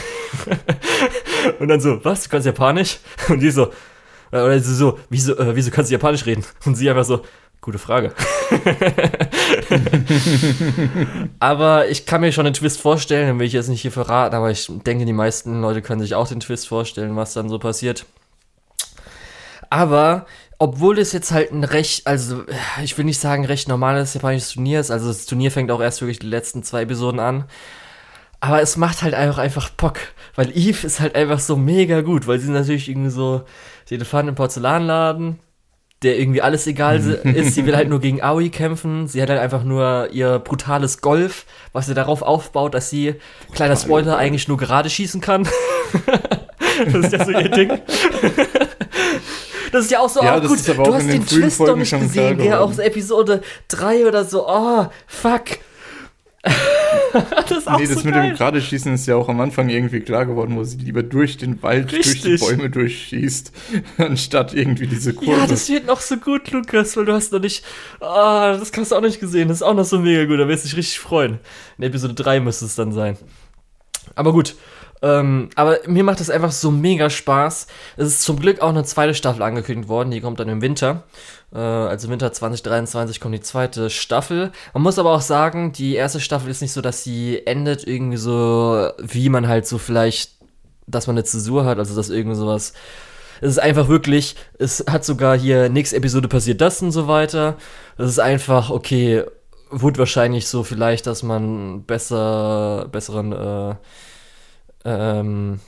[1.58, 2.98] und dann so, was, du kannst Japanisch?
[3.28, 3.68] Und die so,
[4.32, 6.44] äh, oder so, so wieso, äh, wieso kannst du Japanisch reden?
[6.64, 7.22] Und sie einfach so,
[7.62, 8.14] Gute Frage.
[11.40, 14.34] aber ich kann mir schon den Twist vorstellen, den will ich jetzt nicht hier verraten,
[14.34, 17.58] aber ich denke, die meisten Leute können sich auch den Twist vorstellen, was dann so
[17.58, 18.06] passiert.
[19.70, 20.26] Aber
[20.58, 22.44] obwohl es jetzt halt ein recht, also
[22.82, 26.02] ich will nicht sagen recht normales japanisches Turnier ist, also das Turnier fängt auch erst
[26.02, 27.44] wirklich die letzten zwei Episoden an.
[28.40, 29.98] Aber es macht halt einfach, einfach Bock,
[30.34, 33.42] weil Eve ist halt einfach so mega gut, weil sie natürlich irgendwie so
[33.88, 35.38] die Elefanten im Porzellanladen,
[36.02, 37.54] der irgendwie alles egal ist.
[37.54, 39.06] Sie will halt nur gegen Aoi kämpfen.
[39.08, 43.14] Sie hat halt einfach nur ihr brutales Golf, was sie darauf aufbaut, dass sie,
[43.52, 45.46] kleiner Spoiler, eigentlich nur gerade schießen kann.
[46.86, 47.78] das ist ja so ihr Ding.
[49.72, 52.00] Das ist ja auch so, ja, oh, gut, du hast den Twist Folgen doch nicht
[52.00, 55.42] gesehen, der aus Episode 3 oder so, oh, fuck.
[57.12, 58.30] das ist auch nee, das so mit geil.
[58.30, 61.36] dem gerade schießen ist ja auch am Anfang irgendwie klar geworden, wo sie lieber durch
[61.36, 62.22] den Wald, Richtig.
[62.22, 63.52] durch die Bäume durchschießt,
[63.98, 65.38] anstatt irgendwie diese Kurve.
[65.38, 67.62] Ja, das wird noch so gut, Lukas, weil du hast noch nicht,
[68.00, 70.40] ah, oh, das hast du auch nicht gesehen, das ist auch noch so mega gut,
[70.40, 71.40] da wirst du dich richtig freuen.
[71.76, 73.18] In Episode 3 müsste es dann sein.
[74.14, 74.56] Aber gut,
[75.02, 77.66] ähm, aber mir macht das einfach so mega Spaß.
[77.96, 81.04] Es ist zum Glück auch eine zweite Staffel angekündigt worden, die kommt dann im Winter.
[81.54, 84.52] Äh, also Winter 2023 kommt die zweite Staffel.
[84.74, 88.18] Man muss aber auch sagen, die erste Staffel ist nicht so, dass sie endet irgendwie
[88.18, 90.32] so, wie man halt so vielleicht,
[90.86, 92.74] dass man eine Zäsur hat, also dass irgendwie sowas.
[93.40, 97.56] Es ist einfach wirklich, es hat sogar hier nächste Episode passiert das und so weiter.
[97.96, 99.24] Es ist einfach, okay,
[99.70, 103.74] wird wahrscheinlich so vielleicht, dass man besser, besseren, äh,
[104.84, 105.60] ähm,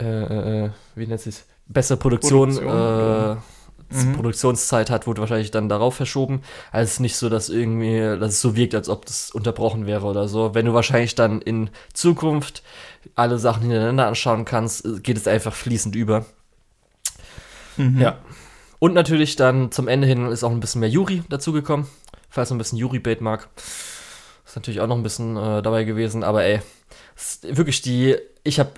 [0.00, 2.72] äh, äh, wie nennt es, bessere Produktion, Produktion
[3.32, 3.36] äh,
[3.92, 4.12] mhm.
[4.14, 6.42] Produktionszeit hat, wurde wahrscheinlich dann darauf verschoben.
[6.70, 9.86] Also es ist nicht so, dass irgendwie, dass es so wirkt, als ob das unterbrochen
[9.86, 10.54] wäre oder so.
[10.54, 12.62] Wenn du wahrscheinlich dann in Zukunft
[13.14, 16.24] alle Sachen hintereinander anschauen kannst, geht es einfach fließend über.
[17.76, 18.00] Mhm.
[18.00, 18.18] Ja.
[18.78, 21.86] Und natürlich dann zum Ende hin ist auch ein bisschen mehr Yuri dazugekommen,
[22.28, 23.48] falls man ein bisschen Yuri-Bait mag.
[24.52, 26.60] Ist natürlich auch noch ein bisschen äh, dabei gewesen, aber ey,
[27.40, 28.72] wirklich die, ich habe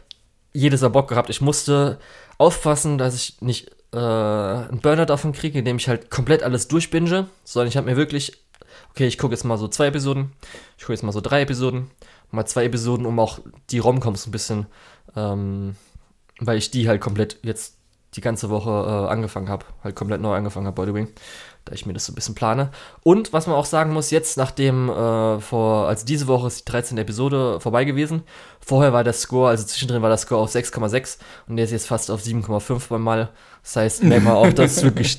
[0.52, 1.30] jedes Mal Bock gehabt.
[1.30, 1.98] Ich musste
[2.38, 7.26] aufpassen, dass ich nicht äh, einen Burnout davon kriege, indem ich halt komplett alles durchbinge,
[7.42, 8.44] sondern ich habe mir wirklich,
[8.90, 10.30] okay, ich gucke jetzt mal so zwei Episoden,
[10.78, 11.90] ich gucke jetzt mal so drei Episoden,
[12.30, 13.40] mal zwei Episoden, um auch
[13.70, 14.66] die Romcoms ein bisschen,
[15.16, 15.74] ähm,
[16.38, 17.78] weil ich die halt komplett jetzt
[18.14, 21.09] die ganze Woche äh, angefangen habe, halt komplett neu angefangen habe, by the way,
[21.65, 22.70] da ich mir das so ein bisschen plane.
[23.03, 26.70] Und was man auch sagen muss, jetzt nachdem äh, vor, also diese Woche ist die
[26.70, 26.99] 13.
[26.99, 28.23] Episode vorbei gewesen.
[28.61, 31.19] Vorher war der Score, also zwischendrin war der Score auf 6,6
[31.49, 33.31] und der ist jetzt fast auf 7,5 beim Mal.
[33.62, 35.19] Das heißt, merkt man auch, dass wirklich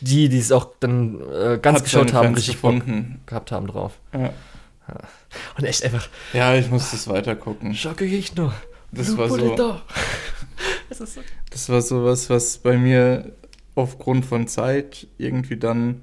[0.00, 3.20] die, die es auch dann äh, ganz Hat geschaut haben, Fans richtig gefunden.
[3.26, 3.92] gehabt haben drauf.
[4.12, 4.20] Ja.
[4.20, 4.32] ja.
[5.56, 6.08] Und echt einfach.
[6.32, 7.74] Ja, ich muss das weitergucken.
[7.74, 8.52] Schocke ich nur.
[8.92, 9.36] Das war so.
[10.88, 11.20] das, so.
[11.50, 13.32] das war sowas, was bei mir
[13.76, 16.02] aufgrund von Zeit irgendwie dann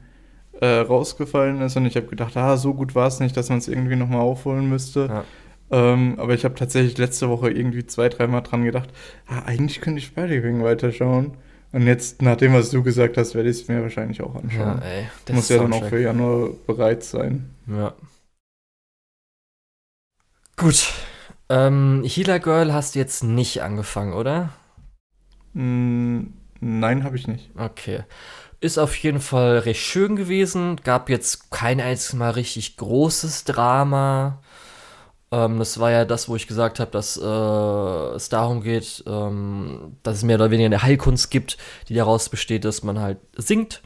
[0.61, 3.57] äh, rausgefallen ist und ich habe gedacht, ah, so gut war es nicht, dass man
[3.57, 5.07] es irgendwie nochmal aufholen müsste.
[5.07, 5.23] Ja.
[5.71, 8.89] Ähm, aber ich habe tatsächlich letzte Woche irgendwie zwei, dreimal dran gedacht,
[9.27, 11.33] ah, eigentlich könnte ich Spider Ring weiterschauen.
[11.71, 14.79] Und jetzt, nach dem, was du gesagt hast, werde ich es mir wahrscheinlich auch anschauen.
[14.79, 17.49] Ja, ey, Muss ja dann auch für Januar bereit sein.
[17.65, 17.93] Ja.
[20.55, 20.93] Gut.
[21.49, 24.49] Ähm, Healer Girl hast du jetzt nicht angefangen, oder?
[25.53, 26.25] Mm,
[26.63, 27.49] nein, habe ich nicht.
[27.57, 28.03] Okay.
[28.59, 30.77] Ist auf jeden Fall recht schön gewesen.
[30.83, 34.41] Gab jetzt kein einziges Mal richtig großes Drama.
[35.31, 39.97] Ähm, das war ja das, wo ich gesagt habe, dass äh, es darum geht, ähm,
[40.03, 41.57] dass es mehr oder weniger eine Heilkunst gibt,
[41.89, 43.81] die daraus besteht, dass man halt singt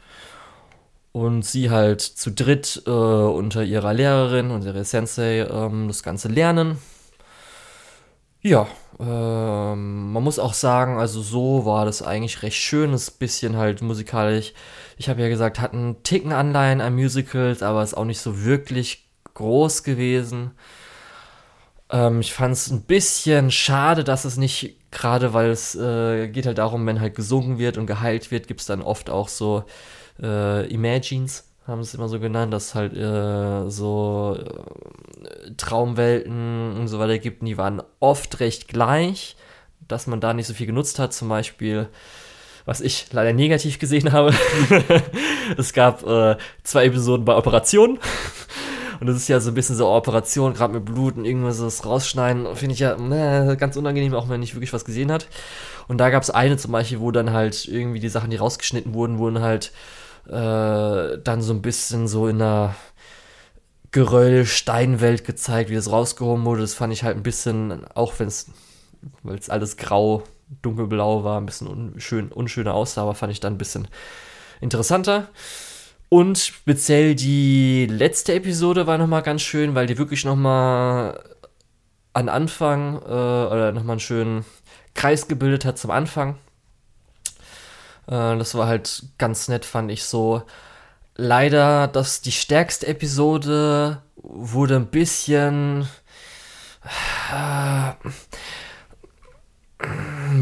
[1.12, 6.28] und sie halt zu dritt äh, unter ihrer Lehrerin und ihrer Sensei ähm, das Ganze
[6.28, 6.78] lernen.
[8.42, 8.68] Ja,
[9.00, 13.80] ähm, man muss auch sagen, also so war das eigentlich recht schön, das bisschen halt
[13.82, 14.52] musikalisch.
[14.96, 18.44] Ich habe ja gesagt, hat einen Ticken Anleihen an Musicals, aber ist auch nicht so
[18.44, 20.52] wirklich groß gewesen.
[21.90, 26.46] Ähm, ich fand es ein bisschen schade, dass es nicht, gerade weil es äh, geht
[26.46, 29.64] halt darum, wenn halt gesungen wird und geheilt wird, gibt es dann oft auch so
[30.22, 36.98] äh, Imagines, haben es immer so genannt, dass halt äh, so äh, Traumwelten und so
[36.98, 39.36] weiter gibt, die waren oft recht gleich,
[39.86, 41.88] dass man da nicht so viel genutzt hat, zum Beispiel
[42.68, 44.34] was ich leider negativ gesehen habe.
[45.56, 47.98] es gab äh, zwei Episoden bei Operationen.
[49.00, 51.86] Und das ist ja so ein bisschen so Operation, gerade mit Blut und irgendwas das
[51.86, 55.28] rausschneiden, finde ich ja ne, ganz unangenehm, auch wenn man nicht wirklich was gesehen hat.
[55.86, 58.92] Und da gab es eine zum Beispiel, wo dann halt irgendwie die Sachen, die rausgeschnitten
[58.92, 59.72] wurden, wurden halt
[60.28, 62.74] äh, dann so ein bisschen so in einer
[63.90, 66.60] Geröll-Steinwelt gezeigt, wie das rausgehoben wurde.
[66.60, 68.50] Das fand ich halt ein bisschen, auch wenn es,
[69.22, 70.24] weil es alles grau,
[70.62, 73.88] dunkelblau war, ein bisschen unschön, unschöner aussah, aber fand ich dann ein bisschen
[74.60, 75.28] interessanter.
[76.10, 81.22] Und speziell die letzte Episode war nochmal ganz schön, weil die wirklich nochmal
[82.14, 84.44] an Anfang äh, oder nochmal einen schönen
[84.94, 86.36] Kreis gebildet hat zum Anfang.
[88.08, 90.42] Äh, das war halt ganz nett, fand ich so.
[91.16, 95.88] Leider, dass die stärkste Episode wurde ein bisschen.
[97.32, 97.92] Äh,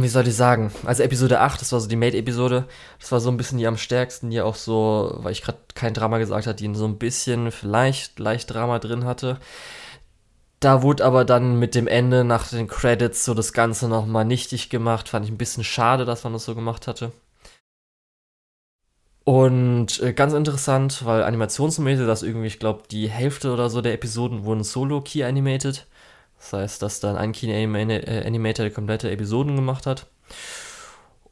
[0.01, 0.73] wie soll ich sagen?
[0.85, 2.67] Also Episode 8, das war so die Made-Episode,
[2.99, 5.95] das war so ein bisschen die am stärksten, die auch so, weil ich gerade kein
[5.95, 9.39] Drama gesagt habe, die so ein bisschen vielleicht leicht Drama drin hatte.
[10.61, 14.71] Da wurde aber dann mit dem Ende nach den Credits so das Ganze nochmal nichtig
[14.71, 15.09] gemacht.
[15.09, 17.13] Fand ich ein bisschen schade, dass man das so gemacht hatte.
[19.27, 23.93] Und äh, ganz interessant, weil animationsmäßig, dass irgendwie, ich glaube, die Hälfte oder so der
[23.93, 25.85] Episoden wurden solo-key animated.
[26.39, 30.07] Das heißt, dass dann ein Key-Animator die komplette Episoden gemacht hat.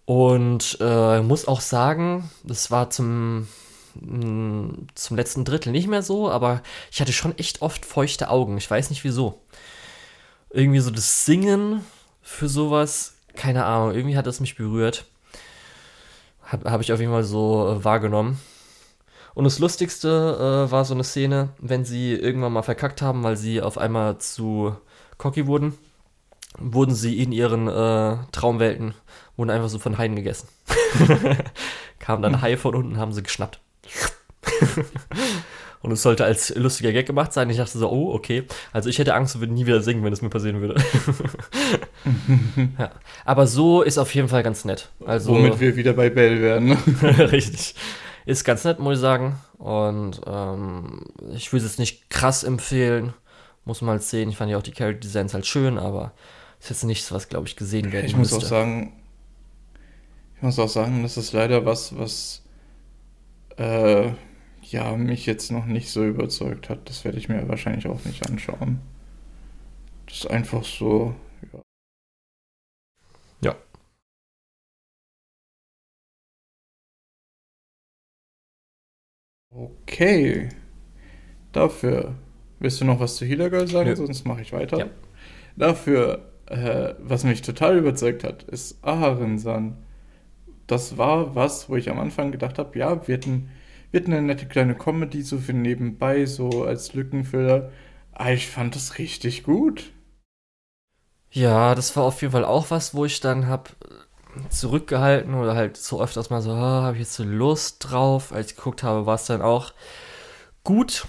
[0.07, 3.47] Und äh, muss auch sagen, das war zum,
[3.95, 8.59] mm, zum letzten Drittel nicht mehr so, aber ich hatte schon echt oft feuchte Augen.
[8.59, 9.41] Ich weiß nicht wieso.
[10.51, 11.87] Irgendwie so das Singen
[12.23, 15.05] für sowas, keine Ahnung, irgendwie hat es mich berührt.
[16.55, 18.39] Habe hab ich auf jeden Fall so äh, wahrgenommen.
[19.35, 23.37] Und das Lustigste äh, war so eine Szene, wenn sie irgendwann mal verkackt haben, weil
[23.37, 24.77] sie auf einmal zu
[25.19, 25.77] cocky wurden,
[26.57, 28.95] wurden sie in ihren äh, Traumwelten,
[29.37, 30.47] wurden einfach so von Haien gegessen.
[31.99, 33.61] Kam dann Haie von unten, haben sie geschnappt.
[35.85, 37.51] Und es sollte als lustiger Gag gemacht sein.
[37.51, 38.45] Ich dachte so, oh, okay.
[38.73, 40.83] Also ich hätte Angst und würde nie wieder singen, wenn es mir passieren würde.
[42.79, 42.91] ja.
[43.27, 44.89] Aber so ist auf jeden Fall ganz nett.
[45.05, 46.73] Also, Womit wir wieder bei Bell werden.
[47.03, 47.75] Richtig.
[48.25, 49.37] Ist ganz nett, muss ich sagen.
[49.59, 51.05] Und ähm,
[51.35, 53.13] ich würde es nicht krass empfehlen.
[53.67, 54.31] Muss man halt sehen.
[54.31, 56.13] Ich fand ja auch die Character Designs halt schön, aber
[56.61, 58.37] ist jetzt nichts, was, glaube ich, gesehen werden Ich müsste.
[58.37, 58.95] muss auch sagen,
[60.37, 62.43] ich muss auch sagen, das ist leider was, was
[63.59, 64.13] äh,
[64.73, 66.89] ja, mich jetzt noch nicht so überzeugt hat.
[66.89, 68.81] Das werde ich mir wahrscheinlich auch nicht anschauen.
[70.07, 71.15] Das ist einfach so,
[71.53, 71.63] ja.
[73.43, 73.57] Ja.
[79.51, 80.49] Okay.
[81.53, 82.15] Dafür
[82.65, 83.91] Willst du noch was zu Healer Girl sagen?
[83.91, 83.97] Nö.
[83.97, 84.79] Sonst mache ich weiter.
[84.79, 84.87] Ja.
[85.55, 89.77] Dafür, äh, was mich total überzeugt hat, ist Aharin-san.
[90.67, 93.51] das war was, wo ich am Anfang gedacht habe, ja, wir hatten,
[93.95, 97.71] wir hatten eine nette kleine Comedy so für nebenbei, so als Lückenfüller.
[98.11, 99.93] Aber ich fand das richtig gut.
[101.31, 103.77] Ja, das war auf jeden Fall auch was, wo ich dann hab
[104.51, 108.33] zurückgehalten oder halt so öfters mal so, oh, habe ich jetzt so Lust drauf.
[108.33, 109.73] Als ich geguckt habe, war es dann auch
[110.65, 111.07] gut.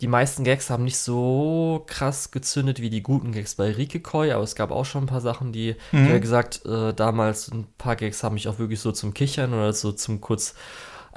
[0.00, 4.32] Die meisten Gags haben nicht so krass gezündet wie die guten Gags bei Rike Koi,
[4.32, 6.08] aber es gab auch schon ein paar Sachen, die, mhm.
[6.08, 9.74] habe gesagt, äh, damals ein paar Gags haben mich auch wirklich so zum Kichern oder
[9.74, 10.54] so zum kurz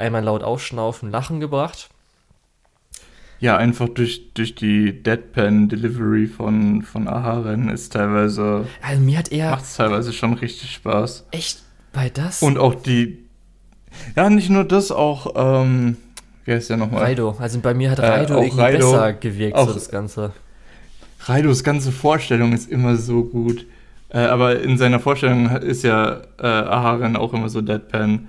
[0.02, 1.90] einmal laut aufschnaufen, lachen gebracht.
[3.40, 8.68] Ja, einfach durch, durch die Deadpan-Delivery von, von Aharen ist teilweise.
[8.84, 9.50] Also mir hat eher.
[9.50, 11.26] Macht teilweise schon richtig Spaß.
[11.32, 11.64] Echt?
[11.92, 12.44] Bei das?
[12.44, 13.18] Und auch die.
[14.16, 15.34] Ja, nicht nur das, auch.
[15.36, 15.98] Ähm,
[16.46, 17.04] wie heißt der nochmal?
[17.04, 17.36] Raido.
[17.40, 20.34] Also bei mir hat Raido äh, irgendwie Raido, besser gewirkt, auch, so das Ganze.
[21.22, 23.66] Raidos ganze Vorstellung ist immer so gut.
[24.10, 28.28] Äh, aber in seiner Vorstellung ist ja äh, Aharen auch immer so Deadpan.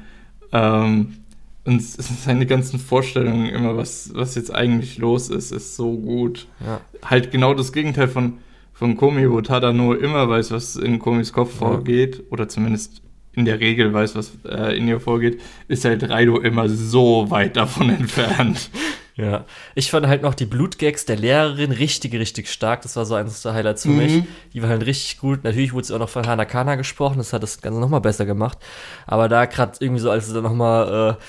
[0.53, 1.17] Ähm,
[1.65, 6.47] und seine ganzen Vorstellungen immer, was, was jetzt eigentlich los ist, ist so gut.
[6.65, 6.81] Ja.
[7.05, 8.39] Halt genau das Gegenteil von,
[8.73, 11.69] von Komi, wo Tadano immer weiß, was in Komis Kopf ja.
[11.69, 13.03] vorgeht, oder zumindest
[13.35, 17.57] in der Regel weiß, was äh, in ihr vorgeht, ist halt Raido immer so weit
[17.57, 18.71] davon entfernt.
[19.15, 19.45] Ja,
[19.75, 22.81] ich fand halt noch die Blutgags der Lehrerin richtig, richtig stark.
[22.83, 23.97] Das war so eines der Highlights für mhm.
[23.97, 24.23] mich.
[24.55, 25.45] Die war halt richtig gut.
[25.45, 27.19] Natürlich wurde es auch noch von Hanakana gesprochen.
[27.19, 28.59] Das hat das Ganze nochmal besser gemacht.
[29.07, 31.23] Aber da gerade irgendwie so, als es dann nochmal äh,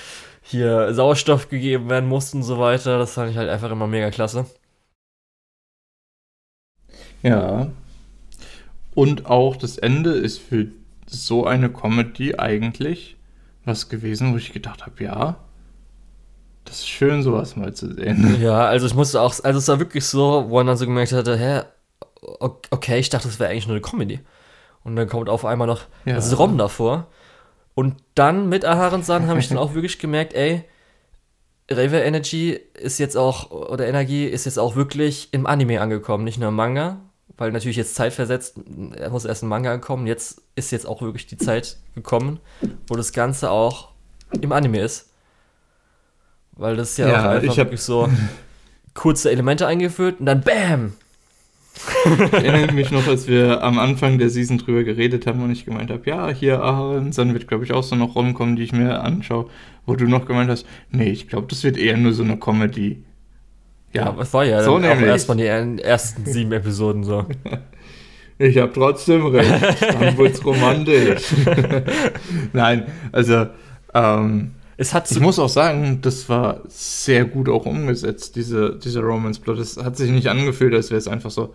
[0.46, 2.98] hier Sauerstoff gegeben werden musste und so weiter.
[2.98, 4.46] Das fand ich halt einfach immer mega klasse.
[7.22, 7.68] Ja.
[8.94, 10.68] Und auch das Ende ist für
[11.06, 13.16] so eine Comedy eigentlich
[13.64, 15.36] was gewesen, wo ich gedacht habe, ja,
[16.66, 18.40] das ist schön, sowas mal zu sehen.
[18.40, 21.12] Ja, also ich musste auch, also es war wirklich so, wo man dann so gemerkt
[21.12, 21.62] hatte, hä,
[22.70, 24.20] okay, ich dachte, das wäre eigentlich nur eine Comedy.
[24.82, 26.14] Und dann kommt auf einmal noch ja.
[26.14, 27.06] das Rom davor.
[27.74, 30.64] Und dann mit Aharon-san habe ich dann auch wirklich gemerkt, ey,
[31.70, 36.38] Raver Energy ist jetzt auch, oder Energie ist jetzt auch wirklich im Anime angekommen, nicht
[36.38, 37.00] nur im Manga,
[37.36, 38.60] weil natürlich jetzt zeitversetzt,
[38.96, 42.38] er muss erst ein Manga ankommen, jetzt ist jetzt auch wirklich die Zeit gekommen,
[42.86, 43.88] wo das Ganze auch
[44.40, 45.10] im Anime ist.
[46.52, 48.08] Weil das ja, ja auch einfach wirklich so
[48.92, 50.92] kurze Elemente eingeführt und dann BAM!
[52.04, 55.64] Ich erinnere mich noch, als wir am Anfang der Season drüber geredet haben und ich
[55.64, 58.72] gemeint habe, ja, hier Aaron, dann wird, glaube ich, auch so noch rumkommen, die ich
[58.72, 59.46] mir anschaue,
[59.86, 63.02] wo du noch gemeint hast, nee, ich glaube, das wird eher nur so eine Comedy.
[63.92, 67.26] Ja, ja war ja so dann auch erstmal die ersten sieben Episoden so.
[68.36, 69.48] Ich habe trotzdem recht,
[69.80, 71.22] dann wird's romantisch.
[72.52, 73.46] Nein, also
[73.94, 79.00] ähm, es hat ich muss auch sagen, das war sehr gut auch umgesetzt, diese, diese
[79.00, 79.58] Romance-Plot.
[79.58, 81.54] Es hat sich nicht angefühlt, als wäre es einfach so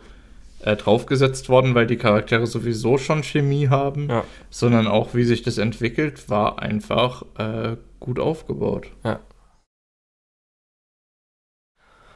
[0.61, 4.23] äh, draufgesetzt worden, weil die Charaktere sowieso schon Chemie haben, ja.
[4.49, 8.87] sondern auch, wie sich das entwickelt, war einfach äh, gut aufgebaut.
[9.03, 9.19] Ja.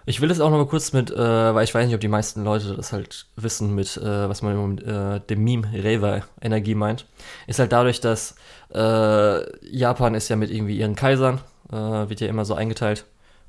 [0.05, 2.09] Ich will das auch noch mal kurz mit, äh, weil ich weiß nicht, ob die
[2.09, 6.75] meisten Leute das halt wissen, mit äh, was man mit äh, dem Meme Reva Energie
[6.75, 7.05] meint.
[7.47, 8.35] Ist halt dadurch, dass
[8.73, 11.39] äh, Japan ist ja mit irgendwie ihren Kaisern,
[11.71, 13.05] äh, wird ja immer so eingeteilt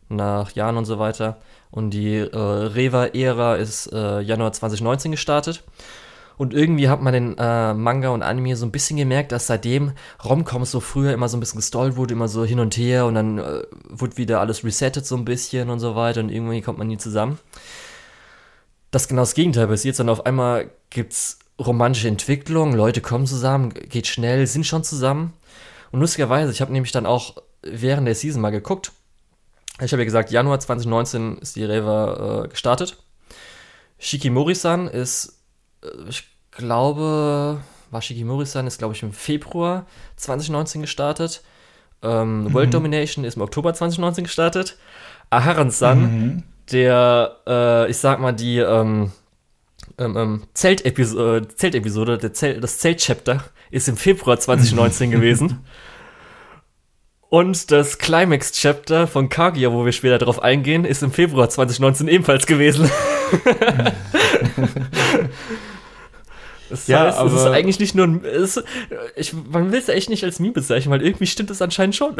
[0.09, 1.39] nach Jahren und so weiter.
[1.71, 5.65] Und die äh, Reva-Ära ist Januar 2019 gestartet.
[6.37, 9.93] Und irgendwie hat man den äh, Manga und Anime so ein bisschen gemerkt, dass seitdem
[10.25, 13.15] Romcoms so früher immer so ein bisschen gestallt wurde, immer so hin und her und
[13.15, 16.79] dann äh, wurde wieder alles resettet so ein bisschen und so weiter und irgendwie kommt
[16.79, 17.39] man nie zusammen.
[18.91, 24.07] Das genau das Gegenteil passiert, sondern auf einmal gibt's romantische Entwicklung, Leute kommen zusammen, geht
[24.07, 25.33] schnell, sind schon zusammen.
[25.93, 28.93] Und lustigerweise, ich habe nämlich dann auch während der Season mal geguckt.
[29.81, 32.97] Ich habe ja gesagt, Januar 2019 ist die Reva äh, gestartet.
[33.99, 35.41] Shikimori-san ist
[35.83, 37.61] äh, ich glaube,
[37.91, 39.87] Washiki-Mori-san ist, glaube ich, im Februar
[40.17, 41.43] 2019 gestartet.
[42.03, 42.55] Ähm, mhm.
[42.55, 44.79] World Domination ist im Oktober 2019 gestartet.
[45.31, 46.43] Aharan-san, mhm.
[46.71, 49.13] der, äh, ich sag mal, die ähm,
[49.99, 55.65] ähm, ähm Zeltepisode, Zeltepisode der Zelt, das Zelt-Chapter ist im Februar 2019 gewesen.
[57.29, 62.47] Und das Climax-Chapter von Kaguya, wo wir später darauf eingehen, ist im Februar 2019 ebenfalls
[62.47, 62.89] gewesen.
[66.71, 68.25] Das ja, heißt, es ist eigentlich nicht nur ein.
[68.25, 68.61] Es,
[69.15, 72.17] ich, man will es echt nicht als Meme bezeichnen, weil irgendwie stimmt es anscheinend schon.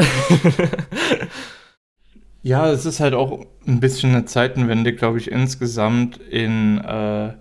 [2.43, 7.33] ja, es ist halt auch ein bisschen eine Zeitenwende, glaube ich, insgesamt in äh,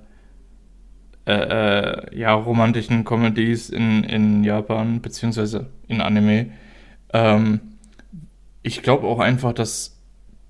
[1.25, 6.51] äh, äh, ja, romantischen Comedies in, in Japan, beziehungsweise in Anime.
[7.13, 7.59] Ähm,
[8.61, 9.99] ich glaube auch einfach, dass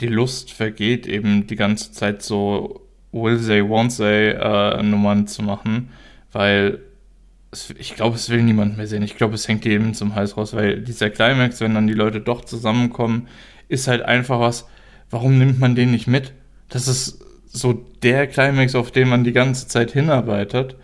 [0.02, 2.82] die Lust vergeht, eben die ganze Zeit so
[3.12, 5.90] Will they, won't they äh, Nummern zu machen
[6.34, 6.80] weil
[7.78, 9.04] ich glaube, es will niemand mehr sehen.
[9.04, 12.20] Ich glaube, es hängt jedem zum Hals raus, weil dieser Climax, wenn dann die Leute
[12.20, 13.28] doch zusammenkommen,
[13.70, 14.68] ist halt einfach was,
[15.12, 16.34] warum nimmt man den nicht mit?
[16.70, 17.24] Das ist
[17.54, 20.76] so der Climax, auf den man die ganze Zeit hinarbeitet.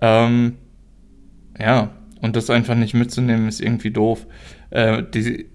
[0.00, 0.56] Ähm,
[1.58, 1.90] ja,
[2.20, 4.26] und das einfach nicht mitzunehmen, ist irgendwie doof.
[4.70, 5.50] Äh, die,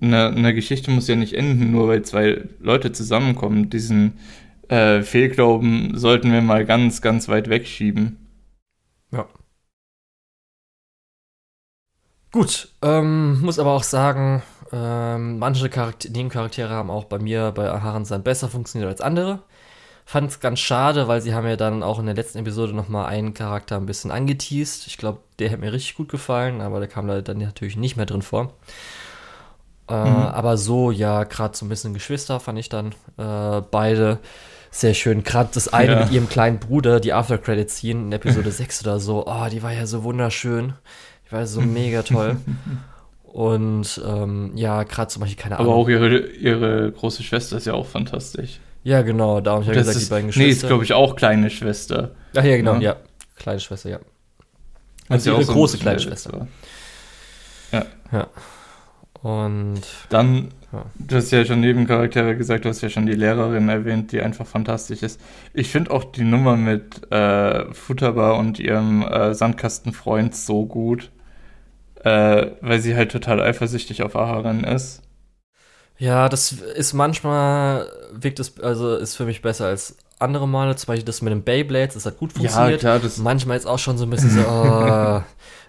[0.00, 3.70] eine, eine Geschichte muss ja nicht enden, nur weil zwei Leute zusammenkommen.
[3.70, 4.18] Diesen
[4.68, 8.18] äh, Fehlglauben sollten wir mal ganz, ganz weit wegschieben.
[9.12, 9.28] Ja.
[12.32, 14.42] Gut, ähm, muss aber auch sagen,
[14.72, 19.42] ähm, manche Charakter Nebencharaktere haben auch bei mir bei Aharensan besser funktioniert als andere.
[20.04, 23.06] Fand es ganz schade, weil sie haben ja dann auch in der letzten Episode nochmal
[23.06, 24.86] einen Charakter ein bisschen angeteased.
[24.86, 27.96] Ich glaube, der hätte mir richtig gut gefallen, aber der kam da dann natürlich nicht
[27.96, 28.52] mehr drin vor.
[29.88, 30.16] Äh, mhm.
[30.16, 34.18] Aber so, ja, gerade so ein bisschen Geschwister fand ich dann äh, beide
[34.70, 35.22] sehr schön.
[35.22, 36.00] Gerade das eine ja.
[36.00, 39.26] mit ihrem kleinen Bruder, die After Credit Scene in Episode 6 oder so.
[39.26, 40.74] Oh, die war ja so wunderschön.
[41.26, 42.36] Die war so mega toll.
[43.24, 45.72] Und ähm, ja, gerade zum Beispiel keine Ahnung.
[45.72, 48.60] Aber auch ihre, ihre große Schwester ist ja auch fantastisch.
[48.84, 50.46] Ja, genau, darum habe ich ja gesagt, ist, die beiden Geschwister.
[50.46, 52.14] Nee, ist, glaube ich, auch kleine Schwester.
[52.36, 52.80] Ach ja, genau, ja.
[52.80, 52.96] ja.
[53.36, 54.00] Kleine Schwester, ja.
[55.08, 56.48] Also ihre so große kleine Schwester.
[57.70, 57.86] Ja.
[58.12, 58.26] Ja.
[59.22, 59.82] Und.
[60.08, 60.84] Dann, ja.
[60.98, 64.46] du hast ja schon Nebencharaktere gesagt, du hast ja schon die Lehrerin erwähnt, die einfach
[64.46, 65.20] fantastisch ist.
[65.54, 71.10] Ich finde auch die Nummer mit äh, Futterbar und ihrem äh, Sandkastenfreund so gut,
[72.02, 75.02] äh, weil sie halt total eifersüchtig auf Aharon ist.
[76.02, 80.88] Ja, das ist manchmal, wirkt es, also ist für mich besser als andere Male, zum
[80.88, 82.82] Beispiel das mit den Beyblades, das hat gut funktioniert.
[82.82, 85.22] Ja, klar, das Manchmal ist auch schon so ein bisschen so, oh,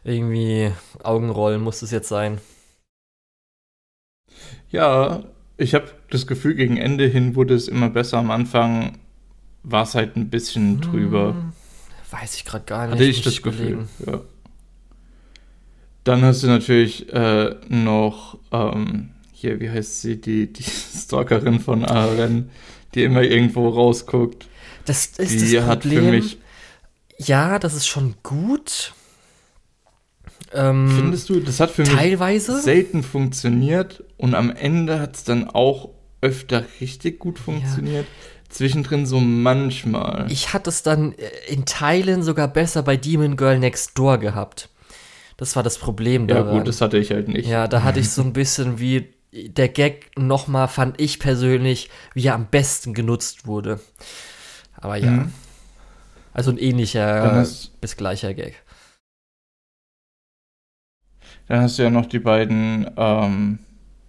[0.04, 0.72] irgendwie
[1.04, 2.40] Augenrollen muss es jetzt sein.
[4.72, 5.24] Ja,
[5.58, 8.18] ich habe das Gefühl, gegen Ende hin wurde es immer besser.
[8.18, 8.98] Am Anfang
[9.62, 11.36] war es halt ein bisschen drüber.
[11.36, 11.54] Hm,
[12.10, 12.96] weiß ich gerade gar nicht.
[12.96, 14.20] Hatte ich das Gefühl, ja.
[16.04, 19.12] Dann hast du natürlich äh, noch ähm,
[19.44, 20.64] hier, wie heißt sie, die, die
[20.98, 22.50] Stalkerin von Aren,
[22.96, 24.48] die immer irgendwo rausguckt.
[24.86, 25.68] Das ist die das Problem.
[25.68, 26.38] Hat für mich
[27.18, 28.94] ja, das ist schon gut.
[30.54, 32.54] Ähm, Findest du, das hat für teilweise?
[32.54, 35.90] mich selten funktioniert und am Ende hat es dann auch
[36.22, 38.06] öfter richtig gut funktioniert.
[38.06, 38.50] Ja.
[38.50, 40.28] Zwischendrin so manchmal.
[40.30, 44.70] Ich hatte es dann äh, in Teilen sogar besser bei Demon Girl Next Door gehabt.
[45.38, 46.48] Das war das Problem daran.
[46.48, 47.48] Ja gut, das hatte ich halt nicht.
[47.48, 52.28] Ja, da hatte ich so ein bisschen wie der Gag nochmal, fand ich persönlich, wie
[52.28, 53.80] er am besten genutzt wurde.
[54.76, 55.12] Aber ja.
[55.12, 55.34] Mhm.
[56.34, 58.64] Also ein ähnlicher hast, bis gleicher Gag.
[61.48, 63.60] Dann hast du ja noch die beiden ähm,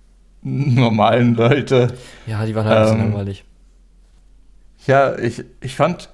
[0.42, 1.96] normalen Leute.
[2.26, 3.44] Ja, die waren halt ähm, langweilig.
[4.86, 6.10] Ja, ich, ich fand,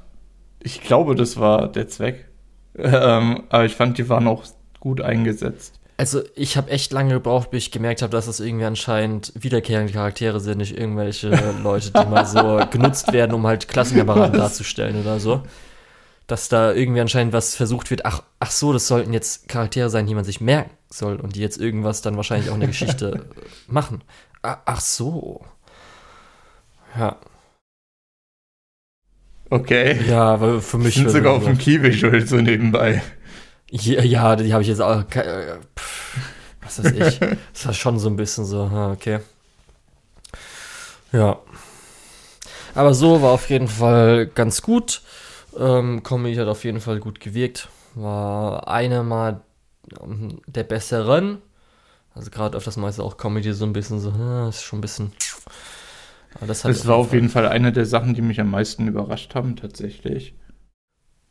[0.61, 2.27] ich glaube, das war der Zweck.
[2.79, 4.45] Ähm, aber ich fand, die waren auch
[4.79, 5.80] gut eingesetzt.
[6.01, 9.93] Also ich habe echt lange gebraucht, bis ich gemerkt habe, dass das irgendwie anscheinend wiederkehrende
[9.93, 11.29] Charaktere sind, nicht irgendwelche
[11.63, 15.43] Leute, die mal so genutzt werden, um halt Klassenkameraden darzustellen oder so.
[16.27, 20.07] Dass da irgendwie anscheinend was versucht wird, ach, ach so, das sollten jetzt Charaktere sein,
[20.07, 23.27] die man sich merken soll und die jetzt irgendwas dann wahrscheinlich auch in der Geschichte
[23.67, 24.03] machen.
[24.41, 25.45] Ach so.
[26.99, 27.19] Ja.
[29.51, 30.01] Okay.
[30.09, 30.95] Ja, weil für mich.
[30.95, 33.03] Sind sogar auf dem Kiwi schuld, so nebenbei.
[33.71, 35.05] Ja, ja die habe ich jetzt auch.
[35.15, 35.59] Äh,
[36.63, 37.19] was weiß ich.
[37.53, 39.21] das war schon so ein bisschen so, okay.
[41.13, 41.39] Ja.
[42.75, 45.03] Aber so war auf jeden Fall ganz gut.
[45.59, 47.69] Ähm, Comedy hat auf jeden Fall gut gewirkt.
[47.95, 49.41] War eine mal
[50.01, 51.39] ähm, der besseren.
[52.15, 54.13] Also gerade auf das meiste auch Comedy so ein bisschen so,
[54.49, 55.13] ist schon ein bisschen.
[56.47, 59.57] Das, das war auf jeden Fall eine der Sachen, die mich am meisten überrascht haben,
[59.57, 60.35] tatsächlich.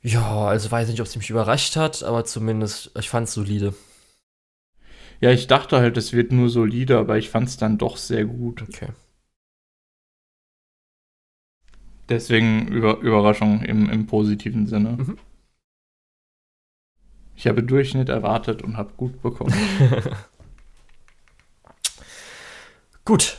[0.01, 3.73] Ja, also weiß nicht, ob es mich überrascht hat, aber zumindest, ich fand es solide.
[5.21, 8.25] Ja, ich dachte halt, es wird nur solide, aber ich fand es dann doch sehr
[8.25, 8.61] gut.
[8.61, 8.87] Okay.
[12.07, 14.97] Deswegen Über Überraschung im, im positiven Sinne.
[14.97, 15.17] Mhm.
[17.35, 19.53] Ich habe Durchschnitt erwartet und habe gut bekommen.
[23.05, 23.37] gut,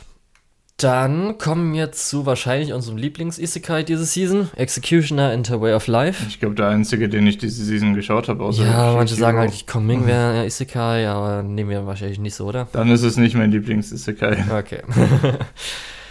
[0.83, 6.25] dann kommen wir zu wahrscheinlich unserem Lieblings-Isekai diese Season, Executioner into Way of Life.
[6.27, 8.43] Ich glaube, der einzige, den ich diese Season geschaut habe.
[8.43, 12.35] Außer ja, manche sagen halt, ich Coming wäre ja Isekai, aber nehmen wir wahrscheinlich nicht
[12.35, 12.67] so, oder?
[12.73, 14.45] Dann ist es nicht mein Lieblings-Isekai.
[14.57, 14.81] Okay.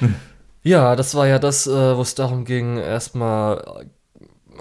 [0.62, 3.86] ja, das war ja das, äh, wo es darum ging, erstmal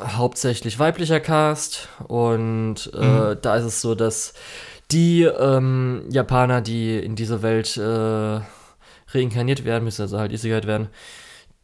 [0.01, 3.37] hauptsächlich weiblicher Cast und äh, mhm.
[3.41, 4.33] da ist es so, dass
[4.91, 8.39] die ähm, Japaner, die in dieser Welt äh,
[9.13, 10.89] reinkarniert werden, müssen also halt Isekai werden,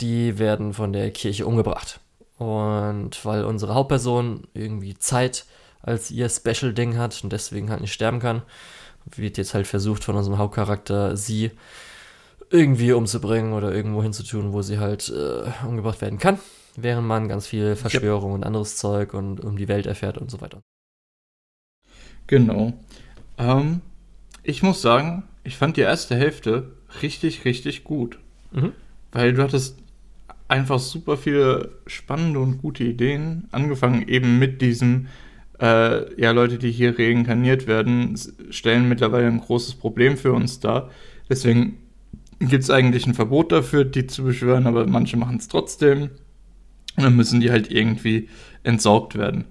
[0.02, 2.00] die werden von der Kirche umgebracht.
[2.38, 5.46] Und weil unsere Hauptperson irgendwie Zeit
[5.86, 8.42] als ihr Special-Ding hat und deswegen halt nicht sterben kann.
[9.06, 11.52] Wird jetzt halt versucht von unserem Hauptcharakter, sie
[12.50, 16.40] irgendwie umzubringen oder irgendwo hinzutun, wo sie halt äh, umgebracht werden kann,
[16.76, 18.36] während man ganz viel Verschwörung yep.
[18.36, 20.62] und anderes Zeug und um die Welt erfährt und so weiter.
[22.28, 22.74] Genau.
[23.38, 23.82] Ähm,
[24.42, 28.20] ich muss sagen, ich fand die erste Hälfte richtig, richtig gut.
[28.52, 28.72] Mhm.
[29.12, 29.78] Weil du hattest
[30.48, 33.48] einfach super viele spannende und gute Ideen.
[33.52, 35.08] Angefangen eben mit diesem,
[35.60, 38.18] äh, ja, Leute, die hier reinkarniert werden,
[38.50, 40.90] stellen mittlerweile ein großes Problem für uns dar.
[41.30, 41.78] Deswegen
[42.40, 46.10] gibt es eigentlich ein Verbot dafür, die zu beschwören, aber manche machen es trotzdem.
[46.98, 48.30] Und dann müssen die halt irgendwie
[48.64, 49.46] entsorgt werden.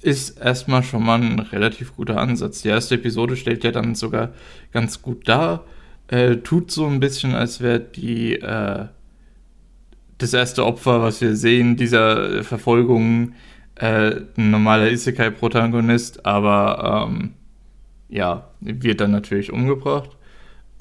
[0.00, 2.62] Ist erstmal schon mal ein relativ guter Ansatz.
[2.62, 4.32] Die erste Episode stellt ja dann sogar
[4.72, 5.64] ganz gut dar.
[6.12, 8.86] Äh, tut so ein bisschen, als wäre die äh,
[10.18, 13.34] das erste Opfer, was wir sehen, dieser Verfolgung,
[13.76, 17.32] äh, ein normaler Isekai-Protagonist, aber ähm,
[18.08, 20.10] ja, wird dann natürlich umgebracht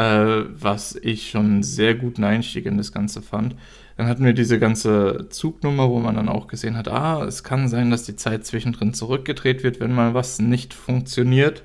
[0.02, 3.56] äh, was ich schon einen sehr guten Einstieg in das Ganze fand.
[3.98, 7.68] Dann hatten wir diese ganze Zugnummer, wo man dann auch gesehen hat, ah, es kann
[7.68, 11.64] sein, dass die Zeit zwischendrin zurückgedreht wird, wenn mal was nicht funktioniert,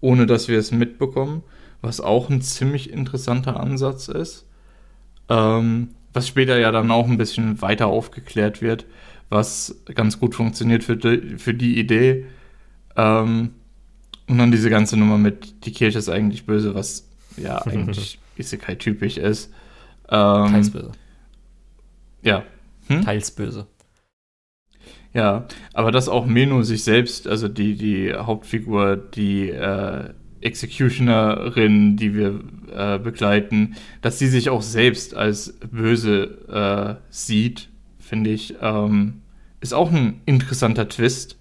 [0.00, 1.44] ohne dass wir es mitbekommen,
[1.86, 4.44] was auch ein ziemlich interessanter Ansatz ist.
[5.28, 8.86] Ähm, was später ja dann auch ein bisschen weiter aufgeklärt wird,
[9.28, 12.26] was ganz gut funktioniert für die, für die Idee.
[12.96, 13.50] Ähm,
[14.28, 19.18] und dann diese ganze Nummer mit, die Kirche ist eigentlich böse, was ja eigentlich Isekai-typisch
[19.18, 19.52] ist.
[20.08, 20.92] Ähm, Teils böse.
[22.22, 22.42] Ja.
[22.88, 23.02] Hm?
[23.02, 23.66] Teils böse.
[25.12, 30.10] Ja, aber dass auch Meno sich selbst, also die, die Hauptfigur, die äh,
[30.46, 32.40] Executionerin, die wir
[32.72, 37.68] äh, begleiten, dass sie sich auch selbst als böse äh, sieht,
[37.98, 39.22] finde ich, ähm,
[39.60, 41.36] ist auch ein interessanter Twist.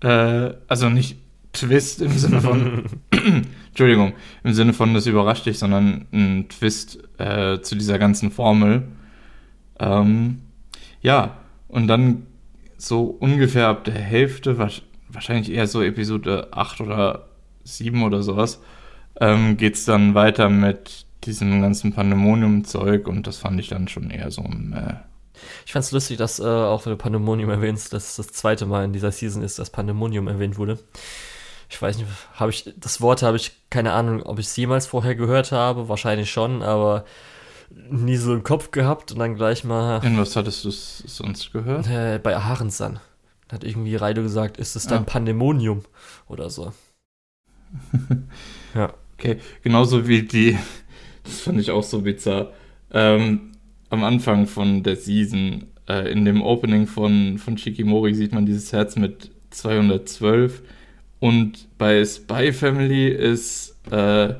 [0.00, 1.18] Äh, also nicht
[1.52, 2.84] Twist im Sinne von,
[3.68, 8.84] Entschuldigung, im Sinne von, das überrascht dich, sondern ein Twist äh, zu dieser ganzen Formel.
[9.78, 10.38] Ähm,
[11.02, 11.36] ja,
[11.68, 12.26] und dann
[12.78, 14.56] so ungefähr ab der Hälfte,
[15.08, 17.28] wahrscheinlich eher so Episode 8 oder
[17.64, 18.60] 7 oder sowas,
[19.20, 24.10] ähm, geht es dann weiter mit diesem ganzen Pandemonium-Zeug und das fand ich dann schon
[24.10, 24.72] eher so ein.
[24.72, 24.94] Äh,
[25.66, 28.92] ich fand's lustig, dass äh, auch wenn du Pandemonium erwähnst, dass das zweite Mal in
[28.92, 30.78] dieser Season ist, dass Pandemonium erwähnt wurde
[31.72, 34.86] ich weiß nicht, habe ich, das Wort habe ich keine Ahnung, ob ich es jemals
[34.86, 37.06] vorher gehört habe, wahrscheinlich schon, aber
[37.90, 40.04] nie so im Kopf gehabt und dann gleich mal.
[40.04, 41.88] In was hattest du sonst gehört?
[41.88, 43.00] Äh, bei Ahrensan.
[43.50, 45.06] Hat irgendwie Reido gesagt, ist es dann ah.
[45.06, 45.82] Pandemonium
[46.28, 46.72] oder so.
[48.74, 48.94] Ja.
[49.18, 50.58] Okay, genauso wie die,
[51.22, 52.52] das fand ich auch so bizarr.
[52.90, 53.52] Ähm,
[53.88, 58.72] am Anfang von der Season, äh, in dem Opening von, von Shikimori, sieht man dieses
[58.72, 60.62] Herz mit 212
[61.20, 64.34] und bei Spy Family ist äh,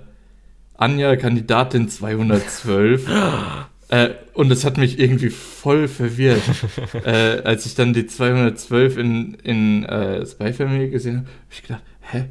[0.74, 3.08] Anja Kandidatin 212.
[3.88, 6.42] äh, und das hat mich irgendwie voll verwirrt.
[7.04, 11.62] äh, als ich dann die 212 in, in äh, Spy Family gesehen habe, habe ich
[11.62, 12.24] gedacht, hä?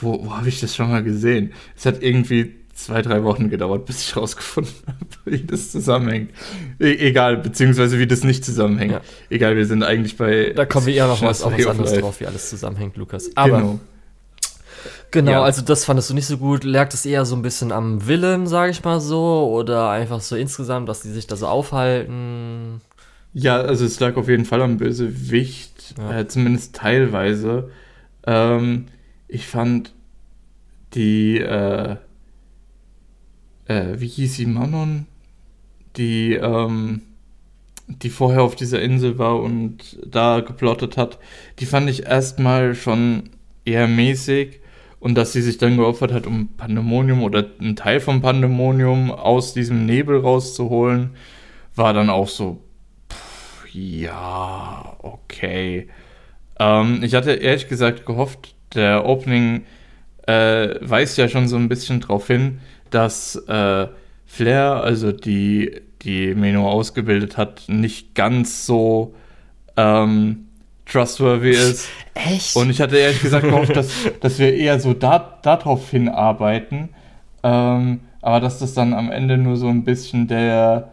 [0.00, 1.52] Wo, wo habe ich das schon mal gesehen?
[1.76, 6.30] Es hat irgendwie zwei, drei Wochen gedauert, bis ich rausgefunden habe, wie das zusammenhängt.
[6.80, 8.92] E egal, beziehungsweise wie das nicht zusammenhängt.
[8.92, 9.00] Ja.
[9.30, 10.52] Egal, wir sind eigentlich bei.
[10.54, 13.30] Da kommen wir eher noch was, auf was anderes drauf, wie alles zusammenhängt, Lukas.
[13.36, 13.58] Aber.
[13.58, 13.80] Genau.
[15.10, 15.42] Genau, ja.
[15.44, 16.64] also das fandest du nicht so gut.
[16.64, 20.34] Lag das eher so ein bisschen am Willen, sage ich mal so, oder einfach so
[20.34, 22.80] insgesamt, dass die sich da so aufhalten?
[23.32, 26.18] Ja, also es lag auf jeden Fall am Bösewicht, ja.
[26.18, 27.70] äh, zumindest teilweise.
[28.26, 28.86] Ähm,
[29.28, 29.94] ich fand
[30.94, 31.96] die, äh,
[33.66, 35.06] äh, wie hieß sie, Manon,
[35.96, 37.02] die, ähm,
[37.86, 41.18] die vorher auf dieser Insel war und da geplottet hat,
[41.58, 43.30] die fand ich erstmal schon
[43.64, 44.60] eher mäßig.
[45.00, 49.52] Und dass sie sich dann geopfert hat, um Pandemonium oder einen Teil vom Pandemonium aus
[49.52, 51.10] diesem Nebel rauszuholen,
[51.74, 52.62] war dann auch so,
[53.12, 55.88] pff, ja, okay.
[56.58, 59.64] Ähm, ich hatte ehrlich gesagt gehofft, der Opening
[60.26, 62.60] äh, weist ja schon so ein bisschen drauf hin,
[62.90, 63.86] dass äh,
[64.26, 69.14] Flair, also die, die Meno ausgebildet hat, nicht ganz so
[69.76, 70.46] ähm,
[70.86, 71.88] trustworthy ist.
[72.14, 72.56] Echt?
[72.56, 73.90] Und ich hatte ehrlich gesagt gehofft, dass,
[74.20, 76.90] dass wir eher so da, darauf hinarbeiten.
[77.42, 80.92] Ähm, aber dass das dann am Ende nur so ein bisschen der,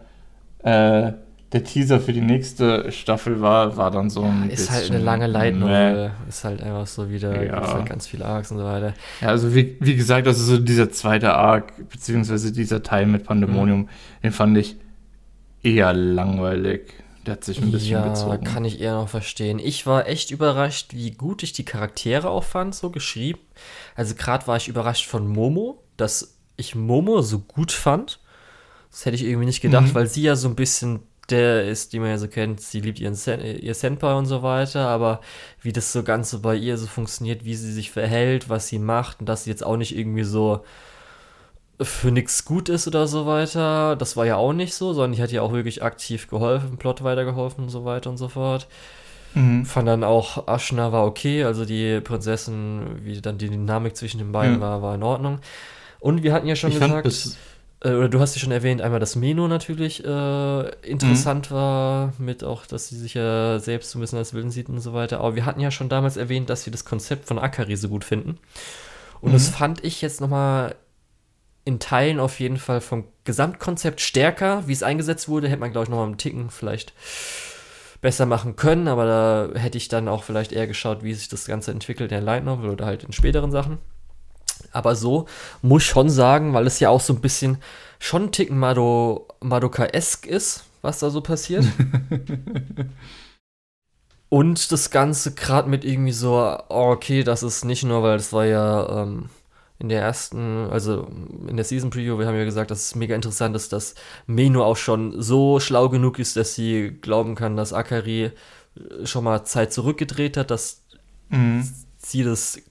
[0.63, 1.13] äh,
[1.53, 4.99] der Teaser für die nächste Staffel war, war dann so ein ja, Ist halt eine
[4.99, 6.11] lange Leitnovel.
[6.29, 7.73] Ist halt einfach so wieder, ja.
[7.73, 8.93] halt ganz viele Arcs und so weiter.
[9.19, 13.81] Ja, also wie, wie gesagt, ist so dieser zweite Arc, beziehungsweise dieser Teil mit Pandemonium,
[13.81, 13.87] mhm.
[14.23, 14.77] den fand ich
[15.61, 16.93] eher langweilig.
[17.25, 18.43] Der hat sich ein bisschen ja, gezogen.
[18.45, 19.59] kann ich eher noch verstehen.
[19.59, 23.39] Ich war echt überrascht, wie gut ich die Charaktere auch fand, so geschrieben.
[23.95, 28.19] Also gerade war ich überrascht von Momo, dass ich Momo so gut fand.
[28.89, 29.95] Das hätte ich irgendwie nicht gedacht, Mhm.
[29.95, 31.01] weil sie ja so ein bisschen
[31.31, 32.61] der ist, die man ja so kennt.
[32.61, 35.21] Sie liebt ihren Sen ihr Senpai und so weiter, aber
[35.61, 38.79] wie das so ganz so bei ihr so funktioniert, wie sie sich verhält, was sie
[38.79, 40.63] macht und dass sie jetzt auch nicht irgendwie so
[41.81, 43.95] für nichts gut ist oder so weiter.
[43.95, 47.03] Das war ja auch nicht so, sondern die hat ja auch wirklich aktiv geholfen, Plot
[47.03, 48.67] weitergeholfen und so weiter und so fort.
[49.33, 49.65] Mhm.
[49.65, 54.31] Fand dann auch Aschna war okay, also die Prinzessin, wie dann die Dynamik zwischen den
[54.31, 54.61] beiden Ja.
[54.61, 55.39] war, war in Ordnung.
[55.99, 57.37] Und wir hatten ja schon Ich fand gesagt, bis, äh,
[57.89, 62.65] oder du hast ja schon erwähnt, einmal, dass Meno natürlich äh, interessant war, mit auch,
[62.65, 65.19] dass sie sich ja selbst so ein bisschen als Willen sieht und so weiter.
[65.19, 68.03] Aber wir hatten ja schon damals erwähnt, dass wir das Konzept von Akari so gut
[68.03, 68.37] finden.
[69.19, 69.33] Und Mhm.
[69.33, 70.75] das fand ich jetzt nochmal
[71.65, 74.67] in Teilen auf jeden Fall vom Gesamtkonzept stärker.
[74.67, 76.93] Wie es eingesetzt wurde, hätte man, glaube ich, nochmal einen Ticken vielleicht
[78.01, 81.45] besser machen können, aber da hätte ich dann auch vielleicht eher geschaut, wie sich das
[81.45, 83.77] Ganze entwickelt in der Light Novel oder halt in späteren Sachen.
[84.71, 85.27] Aber so
[85.61, 87.57] muss ich schon sagen, weil es ja auch so ein bisschen
[87.99, 91.65] schon ein Ticken Mado, Madoka-esk ist, was da so passiert.
[94.29, 96.35] Und das Ganze gerade mit irgendwie so,
[96.69, 99.29] oh, okay, das ist nicht nur, weil das war ja ähm,
[99.77, 101.07] in der ersten, also
[101.47, 103.95] in der Season Preview, wir haben ja gesagt, dass es mega interessant ist, dass
[104.27, 109.25] Meno auch schon so schlau genug ist, dass sie glauben kann, dass Akari äh, schon
[109.25, 110.81] mal Zeit zurückgedreht hat, dass
[111.29, 111.67] Mhm.
[111.97, 112.61] sie das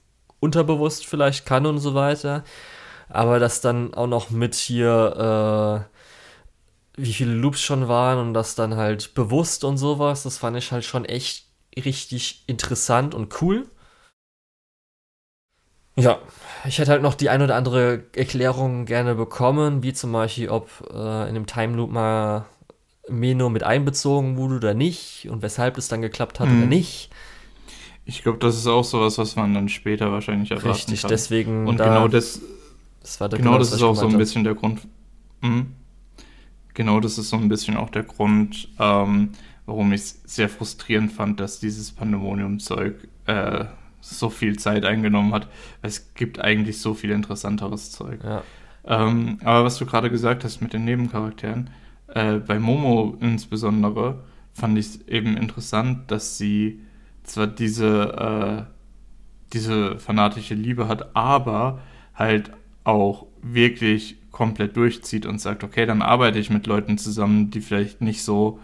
[0.40, 2.44] unterbewusst vielleicht kann und so weiter.
[3.08, 5.86] Aber das dann auch noch mit hier,
[6.96, 10.56] äh, wie viele Loops schon waren und das dann halt bewusst und sowas, das fand
[10.56, 11.46] ich halt schon echt
[11.76, 13.66] richtig interessant und cool.
[15.96, 16.18] Ja,
[16.66, 20.68] ich hätte halt noch die ein oder andere Erklärung gerne bekommen, wie zum Beispiel, ob
[20.92, 22.46] äh, in dem Time Loop mal
[23.08, 26.58] Meno mit einbezogen wurde oder nicht und weshalb es dann geklappt hat Mhm.
[26.58, 27.10] oder nicht.
[28.10, 31.10] Ich glaube, das ist auch sowas, was man dann später wahrscheinlich erwarten Richtig, kann.
[31.10, 32.40] deswegen Und da- genau das,
[33.00, 34.80] Das war der genau das was ist auch so ein bisschen der Grund.
[35.42, 35.74] Mhm.
[36.74, 39.30] Genau das ist so ein bisschen auch der Grund, ähm,
[39.64, 42.94] warum ich es sehr frustrierend fand, dass dieses Pandemonium-Zeug
[43.26, 43.66] äh,
[44.00, 45.48] so viel Zeit eingenommen hat.
[45.82, 48.18] Es gibt eigentlich so viel interessanteres Zeug.
[48.24, 48.42] Ja,
[48.84, 51.70] Ähm, aber was du gerade gesagt hast mit den Nebencharakteren,
[52.08, 56.80] äh, bei Momo insbesondere fand ich es eben interessant, dass sie
[57.30, 58.72] zwar diese, äh,
[59.52, 61.80] diese fanatische Liebe hat, aber
[62.14, 62.50] halt
[62.84, 68.00] auch wirklich komplett durchzieht und sagt, okay, dann arbeite ich mit Leuten zusammen, die vielleicht
[68.00, 68.60] nicht so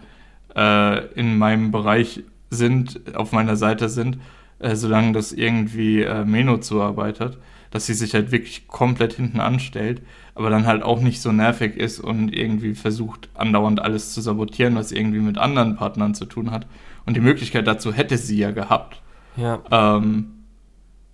[0.55, 4.17] äh, in meinem Bereich sind, auf meiner Seite sind,
[4.59, 7.37] äh, solange das irgendwie äh, Meno zuarbeitet,
[7.71, 10.01] dass sie sich halt wirklich komplett hinten anstellt,
[10.35, 14.75] aber dann halt auch nicht so nervig ist und irgendwie versucht, andauernd alles zu sabotieren,
[14.75, 16.65] was irgendwie mit anderen Partnern zu tun hat.
[17.07, 19.01] Und die Möglichkeit dazu hätte sie ja gehabt
[19.37, 20.43] ja, ähm,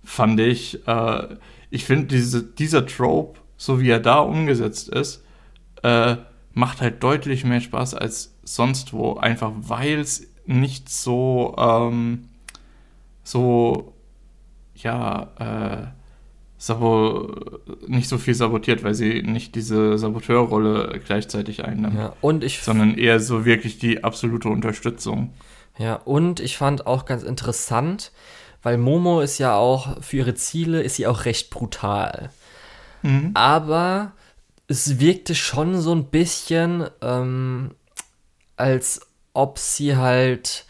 [0.02, 0.86] fand ich.
[0.88, 1.36] Äh,
[1.70, 5.22] ich finde, diese, dieser Trope, so wie er da umgesetzt ist,
[5.82, 6.16] äh,
[6.52, 9.14] macht halt deutlich mehr Spaß als sonst wo.
[9.14, 12.28] Einfach weil es nicht so, ähm,
[13.22, 13.94] so,
[14.74, 15.86] ja, äh,
[16.56, 17.34] sabo
[17.86, 22.14] nicht so viel sabotiert, weil sie nicht diese Saboteurrolle gleichzeitig einnimmt, ja.
[22.22, 25.34] Und ich, sondern eher so wirklich die absolute Unterstützung.
[25.78, 28.12] Ja, und ich fand auch ganz interessant,
[28.62, 32.30] weil Momo ist ja auch für ihre Ziele ist sie auch recht brutal.
[33.02, 33.32] Mhm.
[33.34, 34.12] Aber
[34.66, 37.72] es wirkte schon so ein bisschen, ähm,
[38.56, 39.00] als
[39.34, 40.64] ob sie halt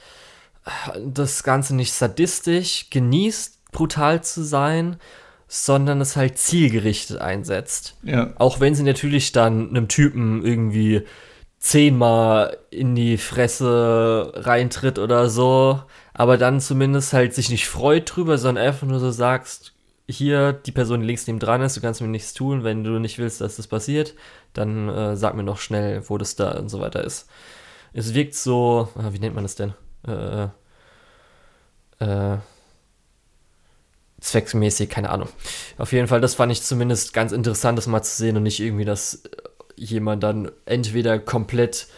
[0.65, 4.97] äh, das Ganze nicht sadistisch genießt, brutal zu sein,
[5.47, 7.97] sondern es halt zielgerichtet einsetzt.
[8.03, 8.33] Ja.
[8.37, 11.03] Auch wenn sie natürlich dann einem Typen irgendwie
[11.65, 15.83] zehnmal in die Fresse reintritt oder so,
[16.13, 19.73] aber dann zumindest halt sich nicht freut drüber, sondern einfach nur so sagst,
[20.07, 22.99] hier, die Person, die links neben dran ist, du kannst mir nichts tun, wenn du
[22.99, 24.15] nicht willst, dass das passiert,
[24.53, 27.31] dann äh, sag mir noch schnell, wo das da und so weiter ist.
[27.95, 29.73] Es wirkt so, ah, wie nennt man das denn?
[30.07, 30.49] Äh,
[32.05, 32.37] äh,
[34.21, 35.31] zwecksmäßig, keine Ahnung.
[35.79, 38.61] Auf jeden Fall, das fand ich zumindest ganz interessant, das mal zu sehen und nicht
[38.61, 39.31] irgendwie, dass äh,
[39.77, 41.89] jemand dann entweder komplett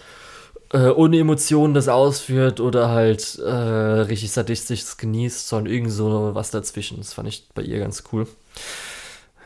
[0.73, 6.51] äh, ohne Emotionen das ausführt oder halt äh, richtig sadistisch genießt, sondern irgend so was
[6.51, 6.99] dazwischen.
[6.99, 8.27] Das fand ich bei ihr ganz cool.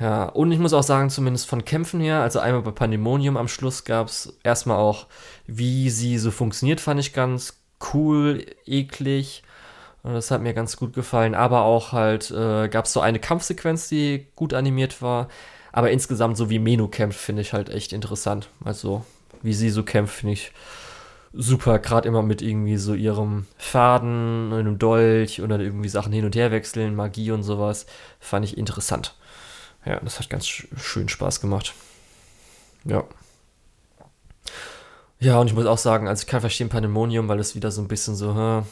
[0.00, 3.48] Ja, und ich muss auch sagen, zumindest von Kämpfen her, also einmal bei Pandemonium am
[3.48, 5.06] Schluss gab es erstmal auch,
[5.46, 7.60] wie sie so funktioniert, fand ich ganz
[7.92, 9.42] cool, eklig.
[10.02, 11.34] Und das hat mir ganz gut gefallen.
[11.34, 15.28] Aber auch halt äh, gab es so eine Kampfsequenz, die gut animiert war.
[15.72, 18.48] Aber insgesamt, so wie Menu kämpft, finde ich halt echt interessant.
[18.64, 19.04] Also,
[19.42, 20.52] wie sie so kämpft, finde ich
[21.32, 26.24] super, gerade immer mit irgendwie so ihrem Faden, einem Dolch und dann irgendwie Sachen hin
[26.24, 27.86] und her wechseln, Magie und sowas.
[28.18, 29.14] Fand ich interessant.
[29.84, 31.74] Ja, das hat ganz schön Spaß gemacht.
[32.84, 33.04] Ja.
[35.20, 37.82] Ja, und ich muss auch sagen, also ich kann verstehen Pandemonium, weil es wieder so
[37.82, 38.64] ein bisschen so, hm,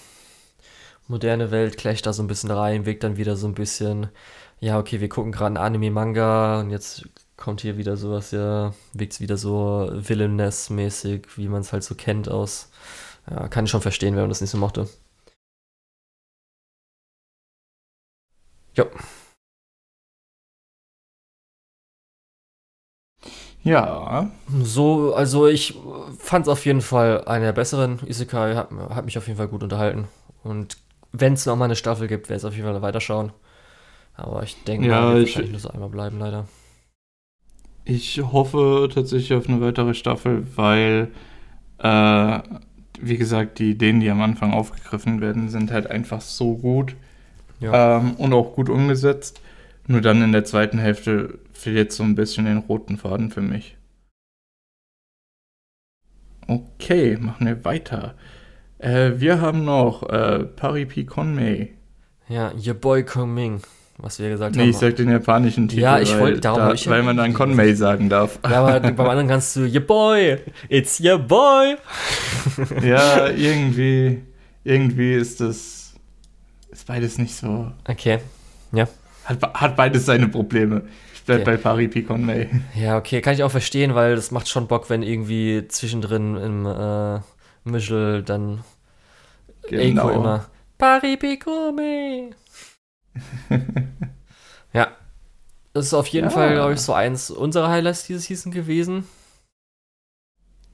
[1.06, 4.08] moderne Welt gleicht da so ein bisschen rein, wirkt dann wieder so ein bisschen,
[4.60, 9.20] ja, okay, wir gucken gerade ein Anime-Manga und jetzt kommt hier wieder sowas, ja, wirkt
[9.20, 12.70] wieder so Villainess-mäßig, wie man es halt so kennt aus.
[13.30, 14.88] Ja, kann ich schon verstehen, wenn man das nicht so mochte.
[18.74, 18.86] Ja.
[23.62, 24.30] Ja.
[24.62, 25.74] So, also ich
[26.18, 28.00] fand es auf jeden Fall einer der besseren.
[28.06, 30.08] Isekai hat, hat mich auf jeden Fall gut unterhalten.
[30.42, 30.78] Und
[31.12, 33.32] wenn es nochmal eine Staffel gibt, werde ich auf jeden Fall weiterschauen.
[34.18, 36.46] Aber ich denke, ja, mal, ich, wahrscheinlich nur so einmal bleiben, leider.
[37.84, 41.08] Ich hoffe tatsächlich auf eine weitere Staffel, weil,
[41.78, 42.40] äh,
[43.00, 46.96] wie gesagt, die Ideen, die am Anfang aufgegriffen werden, sind halt einfach so gut
[47.60, 47.98] Ja.
[47.98, 49.40] ähm, und auch gut umgesetzt.
[49.86, 53.76] Nur dann in der zweiten Hälfte verliert so ein bisschen den roten Faden für mich.
[56.48, 58.14] Okay, machen wir weiter.
[58.78, 61.74] Äh, wir haben noch äh, Paripi Konmei.
[62.28, 63.62] Ja, Your Boy Coming,
[63.98, 64.70] was wir gesagt Nee, haben.
[64.70, 67.34] ich sag den japanischen Titel, Ja, ich wollte- darum da, ich ja weil man dann
[67.34, 68.38] Konmei sagen darf.
[68.48, 70.38] ja, aber beim anderen kannst du Your Boy,
[70.68, 71.76] it's Your Boy.
[72.84, 74.22] ja, irgendwie,
[74.64, 75.92] irgendwie ist das,
[76.70, 78.18] ist beides nicht so, Okay,
[79.24, 80.82] hat, hat beides seine Probleme.
[81.14, 81.50] Ich bleib Okay.
[81.50, 82.48] bei Paripi Konmei.
[82.74, 86.64] ja, okay, kann ich auch verstehen, weil das macht schon Bock, wenn irgendwie zwischendrin im
[86.66, 87.20] äh,
[87.64, 88.60] Mischel dann
[89.70, 90.46] Eiko immer
[90.78, 92.30] Paripikome.
[94.72, 94.88] ja.
[95.72, 96.30] Das ist auf jeden Ja.
[96.30, 99.04] Fall, glaube ich, so eins unserer Highlights dieses Season gewesen.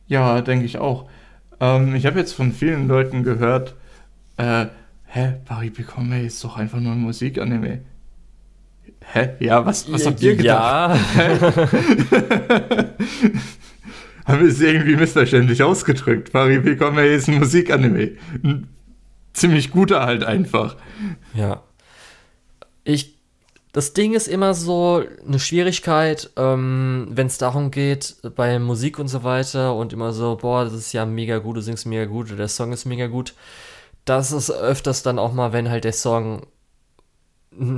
[0.07, 1.09] Ja, denke ich auch.
[1.61, 3.75] Ähm, ich habe jetzt von vielen Leuten gehört,
[4.37, 4.67] äh,
[5.07, 7.83] hä, Paripi Konmei ist doch einfach nur ein Musikanime.
[9.13, 9.31] Hä?
[9.41, 10.99] Ja, was, was habt ihr gedacht?
[11.17, 11.29] Ja.
[14.27, 16.33] Haben wir es irgendwie missverständlich ausgedrückt.
[16.33, 18.13] Paripi Konmei ist ein Musikanime.
[18.43, 18.69] Ein
[19.35, 20.77] ziemlich guter halt einfach.
[21.35, 21.63] Ja.
[22.85, 23.19] Ich,
[23.73, 29.09] das Ding ist immer so eine Schwierigkeit, ähm, wenn es darum geht, bei Musik und
[29.09, 32.29] so weiter und immer so, boah, das ist ja mega gut, du singst mega gut
[32.29, 33.35] oder der Song ist mega gut.
[34.05, 36.47] Das ist öfters dann auch mal, wenn halt der Song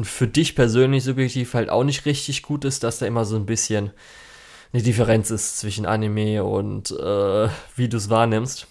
[0.02, 3.46] für dich persönlich subjektiv halt auch nicht richtig gut ist, dass da immer so ein
[3.46, 3.90] bisschen
[4.72, 8.66] eine Differenz ist zwischen Anime und äh, wie du es wahrnimmst.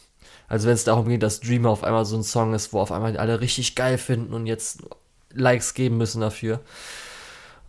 [0.47, 2.91] Also wenn es darum geht, dass Dreamer auf einmal so ein Song ist, wo auf
[2.91, 4.83] einmal alle richtig geil finden und jetzt
[5.35, 6.59] Likes geben müssen dafür.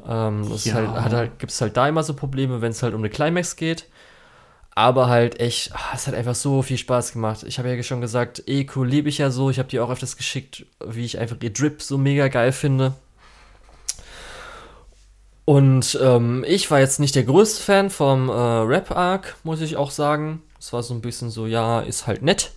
[0.06, 0.80] Ähm, das Ja.
[0.80, 3.10] ist halt, halt, gibt es halt da immer so Probleme, wenn es halt um eine
[3.10, 3.86] Climax geht.
[4.74, 7.44] Aber halt echt, ah, es hat einfach so viel Spaß gemacht.
[7.44, 9.48] Ich habe ja schon gesagt, Eko liebe ich ja so.
[9.48, 12.92] Ich habe dir auch öfters geschickt, wie ich einfach ihr Drip so mega geil finde.
[15.44, 19.90] Und ähm, ich war jetzt nicht der größte Fan vom äh, Rap-Arc, muss ich auch
[19.92, 20.42] sagen.
[20.58, 22.50] Es war so ein bisschen so, ja, ist halt nett.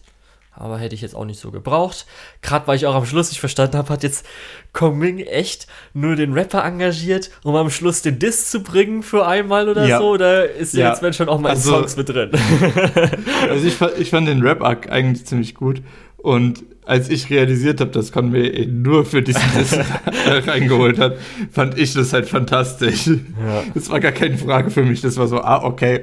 [0.59, 2.05] Aber hätte ich jetzt auch nicht so gebraucht.
[2.41, 4.25] Gerade weil ich auch am Schluss nicht verstanden habe, hat jetzt
[4.73, 9.69] Kongming echt nur den Rapper engagiert, um am Schluss den Diss zu bringen für einmal
[9.69, 9.99] oder Ja.
[9.99, 10.09] so?
[10.09, 10.89] Oder ist Ja.
[10.89, 12.31] jetzt wenn schon auch mal in Also- Songs mit drin?
[13.49, 15.81] Also ich, ich fand den Rap-Arc eigentlich ziemlich gut.
[16.17, 19.77] Und als ich realisiert habe, dass Conway ihn nur für diesen Diss
[20.47, 21.15] reingeholt hat,
[21.51, 23.07] fand ich das halt fantastisch.
[23.07, 23.63] ja.
[23.73, 24.99] Das war gar keine Frage für mich.
[24.99, 26.01] Das war so, ah, okay,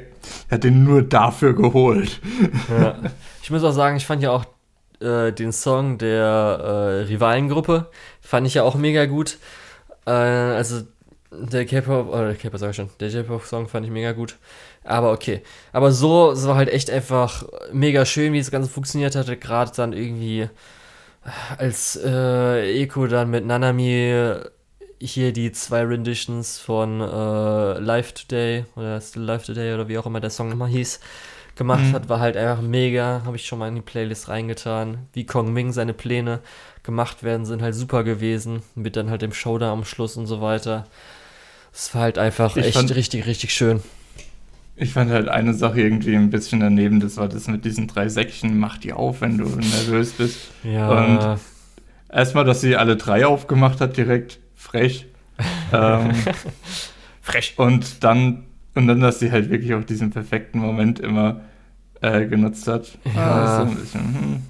[0.48, 2.20] er hat den nur dafür geholt.
[2.70, 2.96] Ja.
[3.46, 4.44] Ich muss auch sagen, ich fand ja auch
[4.98, 7.88] äh, den Song der äh, Rivalengruppe,
[8.20, 9.38] fand ich ja auch mega gut.
[10.04, 10.82] Äh, also
[11.30, 14.34] der K-Pop, oder der K-Pop sag ich schon, der J-Pop-Song fand ich mega gut.
[14.82, 15.42] Aber okay.
[15.72, 19.36] Aber so, es war halt echt einfach mega schön, wie das Ganze funktioniert hatte.
[19.36, 20.50] Gerade dann irgendwie,
[21.56, 24.40] als äh, Eko dann mit Nanami
[25.00, 30.06] hier die zwei Renditions von äh, Live Today oder Still Live Today oder wie auch
[30.06, 30.98] immer der Song nochmal hieß,
[31.56, 31.92] gemacht Mhm.
[31.92, 33.22] hat, war halt einfach mega.
[33.24, 34.98] Habe ich schon mal in die Playlist reingetan.
[35.12, 36.40] Wie Kong Ming seine Pläne
[36.84, 38.62] gemacht werden, sind halt super gewesen.
[38.74, 40.86] Mit dann halt dem Showdown am Schluss und so weiter.
[41.72, 43.80] Es war halt einfach Ich echt fand- richtig, richtig schön.
[44.78, 47.00] Ich fand halt eine Sache irgendwie ein bisschen daneben.
[47.00, 48.58] Das war das mit diesen drei Säckchen.
[48.58, 50.48] Mach die auf, wenn du nervös bist.
[50.62, 51.38] Ja.
[52.12, 55.06] Erstmal, dass sie alle drei aufgemacht hat, direkt frech.
[55.72, 56.10] ähm,
[57.22, 57.54] frech.
[57.56, 58.44] und dann,
[58.76, 61.40] und dann, dass sie halt wirklich auch diesen perfekten Moment immer
[62.00, 62.98] äh, genutzt hat.
[63.14, 63.56] Ja.
[63.56, 64.42] So ein bisschen, hm.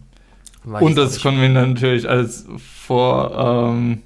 [0.80, 4.02] Und das konnten wir natürlich alles vor, ähm,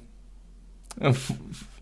[0.99, 1.13] äh,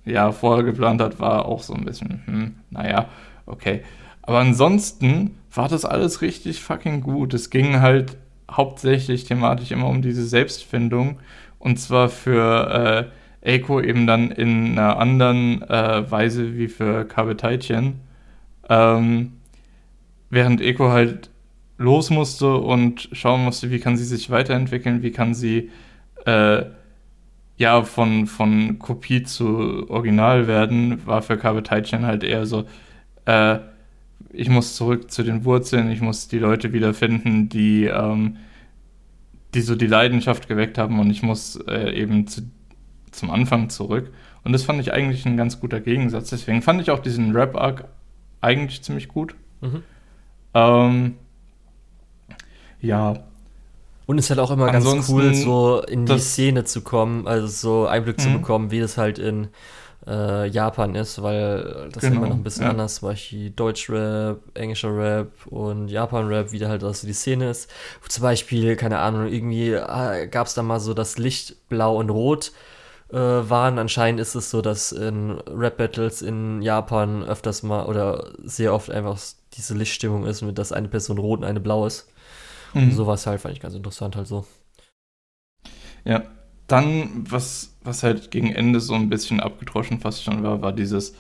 [0.06, 3.10] ja, vorher geplant hat, war auch so ein bisschen, hm, naja,
[3.45, 3.82] okay.
[4.22, 7.34] Aber ansonsten war das alles richtig fucking gut.
[7.34, 8.18] Es ging halt
[8.49, 11.20] hauptsächlich thematisch immer um diese Selbstfindung.
[11.57, 13.10] Und zwar für
[13.44, 17.99] äh, Eiko eben dann in einer anderen äh, Weise wie für Kabetaitchen.
[18.70, 19.34] Ähm,
[20.30, 21.30] während Eiko halt
[21.78, 25.72] los musste und schauen musste, wie kann sie sich weiterentwickeln, wie kann sie
[26.26, 26.66] äh,
[27.58, 32.66] ja von, von Kopie zu Original werden, war für Kabetaitchen halt eher so,
[33.26, 33.60] äh,
[34.32, 38.38] ich muss zurück zu den Wurzeln, ich muss die Leute wiederfinden, die, ähm,
[39.54, 42.41] die so die Leidenschaft geweckt haben und ich muss äh, eben zu,
[43.12, 44.12] zum Anfang zurück.
[44.44, 46.30] Und das fand ich eigentlich ein ganz guter Gegensatz.
[46.30, 47.86] Deswegen fand ich auch diesen Rap-Arc
[48.41, 49.36] eigentlich ziemlich gut.
[49.61, 49.84] Mhm.
[50.53, 51.16] Ähm,
[52.82, 53.14] ja.
[54.06, 57.48] Und es ist halt auch immer ganz cool, so in die Szene zu kommen, also
[57.48, 58.22] so Einblick mhm.
[58.22, 59.49] zu bekommen, wie das halt in
[60.07, 62.72] äh, Japan ist, weil das genau, ist immer noch ein bisschen ja.
[62.72, 67.70] anders, weil ich Deutsch-Rap, englischer Rap und Japan-Rap, wie da halt also die Szene ist.
[68.07, 72.10] Zum Beispiel, keine Ahnung, irgendwie äh, gab es da mal so das Licht blau und
[72.10, 72.52] rot
[73.11, 73.80] äh, waren.
[73.80, 79.19] Anscheinend ist es so, dass in Rap-Battles in Japan öfters mal oder sehr oft einfach
[79.53, 82.11] diese Lichtstimmung ist, mit dass eine Person rot und eine blau ist.
[82.73, 82.84] Mhm.
[82.84, 84.45] Und sowas halt fand ich ganz interessant halt so.
[86.06, 86.23] Ja,
[86.68, 91.15] dann, was, was halt gegen Ende so ein bisschen abgedroschen fast schon war, war dieses,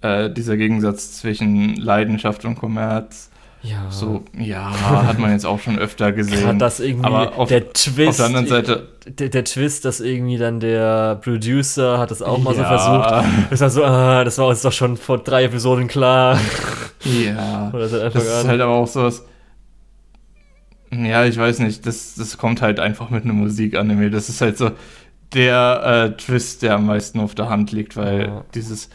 [0.00, 3.30] äh, dieser Gegensatz zwischen Leidenschaft und Kommerz.
[3.68, 3.90] Ja.
[3.90, 4.70] So, ja,
[5.06, 6.40] hat man jetzt auch schon öfter gesehen.
[6.40, 8.88] Gerade das irgendwie, aber auf, der Twist, auf der anderen Seite.
[9.06, 12.58] Der, der, Twist, dass irgendwie dann der Producer hat es auch mal ja.
[12.58, 13.50] so versucht.
[13.50, 16.38] Das war so, ah, das war uns doch schon vor drei Episoden klar.
[17.04, 17.70] Ja.
[17.76, 19.24] Das, das ist halt aber auch sowas.
[20.90, 24.10] Ja, ich weiß nicht, das, das kommt halt einfach mit einem Musikanime.
[24.10, 24.70] Das ist halt so
[25.34, 28.44] der äh, Twist, der am meisten auf der Hand liegt, weil ja.
[28.54, 28.88] dieses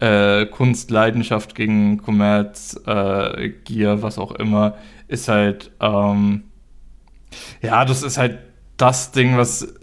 [0.00, 4.76] äh, Kunstleidenschaft gegen Kommerz, äh, Gier, was auch immer,
[5.08, 6.44] ist halt, ähm,
[7.62, 8.38] ja, das ist halt
[8.76, 9.74] das Ding, was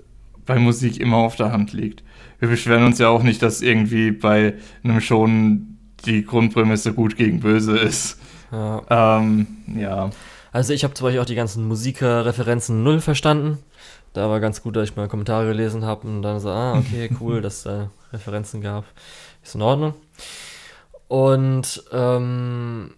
[0.46, 2.04] bei Musik immer auf der Hand liegt.
[2.40, 7.40] Wir beschweren uns ja auch nicht, dass irgendwie bei einem schon die Grundprämisse gut gegen
[7.40, 8.20] böse ist.
[8.52, 9.20] Ja.
[9.20, 10.10] Ähm, ja.
[10.52, 13.58] Also ich habe zum Beispiel auch die ganzen Musikerreferenzen null verstanden.
[14.14, 17.10] Da war ganz gut, dass ich mal Kommentare gelesen habe und dann so, ah, okay,
[17.20, 18.86] cool, dass es da Referenzen gab.
[19.44, 19.94] Ist in Ordnung.
[21.08, 22.96] Und ähm,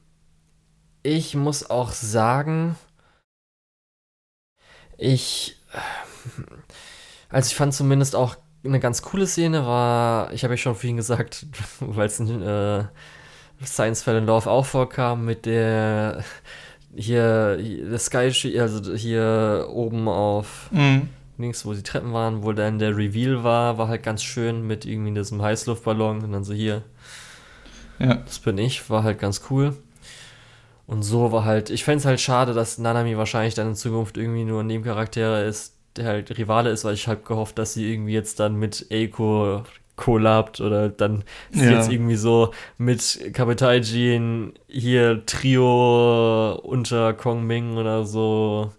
[1.03, 2.75] ich muss auch sagen,
[4.97, 5.57] ich,
[7.29, 10.97] also ich fand zumindest auch eine ganz coole Szene war, ich habe ja schon vorhin
[10.97, 11.45] gesagt,
[11.79, 12.85] weil es in äh,
[13.63, 16.23] Science Fell in Love auch vorkam, mit der
[16.95, 21.09] hier, der Sky, also hier oben auf mhm.
[21.37, 24.85] links, wo die Treppen waren, wo dann der Reveal war, war halt ganz schön mit
[24.85, 26.83] irgendwie diesem Heißluftballon und dann so hier.
[27.99, 28.15] Ja.
[28.15, 29.75] Das bin ich, war halt ganz cool.
[30.85, 34.17] Und so war halt, ich fände es halt schade, dass Nanami wahrscheinlich dann in Zukunft
[34.17, 37.91] irgendwie nur ein Nebencharakter ist, der halt Rivale ist, weil ich halt gehofft, dass sie
[37.91, 39.63] irgendwie jetzt dann mit Eiko
[39.97, 41.71] kollabt oder dann ist ja.
[41.71, 48.71] jetzt irgendwie so mit Kapitaijin hier Trio unter Kong Ming oder so.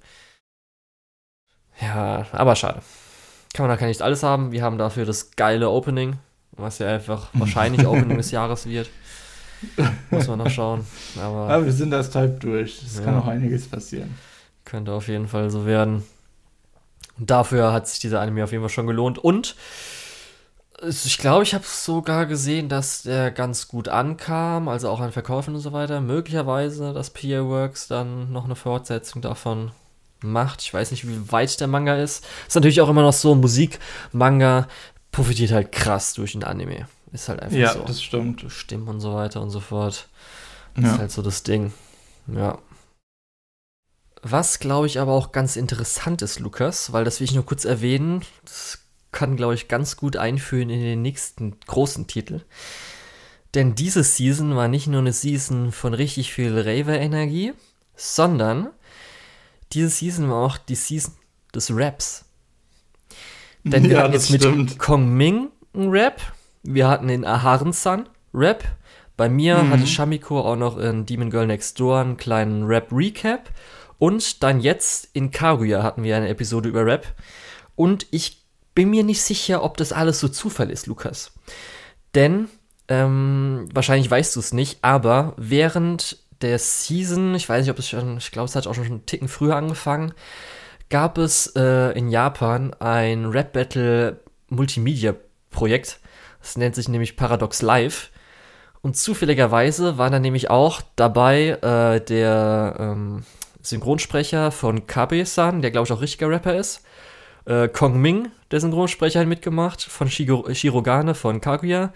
[1.80, 2.80] Ja, aber schade.
[3.52, 4.52] Kann man da kann nicht alles haben.
[4.52, 6.16] Wir haben dafür das geile Opening,
[6.52, 8.88] was ja einfach wahrscheinlich Opening des Jahres wird.
[10.10, 10.86] Muss man noch schauen.
[11.16, 12.82] Aber, aber wir sind das halb durch.
[12.84, 13.04] Es ja.
[13.04, 14.14] kann noch einiges passieren.
[14.64, 16.04] Könnte auf jeden Fall so werden.
[17.18, 19.18] Und dafür hat sich dieser Anime auf jeden Fall schon gelohnt.
[19.18, 19.56] Und
[20.86, 25.54] ich glaube, ich habe sogar gesehen, dass der ganz gut ankam, also auch an Verkäufen
[25.54, 26.00] und so weiter.
[26.00, 29.72] Möglicherweise, dass PA Works dann noch eine Fortsetzung davon
[30.20, 30.62] macht.
[30.62, 32.24] Ich weiß nicht, wie weit der Manga ist.
[32.46, 34.68] Ist natürlich auch immer noch so, Musik-Manga
[35.10, 36.86] profitiert halt krass durch den Anime.
[37.12, 37.80] Ist halt einfach ja, so.
[37.80, 38.44] Ja, das stimmt.
[38.48, 40.08] Stimmen und so weiter und so fort.
[40.74, 40.92] Das ja.
[40.92, 41.72] ist halt so das Ding.
[42.26, 42.58] Ja.
[44.22, 47.64] Was, glaube ich, aber auch ganz interessant ist, Lukas, weil das will ich nur kurz
[47.64, 48.22] erwähnen.
[48.44, 48.80] Das
[49.12, 52.42] kann, glaube ich, ganz gut einführen in den nächsten großen Titel.
[53.54, 57.54] Denn diese Season war nicht nur eine Season von richtig viel Raver-Energie,
[57.96, 58.70] sondern
[59.72, 61.14] diese Season war auch die Season
[61.54, 62.24] des Raps.
[63.64, 64.56] Denn ja, wir hatten jetzt stimmt.
[64.56, 66.20] mit Kong Ming einen Rap,
[66.62, 68.64] wir hatten in Aharen-san Rap,
[69.16, 69.70] bei mir mhm.
[69.70, 73.50] hatte Shamiko auch noch in Demon Girl Next Door einen kleinen Rap-Recap
[73.98, 77.06] und dann jetzt in Kaguya hatten wir eine Episode über Rap
[77.74, 78.44] und ich
[78.74, 81.32] bin mir nicht sicher, ob das alles so Zufall ist, Lukas.
[82.14, 82.48] Denn,
[82.86, 87.88] ähm, wahrscheinlich weißt du es nicht, aber während der Season, ich weiß nicht, ob es
[87.88, 90.14] schon, ich glaube, es hat auch schon einen Ticken früher angefangen,
[90.90, 93.52] gab es äh, in Japan ein Rap
[96.40, 98.10] Das nennt sich nämlich Paradox Live.
[98.80, 103.24] Und zufälligerweise war da nämlich auch dabei äh, der ähm,
[103.60, 106.82] Synchronsprecher von Kabe-san, der glaube ich auch richtiger Rapper ist.
[107.44, 111.92] Äh, Kong Ming, der Synchronsprecher, hat mitgemacht, von Shirogane von Kaguya.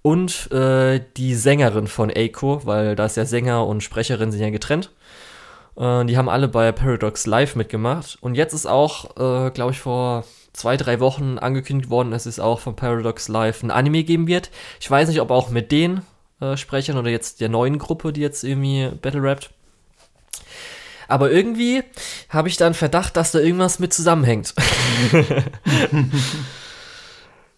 [0.00, 4.50] Und äh, die Sängerin von Eiko, weil da ist ja Sänger und Sprecherin sind ja
[4.50, 4.90] getrennt.
[5.76, 8.18] Äh, die haben alle bei Paradox Live mitgemacht.
[8.20, 12.40] Und jetzt ist auch, äh, glaube ich, vor zwei, drei Wochen angekündigt worden, dass es
[12.40, 14.50] auch von Paradox Live ein Anime geben wird.
[14.80, 16.02] Ich weiß nicht, ob auch mit den
[16.40, 19.50] äh, Sprechern oder jetzt der neuen Gruppe, die jetzt irgendwie Battle rappt.
[21.08, 21.82] Aber irgendwie
[22.28, 24.54] habe ich da einen Verdacht, dass da irgendwas mit zusammenhängt.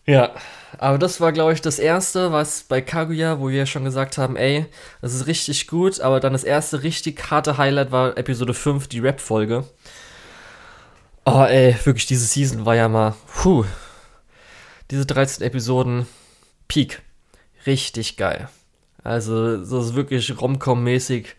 [0.06, 0.32] ja,
[0.78, 4.36] aber das war, glaube ich, das erste, was bei Kaguya, wo wir schon gesagt haben,
[4.36, 4.66] ey,
[5.00, 8.98] das ist richtig gut, aber dann das erste richtig harte Highlight war Episode 5, die
[8.98, 9.64] Rap-Folge.
[11.26, 13.64] Oh, ey, wirklich, diese Season war ja mal, puh.
[14.90, 16.06] Diese 13 Episoden,
[16.68, 17.02] Peak.
[17.66, 18.48] Richtig geil.
[19.02, 21.34] Also, das ist wirklich Romcom-mäßig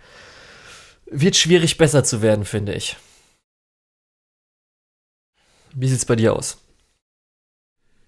[1.07, 2.97] wird schwierig besser zu werden, finde ich.
[5.73, 6.57] Wie sieht's bei dir aus?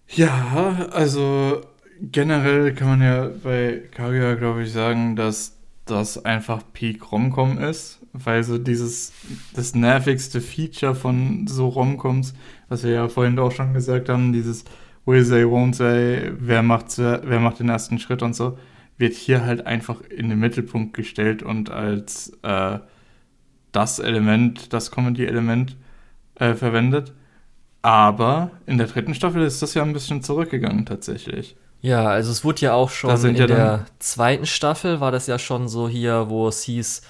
[0.09, 1.61] Ja, also
[2.01, 7.96] generell kann man ja bei Kaguya, glaube ich, sagen, dass das einfach Peak Romcom ist,
[8.13, 9.13] weil so dieses
[9.53, 12.33] das nervigste Feature von so Romcoms,
[12.69, 14.65] was wir ja vorhin auch schon gesagt haben, dieses
[15.05, 18.57] Will say, won't say, wer macht, wer macht den ersten Schritt und so,
[18.97, 22.79] wird hier halt einfach in den Mittelpunkt gestellt und als äh,
[23.71, 25.77] das Element, das Comedy-Element
[26.35, 27.13] äh, verwendet.
[27.81, 31.55] Aber in der dritten Staffel ist das ja ein bisschen zurückgegangen tatsächlich.
[31.79, 35.37] Ja, also es wurde ja auch schon in ja der zweiten Staffel war das ja
[35.37, 37.01] schon so hier, wo es hieß,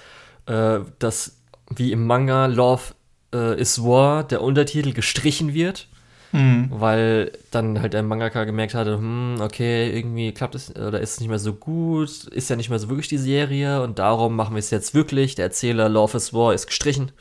[0.48, 1.36] äh, dass
[1.70, 2.94] wie im Manga Love
[3.32, 5.88] äh, is War der Untertitel gestrichen wird.
[6.32, 6.68] Mhm.
[6.70, 11.20] Weil dann halt der Mangaka gemerkt hatte, hm, okay, irgendwie klappt es oder ist es
[11.20, 14.54] nicht mehr so gut, ist ja nicht mehr so wirklich die Serie und darum machen
[14.54, 15.36] wir es jetzt wirklich.
[15.36, 17.12] Der Erzähler Love is War ist gestrichen.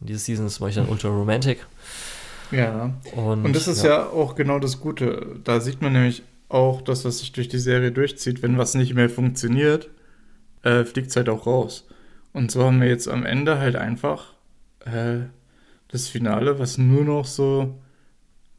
[0.00, 1.64] Und diese Season ist ich dann ultra romantic.
[2.50, 2.92] Ja.
[3.14, 3.90] Und, und das ist ja.
[3.90, 5.36] ja auch genau das Gute.
[5.44, 8.42] Da sieht man nämlich auch, dass das sich durch die Serie durchzieht.
[8.42, 9.90] Wenn was nicht mehr funktioniert,
[10.62, 11.86] äh, fliegt es halt auch raus.
[12.38, 14.26] Und so haben wir jetzt am Ende halt einfach
[14.84, 15.26] äh,
[15.88, 17.74] das Finale, was nur noch so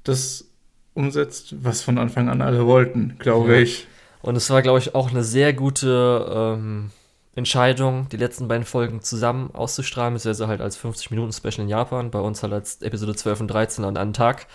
[0.04, 0.50] das
[0.94, 3.62] umsetzt, was von Anfang an alle wollten, glaube ja.
[3.62, 3.88] ich.
[4.22, 6.92] Und es war, glaube ich, auch eine sehr gute ähm,
[7.36, 12.44] Entscheidung, die letzten beiden Folgen zusammen auszustrahlen, beziehungsweise halt als 50-Minuten-Special in Japan, bei uns
[12.44, 14.48] halt als Episode 12 und 13 an einem Tag.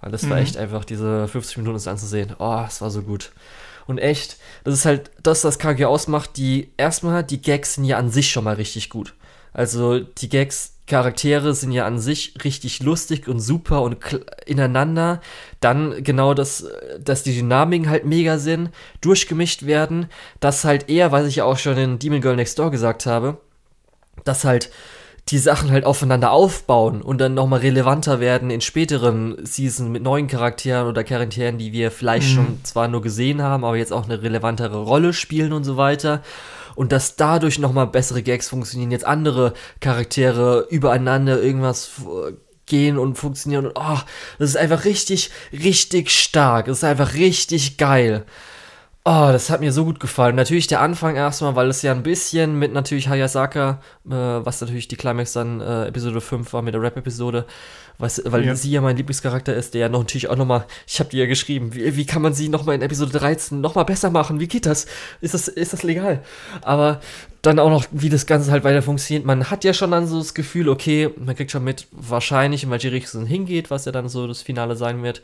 [0.00, 0.30] Weil das mhm.
[0.30, 2.34] war echt einfach, diese 50 Minuten anzusehen.
[2.40, 3.30] Oh, es war so gut.
[3.90, 7.98] Und echt, das ist halt das, was KG ausmacht, die erstmal, die Gags sind ja
[7.98, 9.14] an sich schon mal richtig gut.
[9.52, 13.98] Also die Gags Charaktere sind ja an sich richtig lustig und super und
[14.46, 15.20] ineinander.
[15.58, 16.66] Dann genau das,
[17.00, 20.06] dass die Dynamiken halt mega sind, durchgemischt werden.
[20.38, 23.38] Das halt eher, was ich ja auch schon in Demon Girl Next Door gesagt habe,
[24.24, 24.70] dass halt
[25.30, 30.26] die Sachen halt aufeinander aufbauen und dann nochmal relevanter werden in späteren Seasons mit neuen
[30.26, 32.34] Charakteren oder Charakteren, die wir vielleicht mhm.
[32.34, 36.22] schon zwar nur gesehen haben, aber jetzt auch eine relevantere Rolle spielen und so weiter
[36.74, 41.90] und dass dadurch nochmal bessere Gags funktionieren, jetzt andere Charaktere übereinander irgendwas
[42.66, 43.98] gehen und funktionieren und oh,
[44.38, 46.66] das ist einfach richtig, richtig stark.
[46.66, 48.24] Das ist einfach richtig geil.
[49.02, 50.36] Oh, das hat mir so gut gefallen.
[50.36, 54.88] Natürlich der Anfang erstmal, weil es ja ein bisschen mit natürlich Hayasaka, äh, was natürlich
[54.88, 57.46] die Climax dann äh, Episode 5 war mit der Rap-Episode,
[57.96, 58.54] weil ja.
[58.54, 61.26] sie ja mein Lieblingscharakter ist, der ja noch natürlich auch nochmal, ich habe dir ja
[61.26, 64.38] geschrieben, wie, wie kann man sie nochmal in Episode 13 nochmal besser machen?
[64.38, 64.86] Wie geht das?
[65.22, 66.22] Ist das, ist das legal?
[66.60, 67.00] Aber
[67.40, 69.24] dann auch noch, wie das Ganze halt weiter funktioniert.
[69.24, 72.70] Man hat ja schon dann so das Gefühl, okay, man kriegt schon mit, wahrscheinlich, in
[72.70, 75.22] welche Richtung hingeht, was ja dann so das Finale sein wird.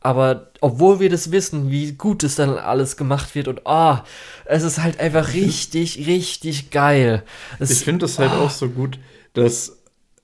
[0.00, 3.96] Aber obwohl wir das wissen, wie gut es dann alles gemacht wird und oh,
[4.44, 7.24] es ist halt einfach richtig, richtig geil.
[7.58, 8.44] Es, ich finde das halt oh.
[8.44, 8.98] auch so gut,
[9.34, 9.78] dass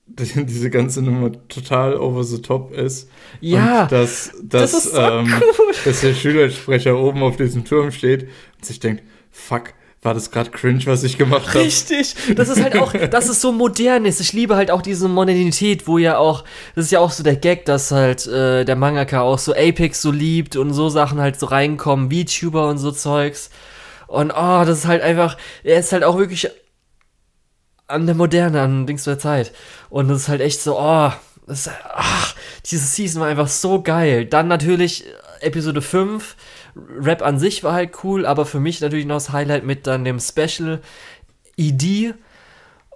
[0.07, 3.09] diese ganze Nummer total over the top ist.
[3.41, 3.83] Ja.
[3.83, 5.33] Und dass, dass, das so ähm,
[5.85, 9.73] dass der Schülersprecher oben auf diesem Turm steht und sich denkt, fuck,
[10.05, 11.59] war das gerade cringe, was ich gemacht habe.
[11.59, 12.15] Richtig.
[12.35, 14.21] Das ist halt auch, dass es so modern ist.
[14.21, 16.43] Ich liebe halt auch diese Modernität, wo ja auch,
[16.75, 20.01] das ist ja auch so der Gag, dass halt äh, der Mangaka auch so Apex
[20.01, 23.49] so liebt und so Sachen halt so reinkommen, VTuber und so Zeugs.
[24.07, 26.49] Und oh, das ist halt einfach, er ist halt auch wirklich
[27.87, 29.51] an der Moderne, an Dings der Zeit.
[29.89, 31.11] Und das ist halt echt so, oh,
[31.47, 34.25] das ist, ach, diese Season war einfach so geil.
[34.25, 35.05] Dann natürlich
[35.41, 36.35] Episode 5
[36.75, 40.03] Rap an sich war halt cool, aber für mich natürlich noch das Highlight mit dann
[40.03, 40.81] dem Special
[41.57, 42.13] ED,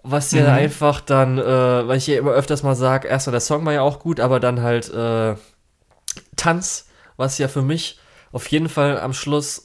[0.04, 0.50] was ja mhm.
[0.50, 1.44] einfach dann, äh,
[1.88, 4.40] weil ich ja immer öfters mal sage, erstmal der Song war ja auch gut, aber
[4.40, 5.36] dann halt äh,
[6.36, 6.88] Tanz,
[7.18, 8.00] was ja für mich
[8.32, 9.64] auf jeden Fall am Schluss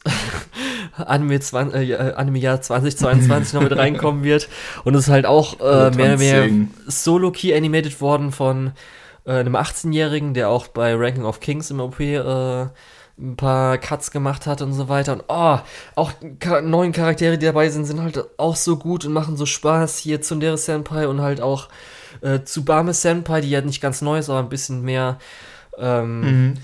[0.97, 4.49] Anime, 20, äh, Anime Jahr 2022 noch mit reinkommen wird.
[4.85, 6.49] Und es ist halt auch äh, mehr oder mehr
[6.87, 8.73] Solo-Key animated worden von
[9.27, 12.67] äh, einem 18-Jährigen, der auch bei Ranking of Kings im OP äh,
[13.19, 15.13] ein paar Cuts gemacht hat und so weiter.
[15.15, 15.59] Und oh,
[15.95, 16.13] auch
[16.63, 19.99] neuen Charaktere, die dabei sind, sind halt auch so gut und machen so Spaß.
[19.99, 21.69] Hier Tsundere Senpai und halt auch
[22.23, 25.19] äh, Tsubame Senpai, die ja nicht ganz neu ist, aber ein bisschen mehr
[25.79, 26.57] ähm,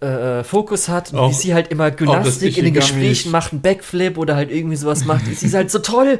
[0.00, 0.06] mhm.
[0.06, 1.12] äh, Fokus hat.
[1.12, 4.50] Und auch, wie sie halt immer Gymnastik in den Gesprächen macht, einen Backflip oder halt
[4.50, 5.26] irgendwie sowas macht.
[5.26, 6.18] sie ist halt so toll.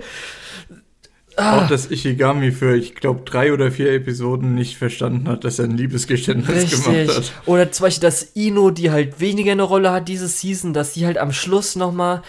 [1.36, 1.59] Ah.
[1.59, 5.65] Auch dass Ishigami für, ich glaube, drei oder vier Episoden nicht verstanden hat, dass er
[5.65, 6.85] ein Liebesgeständnis Richtig.
[6.85, 7.32] gemacht hat.
[7.47, 11.06] Oder zum Beispiel, dass Ino, die halt weniger eine Rolle hat diese Season, dass sie
[11.06, 12.23] halt am Schluss nochmal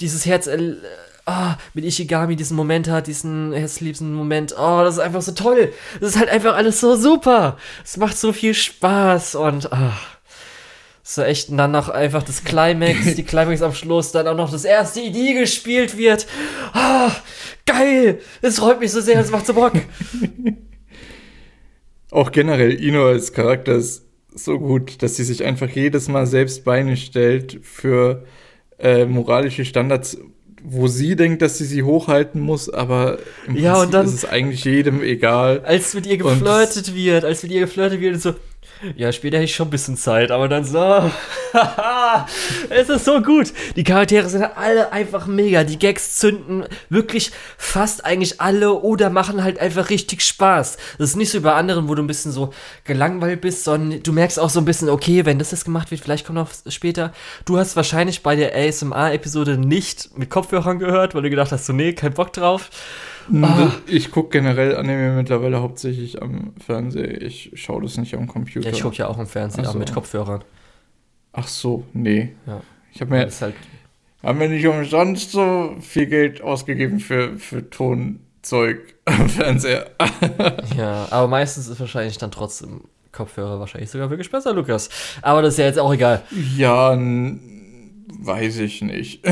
[0.00, 0.74] dieses Herz äh,
[1.26, 4.54] ah, mit Ishigami diesen Moment hat, diesen herzliebsten Moment.
[4.58, 5.72] Oh, das ist einfach so toll.
[6.00, 7.56] Das ist halt einfach alles so super.
[7.84, 9.96] Es macht so viel Spaß und ah.
[11.12, 14.52] So echt, und dann noch einfach das Climax, die Climax am Schluss, dann auch noch
[14.52, 16.28] das erste Idee gespielt wird.
[16.72, 17.10] Ah,
[17.66, 18.20] geil!
[18.42, 19.72] Es freut mich so sehr, es macht so Bock.
[22.12, 26.64] Auch generell, Ino als Charakter ist so gut, dass sie sich einfach jedes Mal selbst
[26.64, 28.24] Beine stellt für
[28.78, 30.16] äh, moralische Standards,
[30.62, 33.18] wo sie denkt, dass sie sie hochhalten muss, aber
[33.48, 35.62] im ja, Prinzip und dann, ist es eigentlich jedem egal.
[35.64, 38.34] Als mit ihr geflirtet wird, als mit ihr geflirtet wird, so,
[38.96, 40.78] ja, später hätte ich schon ein bisschen Zeit, aber dann so,
[42.70, 43.52] es ist so gut.
[43.76, 45.64] Die Charaktere sind alle einfach mega.
[45.64, 50.78] Die Gags zünden wirklich fast eigentlich alle oder machen halt einfach richtig Spaß.
[50.98, 52.52] Das ist nicht so bei anderen, wo du ein bisschen so
[52.84, 56.00] gelangweilt bist, sondern du merkst auch so ein bisschen, okay, wenn das jetzt gemacht wird,
[56.00, 57.12] vielleicht kommt noch später.
[57.44, 61.72] Du hast wahrscheinlich bei der ASMR-Episode nicht mit Kopfhörern gehört, weil du gedacht hast, so,
[61.72, 62.70] nee, kein Bock drauf.
[63.32, 63.68] Oh.
[63.86, 67.22] Ich gucke generell Anime mittlerweile hauptsächlich am Fernseher.
[67.22, 68.68] Ich schaue das nicht am Computer.
[68.68, 69.78] Ja, ich gucke ja auch am Fernseher, so.
[69.78, 70.42] mit Kopfhörern.
[71.32, 72.34] Ach so, nee.
[72.46, 72.60] Ja.
[72.92, 73.28] Ich habe mir.
[73.40, 73.54] Halt
[74.22, 79.90] haben wir nicht umsonst so viel Geld ausgegeben für, für Tonzeug am Fernseher.
[80.76, 82.82] ja, aber meistens ist wahrscheinlich dann trotzdem
[83.12, 84.90] Kopfhörer wahrscheinlich sogar wirklich besser, Lukas.
[85.22, 86.22] Aber das ist ja jetzt auch egal.
[86.56, 86.94] Ja,
[88.18, 89.24] weiß ich nicht.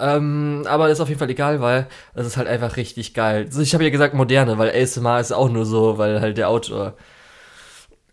[0.00, 3.46] Ähm, aber ist auf jeden Fall egal, weil es ist halt einfach richtig geil.
[3.46, 6.48] Also ich habe ja gesagt moderne, weil ASMR ist auch nur so, weil halt der
[6.48, 6.94] Autor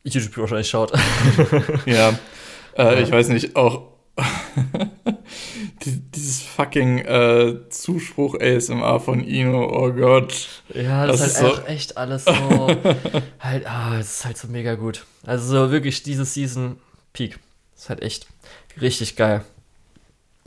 [0.04, 0.94] YouTube wahrscheinlich schaut.
[1.86, 2.18] ja,
[2.76, 3.84] äh, ich weiß nicht, auch
[5.86, 10.48] dieses fucking äh, Zuspruch ASMR von Ino, oh Gott.
[10.74, 12.68] Ja, das, das ist halt so echt alles so,
[13.40, 15.06] halt, ah, es ist halt so mega gut.
[15.26, 16.78] Also so wirklich diese Season
[17.14, 17.38] Peak.
[17.74, 18.28] Das ist halt echt
[18.82, 19.44] richtig geil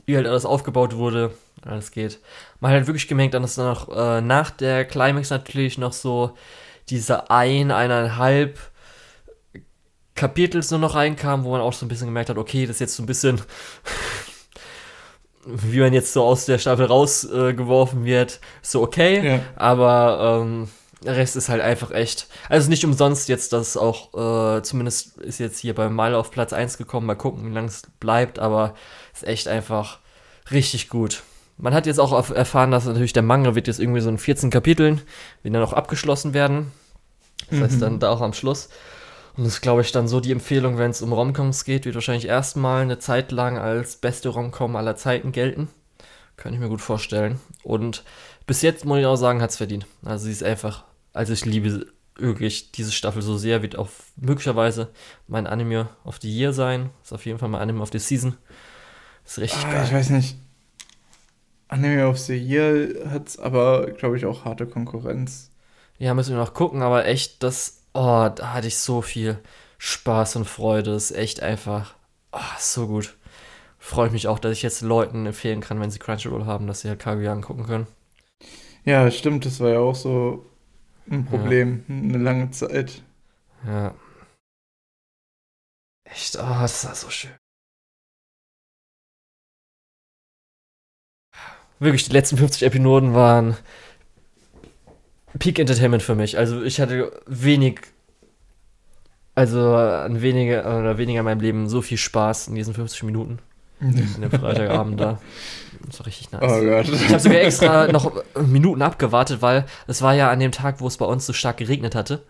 [0.09, 1.31] wie halt alles aufgebaut wurde,
[1.63, 2.19] alles geht.
[2.59, 6.35] Man hat halt wirklich gemerkt, dass dann noch äh, nach der Climax natürlich noch so
[6.89, 8.57] diese ein, eineinhalb
[10.15, 12.79] Kapitel nur noch reinkam, wo man auch so ein bisschen gemerkt hat, okay, das ist
[12.79, 13.39] jetzt so ein bisschen,
[15.45, 19.39] wie man jetzt so aus der Staffel rausgeworfen äh, wird, so okay, ja.
[19.55, 20.69] aber ähm,
[21.03, 22.27] der Rest ist halt einfach echt.
[22.49, 24.13] Also nicht umsonst jetzt, dass auch,
[24.57, 27.07] äh, zumindest ist jetzt hier bei Mile auf Platz 1 gekommen.
[27.07, 28.75] Mal gucken, wie lange es bleibt, aber
[29.13, 29.99] ist echt einfach
[30.51, 31.23] richtig gut.
[31.57, 34.49] Man hat jetzt auch erfahren, dass natürlich der Manga wird jetzt irgendwie so in 14
[34.49, 35.01] Kapiteln,
[35.43, 36.71] die dann auch abgeschlossen werden.
[37.49, 37.63] Das mhm.
[37.63, 38.69] heißt dann da auch am Schluss.
[39.35, 41.95] Und das ist, glaube ich, dann so die Empfehlung, wenn es um Romcoms geht, wird
[41.95, 45.69] wahrscheinlich erstmal eine Zeit lang als beste Romcom aller Zeiten gelten.
[46.35, 47.39] Kann ich mir gut vorstellen.
[47.63, 48.03] Und
[48.47, 49.85] bis jetzt, muss ich auch sagen, hat es verdient.
[50.03, 50.83] Also sie ist einfach,
[51.13, 51.87] also ich liebe
[52.21, 54.89] wirklich diese Staffel so sehr, wird auch möglicherweise
[55.27, 56.89] mein Anime of the Year sein.
[57.03, 58.37] Ist auf jeden Fall mein Anime of the Season.
[59.25, 59.83] Ist richtig ah, geil.
[59.85, 60.37] Ich weiß nicht.
[61.67, 65.51] Anime of the Year hat aber, glaube ich, auch harte Konkurrenz.
[65.97, 69.37] Ja, müssen wir noch gucken, aber echt, das, oh, da hatte ich so viel
[69.77, 70.91] Spaß und Freude.
[70.91, 71.95] Ist echt einfach,
[72.31, 73.15] oh, so gut.
[73.77, 76.89] Freue mich auch, dass ich jetzt Leuten empfehlen kann, wenn sie Crunchyroll haben, dass sie
[76.89, 77.87] halt Kaguya angucken können.
[78.83, 80.48] Ja, stimmt, das war ja auch so
[81.09, 81.95] ein Problem, ja.
[81.95, 83.03] eine lange Zeit.
[83.65, 83.93] Ja.
[86.03, 87.31] Echt, oh, das war so schön.
[91.79, 93.55] wirklich die letzten 50 Episoden waren
[95.37, 96.37] Peak Entertainment für mich.
[96.37, 97.81] Also ich hatte wenig,
[99.35, 103.39] also an weniger oder weniger in meinem Leben so viel Spaß in diesen 50 Minuten.
[103.79, 105.19] In dem Freitagabend da.
[105.85, 106.41] Das war richtig nice.
[106.43, 106.87] Oh Gott.
[106.89, 110.87] Ich habe sogar extra noch Minuten abgewartet, weil es war ja an dem Tag, wo
[110.87, 112.23] es bei uns so stark geregnet hatte.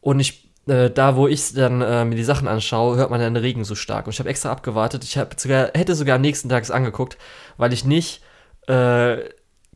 [0.00, 3.36] Und ich äh, da, wo ich dann äh, mir die Sachen anschaue, hört man den
[3.36, 4.06] Regen so stark.
[4.06, 5.04] Und ich habe extra abgewartet.
[5.04, 7.16] Ich sogar, hätte sogar am nächsten Tag es angeguckt,
[7.56, 8.22] weil ich nicht
[8.66, 9.18] äh,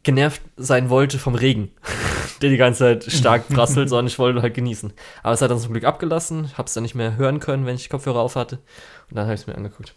[0.03, 1.73] genervt sein wollte vom Regen,
[2.43, 4.93] der die ganze Zeit stark prasselt, sondern ich wollte halt genießen.
[5.23, 6.45] Aber es hat dann zum Glück abgelassen.
[6.45, 8.57] Ich habe es dann nicht mehr hören können, wenn ich Kopfhörer auf hatte.
[9.09, 9.95] Und dann habe ich es mir angeguckt.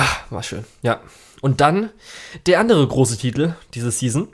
[0.00, 0.64] Ah, war schön.
[0.82, 1.00] Ja.
[1.40, 1.90] Und dann
[2.46, 4.28] der andere große Titel diese Season,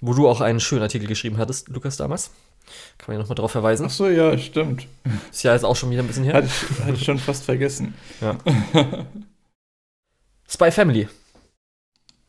[0.00, 2.30] wo du auch einen schönen Artikel geschrieben hattest, Lukas, damals.
[2.98, 3.86] Kann man ja nochmal drauf verweisen.
[3.86, 4.88] Ach so, ja, stimmt.
[5.30, 6.34] Ist ja jetzt auch schon wieder ein bisschen her.
[6.34, 7.94] Hatte ich, hatte ich schon fast vergessen.
[8.20, 8.36] Ja.
[10.48, 11.08] Spy Family.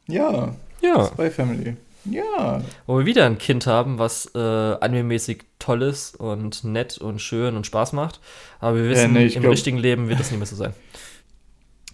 [0.08, 1.06] Ja, Ja.
[1.08, 1.76] Spy Family.
[2.06, 2.64] Ja.
[2.86, 7.56] Wo wir wieder ein Kind haben, was äh, anime-mäßig toll ist und nett und schön
[7.56, 8.20] und Spaß macht.
[8.60, 10.74] Aber wir wissen, nee, ich im glaub- richtigen Leben wird das nicht mehr so sein.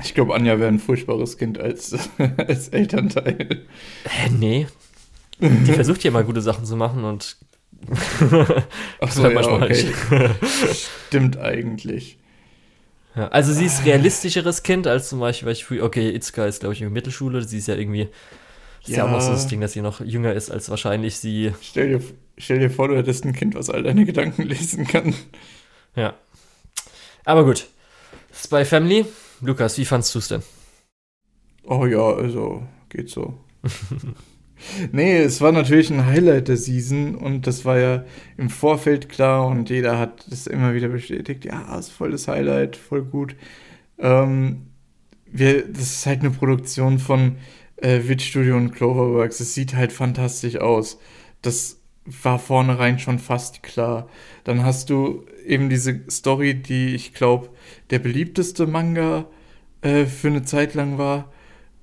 [0.04, 1.96] Ich glaube, Anja wäre ein furchtbares Kind als,
[2.38, 3.66] als Elternteil.
[4.06, 4.68] Hä, nee.
[5.40, 7.38] Die versucht ja immer gute Sachen zu machen und
[9.02, 9.92] Ach so, ja, okay.
[11.08, 12.18] Stimmt eigentlich.
[13.16, 16.62] Ja, also sie ist realistischeres Kind als zum Beispiel, weil ich früh, okay, Itzka ist,
[16.62, 17.44] glaube ich, in der Mittelschule.
[17.44, 18.10] Sie ist ja irgendwie,
[18.84, 18.98] ist ja.
[18.98, 19.06] Ja.
[19.06, 21.54] auch noch so das Ding, dass sie noch jünger ist als wahrscheinlich sie.
[21.62, 22.02] Stell dir,
[22.38, 25.14] stell dir vor, du hättest ein Kind, was all deine Gedanken lesen kann.
[25.96, 26.16] Ja.
[27.26, 27.68] Aber gut.
[28.34, 29.06] Spy Family.
[29.44, 30.42] Lukas, wie fandst du es denn?
[31.66, 33.38] Oh ja, also geht so.
[34.92, 38.06] nee, es war natürlich ein Highlight der Season und das war ja
[38.38, 41.46] im Vorfeld klar und jeder hat das immer wieder bestätigt.
[41.46, 43.36] Ja, ist voll das Highlight, voll gut.
[43.98, 44.68] Ähm,
[45.26, 47.38] wir, das ist halt eine Produktion von
[47.78, 49.40] äh, Witch Studio und Cloverworks.
[49.40, 51.00] Es sieht halt fantastisch aus.
[51.42, 54.10] Das war vornherein schon fast klar.
[54.44, 57.50] Dann hast du eben diese Story, die ich glaube,
[57.90, 59.26] der beliebteste Manga
[59.82, 61.32] äh, für eine Zeit lang war,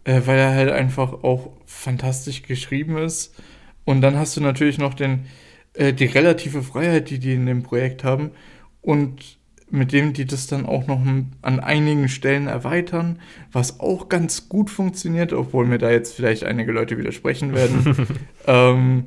[0.05, 3.35] äh, weil er halt einfach auch fantastisch geschrieben ist.
[3.85, 5.27] Und dann hast du natürlich noch den,
[5.74, 8.31] äh, die relative Freiheit, die die in dem Projekt haben
[8.82, 9.39] und
[9.70, 11.01] mit dem die das dann auch noch
[11.43, 13.20] an einigen Stellen erweitern,
[13.53, 18.09] was auch ganz gut funktioniert, obwohl mir da jetzt vielleicht einige Leute widersprechen werden.
[18.47, 19.07] ähm,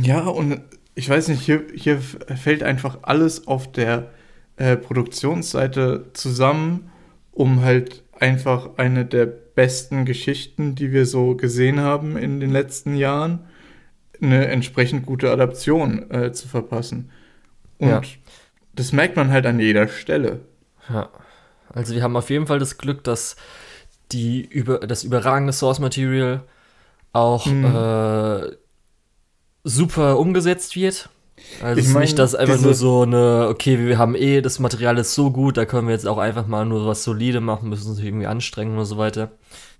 [0.00, 0.60] ja, und
[0.94, 4.10] ich weiß nicht, hier, hier fällt einfach alles auf der
[4.56, 6.90] äh, Produktionsseite zusammen,
[7.32, 12.94] um halt einfach eine der besten Geschichten, die wir so gesehen haben in den letzten
[12.96, 13.40] Jahren,
[14.22, 17.10] eine entsprechend gute Adaption äh, zu verpassen.
[17.78, 18.00] Und Ja.
[18.74, 20.40] das merkt man halt an jeder Stelle.
[20.88, 21.08] Ja.
[21.70, 23.34] Also wir haben auf jeden Fall das Glück, dass
[24.12, 26.42] die über, das überragende Source Material
[27.12, 27.64] auch Mhm.
[27.64, 28.56] äh,
[29.64, 31.08] super umgesetzt wird.
[31.62, 34.98] Also Ich mein, nicht, dass einfach nur so eine, okay, wir haben eh, das Material
[34.98, 37.90] ist so gut, da können wir jetzt auch einfach mal nur was solide machen, müssen
[37.90, 39.32] uns irgendwie anstrengen und so weiter.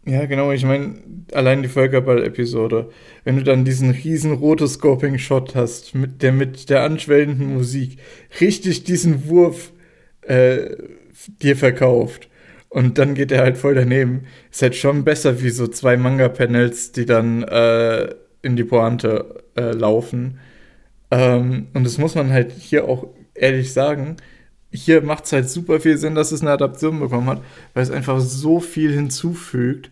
[0.07, 0.97] Ja, genau, ich meine,
[1.33, 2.91] allein die Völkerball-Episode,
[3.25, 7.99] wenn du dann diesen riesen Rotoscoping-Shot hast, mit der mit der anschwellenden Musik,
[8.41, 9.73] richtig diesen Wurf
[10.23, 10.77] äh,
[11.41, 12.29] dir verkauft
[12.69, 16.93] und dann geht er halt voll daneben, ist halt schon besser wie so zwei Manga-Panels,
[16.93, 20.39] die dann äh, in die Pointe äh, laufen.
[21.11, 24.17] Ähm, und das muss man halt hier auch ehrlich sagen,
[24.73, 27.43] hier macht es halt super viel Sinn, dass es eine Adaption bekommen hat,
[27.75, 29.91] weil es einfach so viel hinzufügt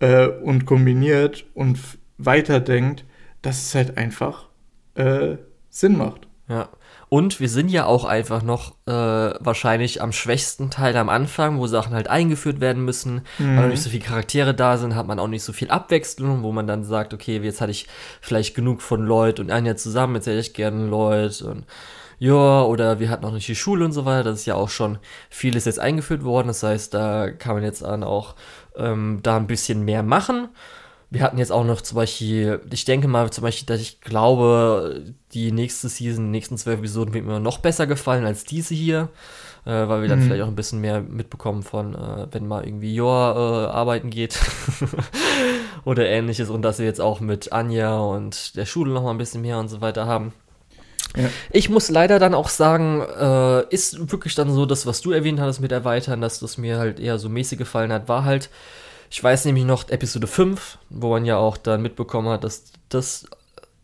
[0.00, 1.78] äh, und kombiniert und
[2.18, 3.04] weiterdenkt,
[3.42, 4.48] dass es halt einfach
[4.94, 5.36] äh,
[5.70, 6.26] Sinn macht.
[6.48, 6.68] Ja.
[7.08, 11.66] Und wir sind ja auch einfach noch äh, wahrscheinlich am schwächsten Teil am Anfang, wo
[11.66, 15.18] Sachen halt eingeführt werden müssen, weil noch nicht so viele Charaktere da sind, hat man
[15.18, 17.86] auch nicht so viel Abwechslung, wo man dann sagt, okay, jetzt hatte ich
[18.20, 21.64] vielleicht genug von Lloyd und Anja zusammen, jetzt hätte ich gerne Lloyd und
[22.18, 24.68] ja, oder wir hatten noch nicht die Schule und so weiter, das ist ja auch
[24.68, 24.98] schon
[25.30, 28.34] vieles jetzt eingeführt worden, das heißt, da kann man jetzt dann auch
[28.76, 30.48] ähm, da ein bisschen mehr machen.
[31.10, 35.04] Wir hatten jetzt auch noch zum Beispiel, ich denke mal zum Beispiel, dass ich glaube,
[35.32, 39.08] die nächste Season, die nächsten zwölf Episoden wird mir noch besser gefallen als diese hier,
[39.64, 40.24] äh, weil wir dann Mhm.
[40.24, 44.38] vielleicht auch ein bisschen mehr mitbekommen von, äh, wenn mal irgendwie Joa äh, arbeiten geht
[45.84, 49.18] oder ähnliches und dass wir jetzt auch mit Anja und der Schule noch mal ein
[49.18, 50.32] bisschen mehr und so weiter haben.
[51.16, 51.30] Ja.
[51.52, 55.40] Ich muss leider dann auch sagen, äh, ist wirklich dann so, das, was du erwähnt
[55.40, 58.50] hattest mit Erweitern, dass das mir halt eher so mäßig gefallen hat, war halt,
[59.10, 63.26] ich weiß nämlich noch Episode 5, wo man ja auch dann mitbekommen hat, dass das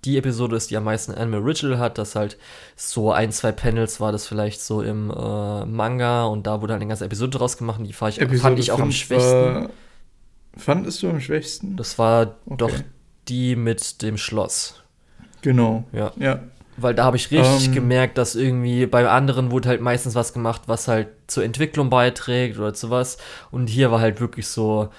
[0.04, 2.36] die Episode ist, die am meisten Animal Ritual hat, dass halt
[2.76, 6.82] so ein, zwei Panels war das vielleicht so im äh, Manga und da wurde halt
[6.82, 9.54] eine ganze Episode draus gemacht und die fand ich, fand ich auch am 5 schwächsten.
[9.54, 9.70] War,
[10.58, 11.76] fandest du am schwächsten?
[11.76, 12.56] Das war Okay.
[12.58, 12.72] doch
[13.28, 14.82] die mit dem Schloss.
[15.40, 15.84] Genau.
[15.92, 16.12] Ja.
[16.18, 16.40] Ja.
[16.76, 17.72] Weil da habe ich richtig Ähm.
[17.74, 22.58] gemerkt, dass irgendwie bei anderen wurde halt meistens was gemacht, was halt zur Entwicklung beiträgt
[22.58, 23.16] oder zu was.
[23.50, 24.90] Und hier war halt wirklich so,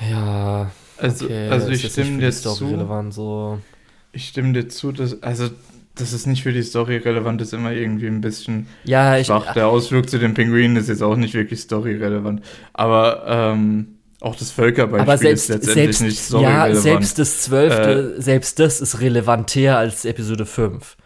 [0.00, 2.66] ja, Also, okay, also ich stimme dir zu.
[2.66, 3.58] relevant, so.
[4.12, 5.50] Ich stimme dir zu, dass, also,
[5.96, 9.52] dass es nicht für die Story relevant ist, immer irgendwie ein bisschen Ja, ich, schwach.
[9.54, 12.42] Der Ausflug zu den Pinguinen ist jetzt auch nicht wirklich storyrelevant.
[12.72, 16.82] Aber ähm, auch das Völkerbeispiel selbst, ist letztendlich selbst, nicht ja, storyrelevant.
[16.82, 20.96] selbst das zwölfte, selbst das ist relevanter als Episode 5.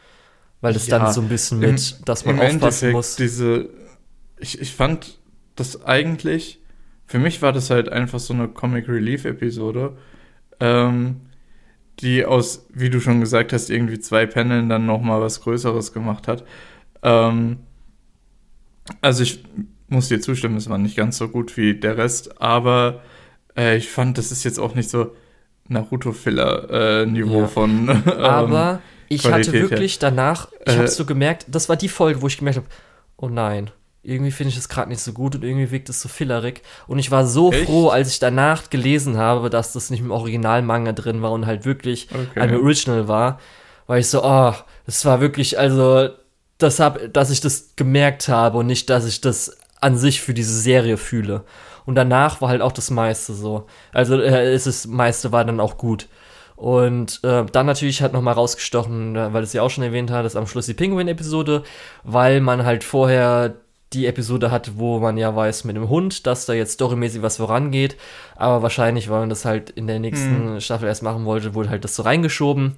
[0.60, 3.16] Weil das Ja, dann so ein bisschen Im- mit, dass man Im aufpassen Endeffekt muss.
[3.16, 3.68] diese,
[4.38, 5.18] ich, ich fand
[5.56, 6.60] das eigentlich
[7.08, 9.96] für mich war das halt einfach so eine Comic Relief Episode,
[10.60, 11.22] ähm,
[12.00, 16.28] die aus, wie du schon gesagt hast, irgendwie zwei Paneln dann nochmal was Größeres gemacht
[16.28, 16.44] hat.
[17.02, 17.60] Ähm,
[19.00, 19.42] also ich
[19.88, 23.02] muss dir zustimmen, es war nicht ganz so gut wie der Rest, aber
[23.56, 25.16] äh, ich fand, das ist jetzt auch nicht so
[25.68, 27.46] Naruto-Filler-Niveau äh, ja.
[27.46, 27.88] von.
[28.06, 30.10] Ähm, aber ich Qualität hatte wirklich her.
[30.10, 32.68] danach, ich äh, habe so gemerkt, das war die Folge, wo ich gemerkt habe,
[33.16, 33.70] oh nein,
[34.08, 36.62] irgendwie finde ich es gerade nicht so gut und irgendwie wirkt es so fillerig.
[36.86, 37.66] Und ich war so Echt?
[37.66, 41.66] froh, als ich danach gelesen habe, dass das nicht im Original-Manga drin war und halt
[41.66, 42.40] wirklich okay.
[42.40, 43.38] ein Original war,
[43.86, 44.54] weil ich so, oh,
[44.86, 46.08] das war wirklich, also,
[46.56, 50.34] das hab, dass ich das gemerkt habe und nicht, dass ich das an sich für
[50.34, 51.44] diese Serie fühle.
[51.84, 53.66] Und danach war halt auch das meiste so.
[53.92, 56.08] Also äh, ist das meiste war dann auch gut.
[56.56, 60.26] Und äh, dann natürlich hat nochmal rausgestochen, äh, weil es ja auch schon erwähnt hat,
[60.26, 61.62] ist am Schluss die Penguin-Episode,
[62.02, 63.54] weil man halt vorher
[63.92, 67.38] die Episode hat, wo man ja weiß mit dem Hund, dass da jetzt storymäßig was
[67.38, 67.96] vorangeht.
[68.36, 70.60] Aber wahrscheinlich, weil man das halt in der nächsten mhm.
[70.60, 72.74] Staffel erst machen wollte, wurde halt das so reingeschoben.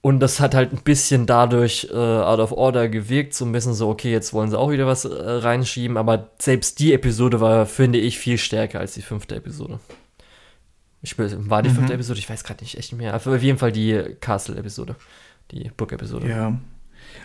[0.00, 3.74] Und das hat halt ein bisschen dadurch äh, out of order gewirkt, so ein bisschen
[3.74, 7.66] so, okay, jetzt wollen sie auch wieder was äh, reinschieben, aber selbst die Episode war,
[7.66, 9.80] finde ich, viel stärker als die fünfte Episode.
[11.02, 11.74] Ich, war die mhm.
[11.74, 12.18] fünfte Episode?
[12.18, 13.14] Ich weiß gerade nicht echt mehr.
[13.14, 14.96] Aber auf jeden Fall die Castle-Episode.
[15.50, 16.28] Die Book-Episode.
[16.28, 16.58] Ja.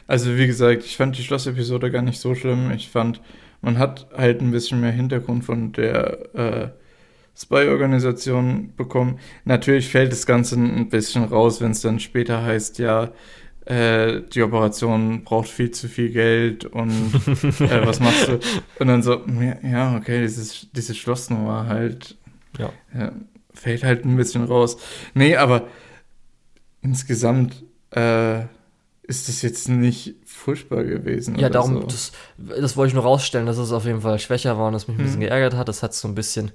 [0.07, 2.71] Also, wie gesagt, ich fand die Schloss-Episode gar nicht so schlimm.
[2.71, 3.21] Ich fand,
[3.61, 6.67] man hat halt ein bisschen mehr Hintergrund von der äh,
[7.35, 9.19] Spy-Organisation bekommen.
[9.45, 13.11] Natürlich fällt das Ganze ein bisschen raus, wenn es dann später heißt, ja,
[13.65, 16.91] äh, die Operation braucht viel zu viel Geld und
[17.61, 18.39] äh, was machst du?
[18.79, 19.21] Und dann so,
[19.63, 22.17] ja, okay, dieses, diese Schlossnummer halt.
[22.57, 22.71] Ja.
[22.93, 23.11] ja.
[23.53, 24.77] Fällt halt ein bisschen raus.
[25.13, 25.67] Nee, aber
[26.81, 28.41] insgesamt äh,
[29.03, 31.37] ist das jetzt nicht furchtbar gewesen.
[31.37, 31.87] Ja, darum, so.
[31.87, 34.87] das, das wollte ich nur rausstellen, dass es auf jeden Fall schwächer war und das
[34.87, 35.05] mich ein hm.
[35.05, 35.67] bisschen geärgert hat.
[35.67, 36.51] Das hat so ein bisschen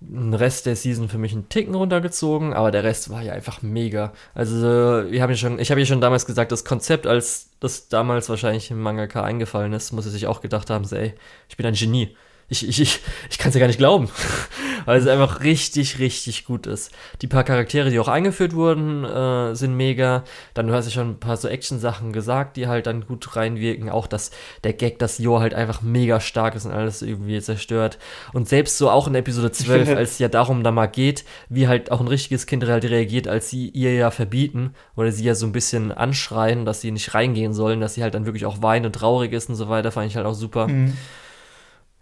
[0.00, 3.62] den Rest der Season für mich einen Ticken runtergezogen, aber der Rest war ja einfach
[3.62, 4.12] mega.
[4.34, 7.88] Also, wir haben ja schon, ich habe ja schon damals gesagt, das Konzept, als das
[7.88, 11.14] damals wahrscheinlich im Mangaka eingefallen ist, muss er sich auch gedacht haben, so, ey,
[11.48, 12.14] ich bin ein Genie
[12.50, 13.00] ich, ich, ich,
[13.30, 14.08] ich kann es ja gar nicht glauben,
[14.86, 16.90] weil es einfach richtig, richtig gut ist.
[17.20, 20.24] Die paar Charaktere, die auch eingeführt wurden, äh, sind mega.
[20.54, 23.90] Dann du hast ja schon ein paar so Action-Sachen gesagt, die halt dann gut reinwirken.
[23.90, 24.30] Auch dass
[24.64, 27.98] der Gag, dass Jo halt einfach mega stark ist und alles irgendwie zerstört.
[28.32, 31.68] Und selbst so auch in Episode 12, als es ja darum da mal geht, wie
[31.68, 35.34] halt auch ein richtiges Kind halt reagiert, als sie ihr ja verbieten oder sie ja
[35.34, 38.62] so ein bisschen anschreien, dass sie nicht reingehen sollen, dass sie halt dann wirklich auch
[38.62, 40.66] weint und traurig ist und so weiter, fand ich halt auch super.
[40.66, 40.96] Mhm.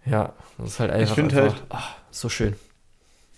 [0.09, 2.53] Ja, das ist halt einfach, ich halt, ach, so schön.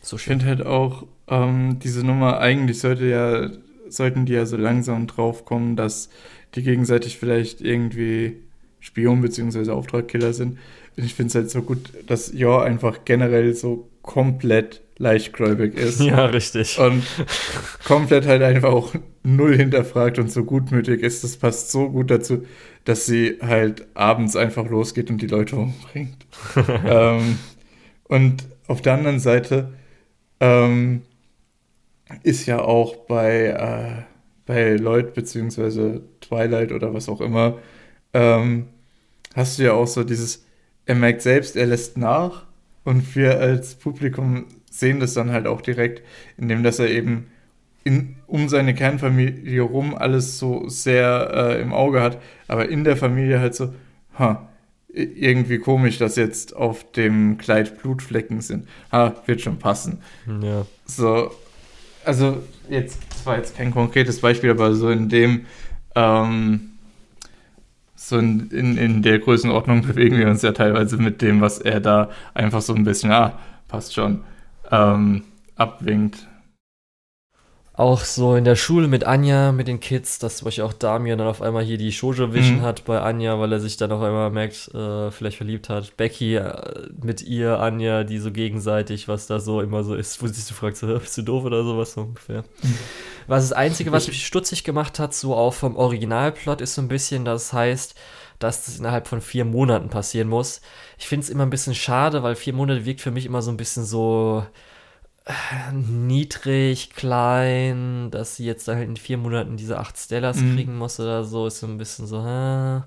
[0.01, 0.37] So schön.
[0.37, 3.49] Ich finde halt auch, ähm, diese Nummer, eigentlich sollte ja,
[3.89, 6.09] sollten die ja so langsam draufkommen, dass
[6.55, 8.37] die gegenseitig vielleicht irgendwie
[8.79, 9.71] Spion bzw.
[9.71, 10.57] Auftragkiller sind.
[10.97, 15.99] Und ich finde es halt so gut, dass Ja einfach generell so komplett leichtgläubig ist.
[16.01, 16.77] Ja, richtig.
[16.77, 17.03] Und
[17.85, 18.93] komplett halt einfach auch
[19.23, 21.23] null hinterfragt und so gutmütig ist.
[21.23, 22.45] Das passt so gut dazu,
[22.85, 26.25] dass sie halt abends einfach losgeht und die Leute umbringt.
[26.85, 27.39] ähm,
[28.03, 29.73] und auf der anderen Seite
[30.39, 31.01] ähm,
[32.23, 34.03] ist ja auch bei, äh,
[34.45, 37.59] bei Lloyd beziehungsweise Twilight oder was auch immer,
[38.13, 38.67] ähm,
[39.35, 40.45] hast du ja auch so dieses,
[40.85, 42.45] er merkt selbst, er lässt nach
[42.83, 44.45] und wir als Publikum
[44.79, 46.03] sehen das dann halt auch direkt,
[46.37, 47.27] indem dass er eben
[47.83, 52.97] in, um seine Kernfamilie rum alles so sehr äh, im Auge hat, aber in der
[52.97, 53.73] Familie halt so,
[54.17, 54.49] ha,
[54.93, 58.67] irgendwie komisch, dass jetzt auf dem Kleid Blutflecken sind.
[58.91, 60.01] Ha, wird schon passen.
[60.41, 60.65] Ja.
[60.85, 61.31] So,
[62.03, 65.45] also jetzt, das war jetzt kein konkretes Beispiel, aber so in dem,
[65.95, 66.71] ähm,
[67.95, 71.79] so in, in, in der Größenordnung bewegen wir uns ja teilweise mit dem, was er
[71.79, 73.37] da einfach so ein bisschen, ah,
[73.67, 74.23] passt schon,
[74.71, 75.23] ähm,
[75.55, 76.27] abwinkt
[77.79, 81.17] auch so in der Schule mit Anja, mit den Kids, dass zum Beispiel auch Damien
[81.17, 82.63] dann auf einmal hier die Shoujo Vision mhm.
[82.63, 85.95] hat bei Anja, weil er sich dann auf einmal merkt, äh, vielleicht verliebt hat.
[85.95, 90.27] Becky äh, mit ihr, Anja, die so gegenseitig, was da so immer so ist, wo
[90.27, 92.41] sie sich fragt, so, bist du doof oder sowas so ungefähr.
[92.61, 92.77] Mhm.
[93.27, 96.89] Was das Einzige, was mich stutzig gemacht hat, so auch vom Originalplot, ist so ein
[96.89, 97.95] bisschen, das heißt,
[98.39, 100.59] dass das innerhalb von vier Monaten passieren muss.
[100.99, 103.49] Ich finde es immer ein bisschen schade, weil vier Monate wirkt für mich immer so
[103.49, 104.45] ein bisschen so
[105.73, 110.55] niedrig, klein, dass sie jetzt halt in vier Monaten diese acht Stellas mhm.
[110.55, 112.81] kriegen muss oder so, ist so ein bisschen so, hä?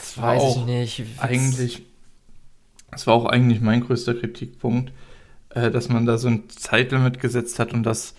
[0.00, 1.04] Das weiß ich nicht.
[1.18, 1.82] Eigentlich,
[2.90, 4.92] das war auch eigentlich mein größter Kritikpunkt,
[5.50, 8.14] äh, dass man da so ein Zeitlimit gesetzt hat und dass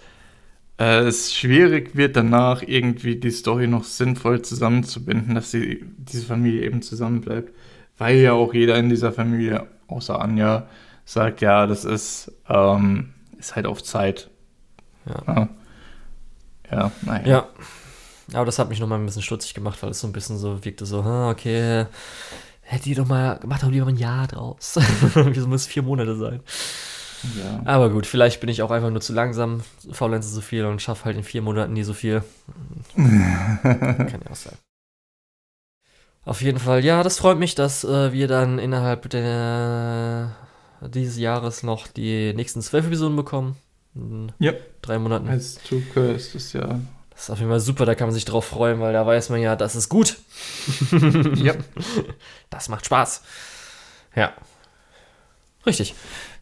[0.79, 6.63] äh, es schwierig wird, danach irgendwie die Story noch sinnvoll zusammenzubinden, dass sie, diese Familie
[6.63, 7.53] eben zusammenbleibt.
[8.01, 10.65] Weil ja auch jeder in dieser Familie, außer Anja,
[11.05, 14.31] sagt, ja, das ist, ähm, ist halt auf Zeit.
[15.05, 15.35] Ja.
[15.35, 15.49] Ja,
[16.71, 17.27] ja naja.
[17.27, 17.47] Ja.
[18.33, 20.65] Aber das hat mich nochmal ein bisschen stutzig gemacht, weil es so ein bisschen so
[20.65, 21.85] wirkte so, okay,
[22.61, 24.79] hätte die doch mal, mach doch lieber ein Jahr draus.
[25.13, 26.39] Wieso muss es vier Monate sein?
[27.37, 27.61] ja.
[27.65, 29.61] Aber gut, vielleicht bin ich auch einfach nur zu langsam,
[29.91, 32.23] faulenze so viel und schaffe halt in vier Monaten nie so viel.
[32.95, 34.57] Kann ja auch sein.
[36.23, 40.35] Auf jeden Fall, ja, das freut mich, dass äh, wir dann innerhalb der,
[40.81, 43.55] dieses Jahres noch die nächsten zwölf Episoden bekommen.
[43.95, 44.53] In Ja.
[44.81, 45.27] drei Monaten.
[45.27, 46.79] Als Tuke ist es ja.
[47.09, 49.29] Das ist auf jeden Fall super, da kann man sich drauf freuen, weil da weiß
[49.29, 50.17] man ja, das ist gut.
[51.35, 51.53] ja.
[52.49, 53.21] Das macht Spaß.
[54.15, 54.33] Ja.
[55.65, 55.93] Richtig.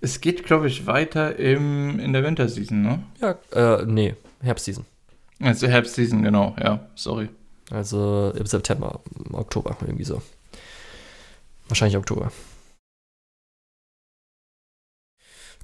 [0.01, 3.03] Es geht, glaube ich, weiter im, in der Winterseason, ne?
[3.21, 4.85] Ja, äh, nee, Herbstseason.
[5.41, 7.29] Also Herbstseason, genau, ja, sorry.
[7.69, 10.21] Also im September, im Oktober, irgendwie so.
[11.67, 12.31] Wahrscheinlich Oktober.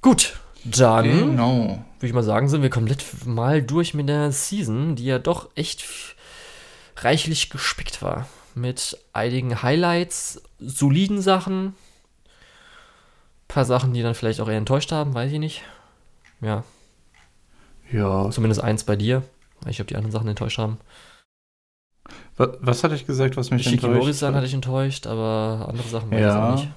[0.02, 1.84] Gut, dann Genau.
[1.98, 5.48] würde ich mal sagen, sind wir komplett mal durch mit der Season, die ja doch
[5.54, 5.84] echt
[6.98, 8.28] reichlich gespickt war.
[8.54, 11.74] Mit einigen Highlights, soliden Sachen,
[13.48, 15.62] paar Sachen, die dann vielleicht auch eher enttäuscht haben, weiß ich nicht.
[16.40, 16.64] Ja,
[17.90, 18.30] Ja.
[18.30, 19.22] zumindest eins bei dir.
[19.68, 20.78] Ich habe die anderen Sachen enttäuscht haben.
[22.36, 24.34] Was, was hatte ich gesagt, was mich Shiki enttäuscht hat?
[24.34, 26.52] hatte ich enttäuscht, aber andere Sachen weiß ich Ja.
[26.54, 26.68] nicht.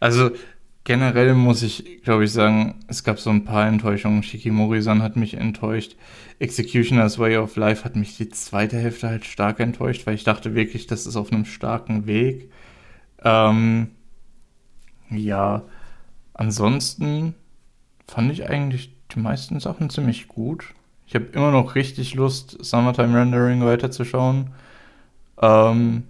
[0.00, 0.30] Also
[0.84, 4.22] generell muss ich, glaube ich, sagen, es gab so ein paar Enttäuschungen.
[4.22, 5.96] Shikimori-san hat mich enttäuscht.
[6.38, 10.54] Executioner's Way of Life hat mich die zweite Hälfte halt stark enttäuscht, weil ich dachte
[10.54, 12.50] wirklich, das ist auf einem starken Weg.
[13.22, 13.90] Ähm,
[15.10, 15.62] ja,
[16.34, 17.34] ansonsten
[18.08, 20.64] fand ich eigentlich die meisten Sachen ziemlich gut.
[21.12, 24.46] Ich habe immer noch richtig Lust, Summertime Rendering weiterzuschauen.
[25.42, 26.04] Ähm,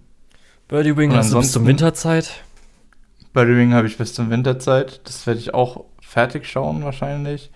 [0.69, 2.41] Birdie Wing hast du bis zum Winterzeit.
[3.33, 5.01] Birdie Ring habe ich bis zur Winterzeit.
[5.03, 7.51] Das werde ich auch fertig schauen wahrscheinlich.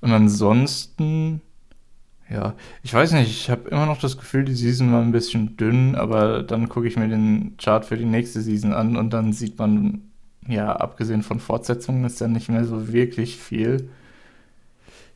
[0.00, 1.40] Und ansonsten,
[2.28, 5.56] ja, ich weiß nicht, ich habe immer noch das Gefühl, die Season war ein bisschen
[5.56, 9.32] dünn, aber dann gucke ich mir den Chart für die nächste Season an und dann
[9.32, 10.02] sieht man,
[10.48, 13.88] ja, abgesehen von Fortsetzungen ist ja nicht mehr so wirklich viel.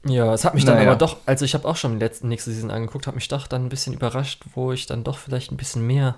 [0.05, 0.89] Ja, es hat mich dann Naja.
[0.89, 3.47] aber doch, also ich habe auch schon die letzte, nächste Season angeguckt, habe mich doch
[3.47, 6.17] dann ein bisschen überrascht, wo ich dann doch vielleicht ein bisschen mehr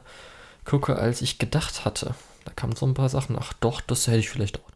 [0.64, 2.14] gucke, als ich gedacht hatte.
[2.44, 3.36] Da kamen so ein paar Sachen.
[3.38, 4.70] Ach doch, das hätte ich vielleicht auch.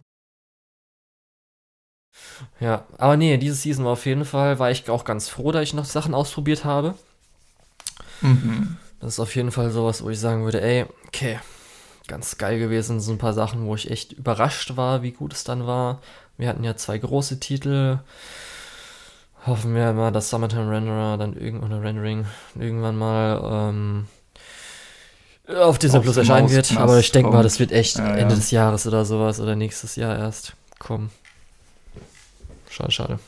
[2.61, 5.63] Ja, aber nee, diese Season war auf jeden Fall, war ich auch ganz froh, da
[5.63, 6.95] ich noch Sachen ausprobiert habe.
[8.21, 8.77] Mhm.
[9.01, 11.39] Das ist auf jeden Fall sowas, wo ich sagen würde, ey, okay,
[12.09, 15.45] ganz geil gewesen, so ein paar Sachen, wo ich echt überrascht war, wie gut es
[15.45, 16.01] dann war.
[16.37, 17.99] Wir hatten ja zwei große Titel.
[19.47, 22.27] Hoffen wir mal, dass Summertime Renderer dann irgendwann Rendering
[22.59, 24.07] irgendwann mal ähm,
[25.57, 26.77] auf Disney Plus erscheinen wird.
[26.77, 28.41] Aber ich denke mal, das wird echt Ja, Ende ja.
[28.41, 31.11] des Jahres oder sowas oder nächstes Jahr erst kommen.
[32.69, 33.19] Schade, schade.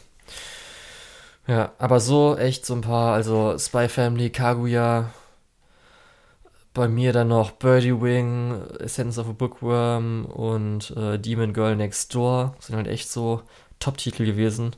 [1.47, 5.11] Ja, aber so echt so ein paar, also Spy Family, Kaguya,
[6.75, 12.15] bei mir dann noch Birdie Wing, Essence of a Bookworm und äh, Demon Girl Next
[12.15, 13.43] Door sind halt echt so
[13.81, 14.77] Top-Titel gewesen.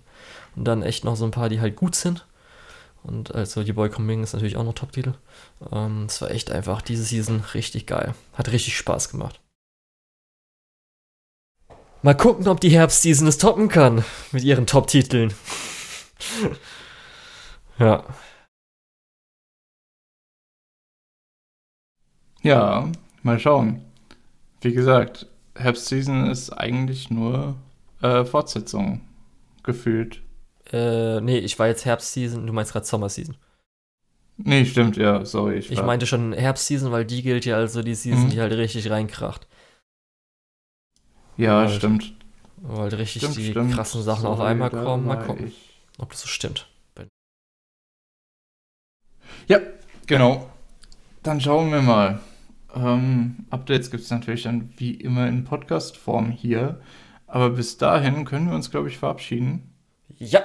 [0.56, 2.26] Und dann echt noch so ein paar, die halt gut sind.
[3.02, 5.14] Und also die Boy Coming ist natürlich auch noch Top-Titel.
[5.72, 8.14] Ähm, es war echt einfach diese Season richtig geil.
[8.34, 9.40] Hat richtig Spaß gemacht.
[12.02, 15.32] Mal gucken, ob die Herbstseason es toppen kann mit ihren Top-Titeln.
[17.78, 18.04] ja.
[22.42, 22.90] Ja,
[23.22, 23.84] mal schauen.
[24.60, 27.56] Wie gesagt, Herbstseason ist eigentlich nur
[28.00, 29.00] äh, Fortsetzung
[29.62, 30.21] gefühlt.
[30.72, 33.36] Äh, nee, ich war jetzt Herbstseason, du meinst gerade Sommerseason.
[34.38, 35.58] Nee, stimmt, ja, sorry.
[35.58, 38.30] Ich war- meinte schon Herbstseason, weil die gilt ja also die Season, Mhm.
[38.30, 39.46] die halt richtig reinkracht.
[41.36, 41.70] Ja, Halt.
[41.72, 42.14] stimmt.
[42.66, 43.74] Halt richtig Stimmt, die stimmt.
[43.74, 45.06] krassen Sachen auf Sorry, einmal da kommen.
[45.06, 46.68] Mal gucken, ich- ob das so stimmt.
[49.48, 49.58] Ja,
[50.06, 50.48] genau.
[51.22, 52.20] Dann schauen wir mal.
[52.74, 56.80] Ähm, Updates gibt es natürlich dann wie immer in Podcast-Form hier.
[57.26, 59.71] Aber bis dahin können wir uns, glaube ich, verabschieden.
[60.22, 60.44] Ja.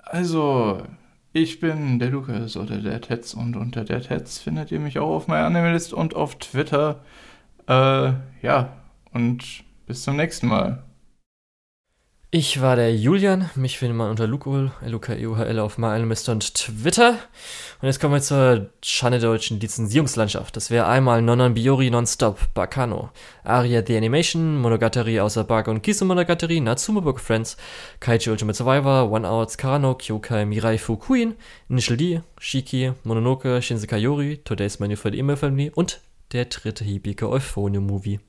[0.00, 0.82] Also,
[1.32, 5.08] ich bin der Lukas oder der Tetz und unter der Tetz findet ihr mich auch
[5.16, 7.00] auf meiner Anime-List und auf Twitter.
[7.66, 8.76] Äh, ja,
[9.14, 10.82] und bis zum nächsten Mal.
[12.30, 13.48] Ich war der Julian.
[13.54, 17.18] Mich findet man unter Lukul, L-U-K-E-U-H-L auf MyAnimist und Twitter.
[17.80, 20.54] Und jetzt kommen wir zur Schande-deutschen Lizenzierungslandschaft.
[20.54, 23.08] Das wäre einmal Nonon Biori Nonstop, Bakano,
[23.44, 27.56] Aria The Animation, Monogatari außer Bug und Kisu Monogatari, Natsume Book Friends,
[27.98, 31.34] Kaichi Ultimate Survivor, One Outs, Karano, Kyokai, Mirai Fukuin,
[31.70, 36.02] Initial D, Shiki, Mononoke, Shinsekai Yori, Today's Menu for the Email Family und
[36.32, 38.20] der dritte Hibike Euphonium Movie.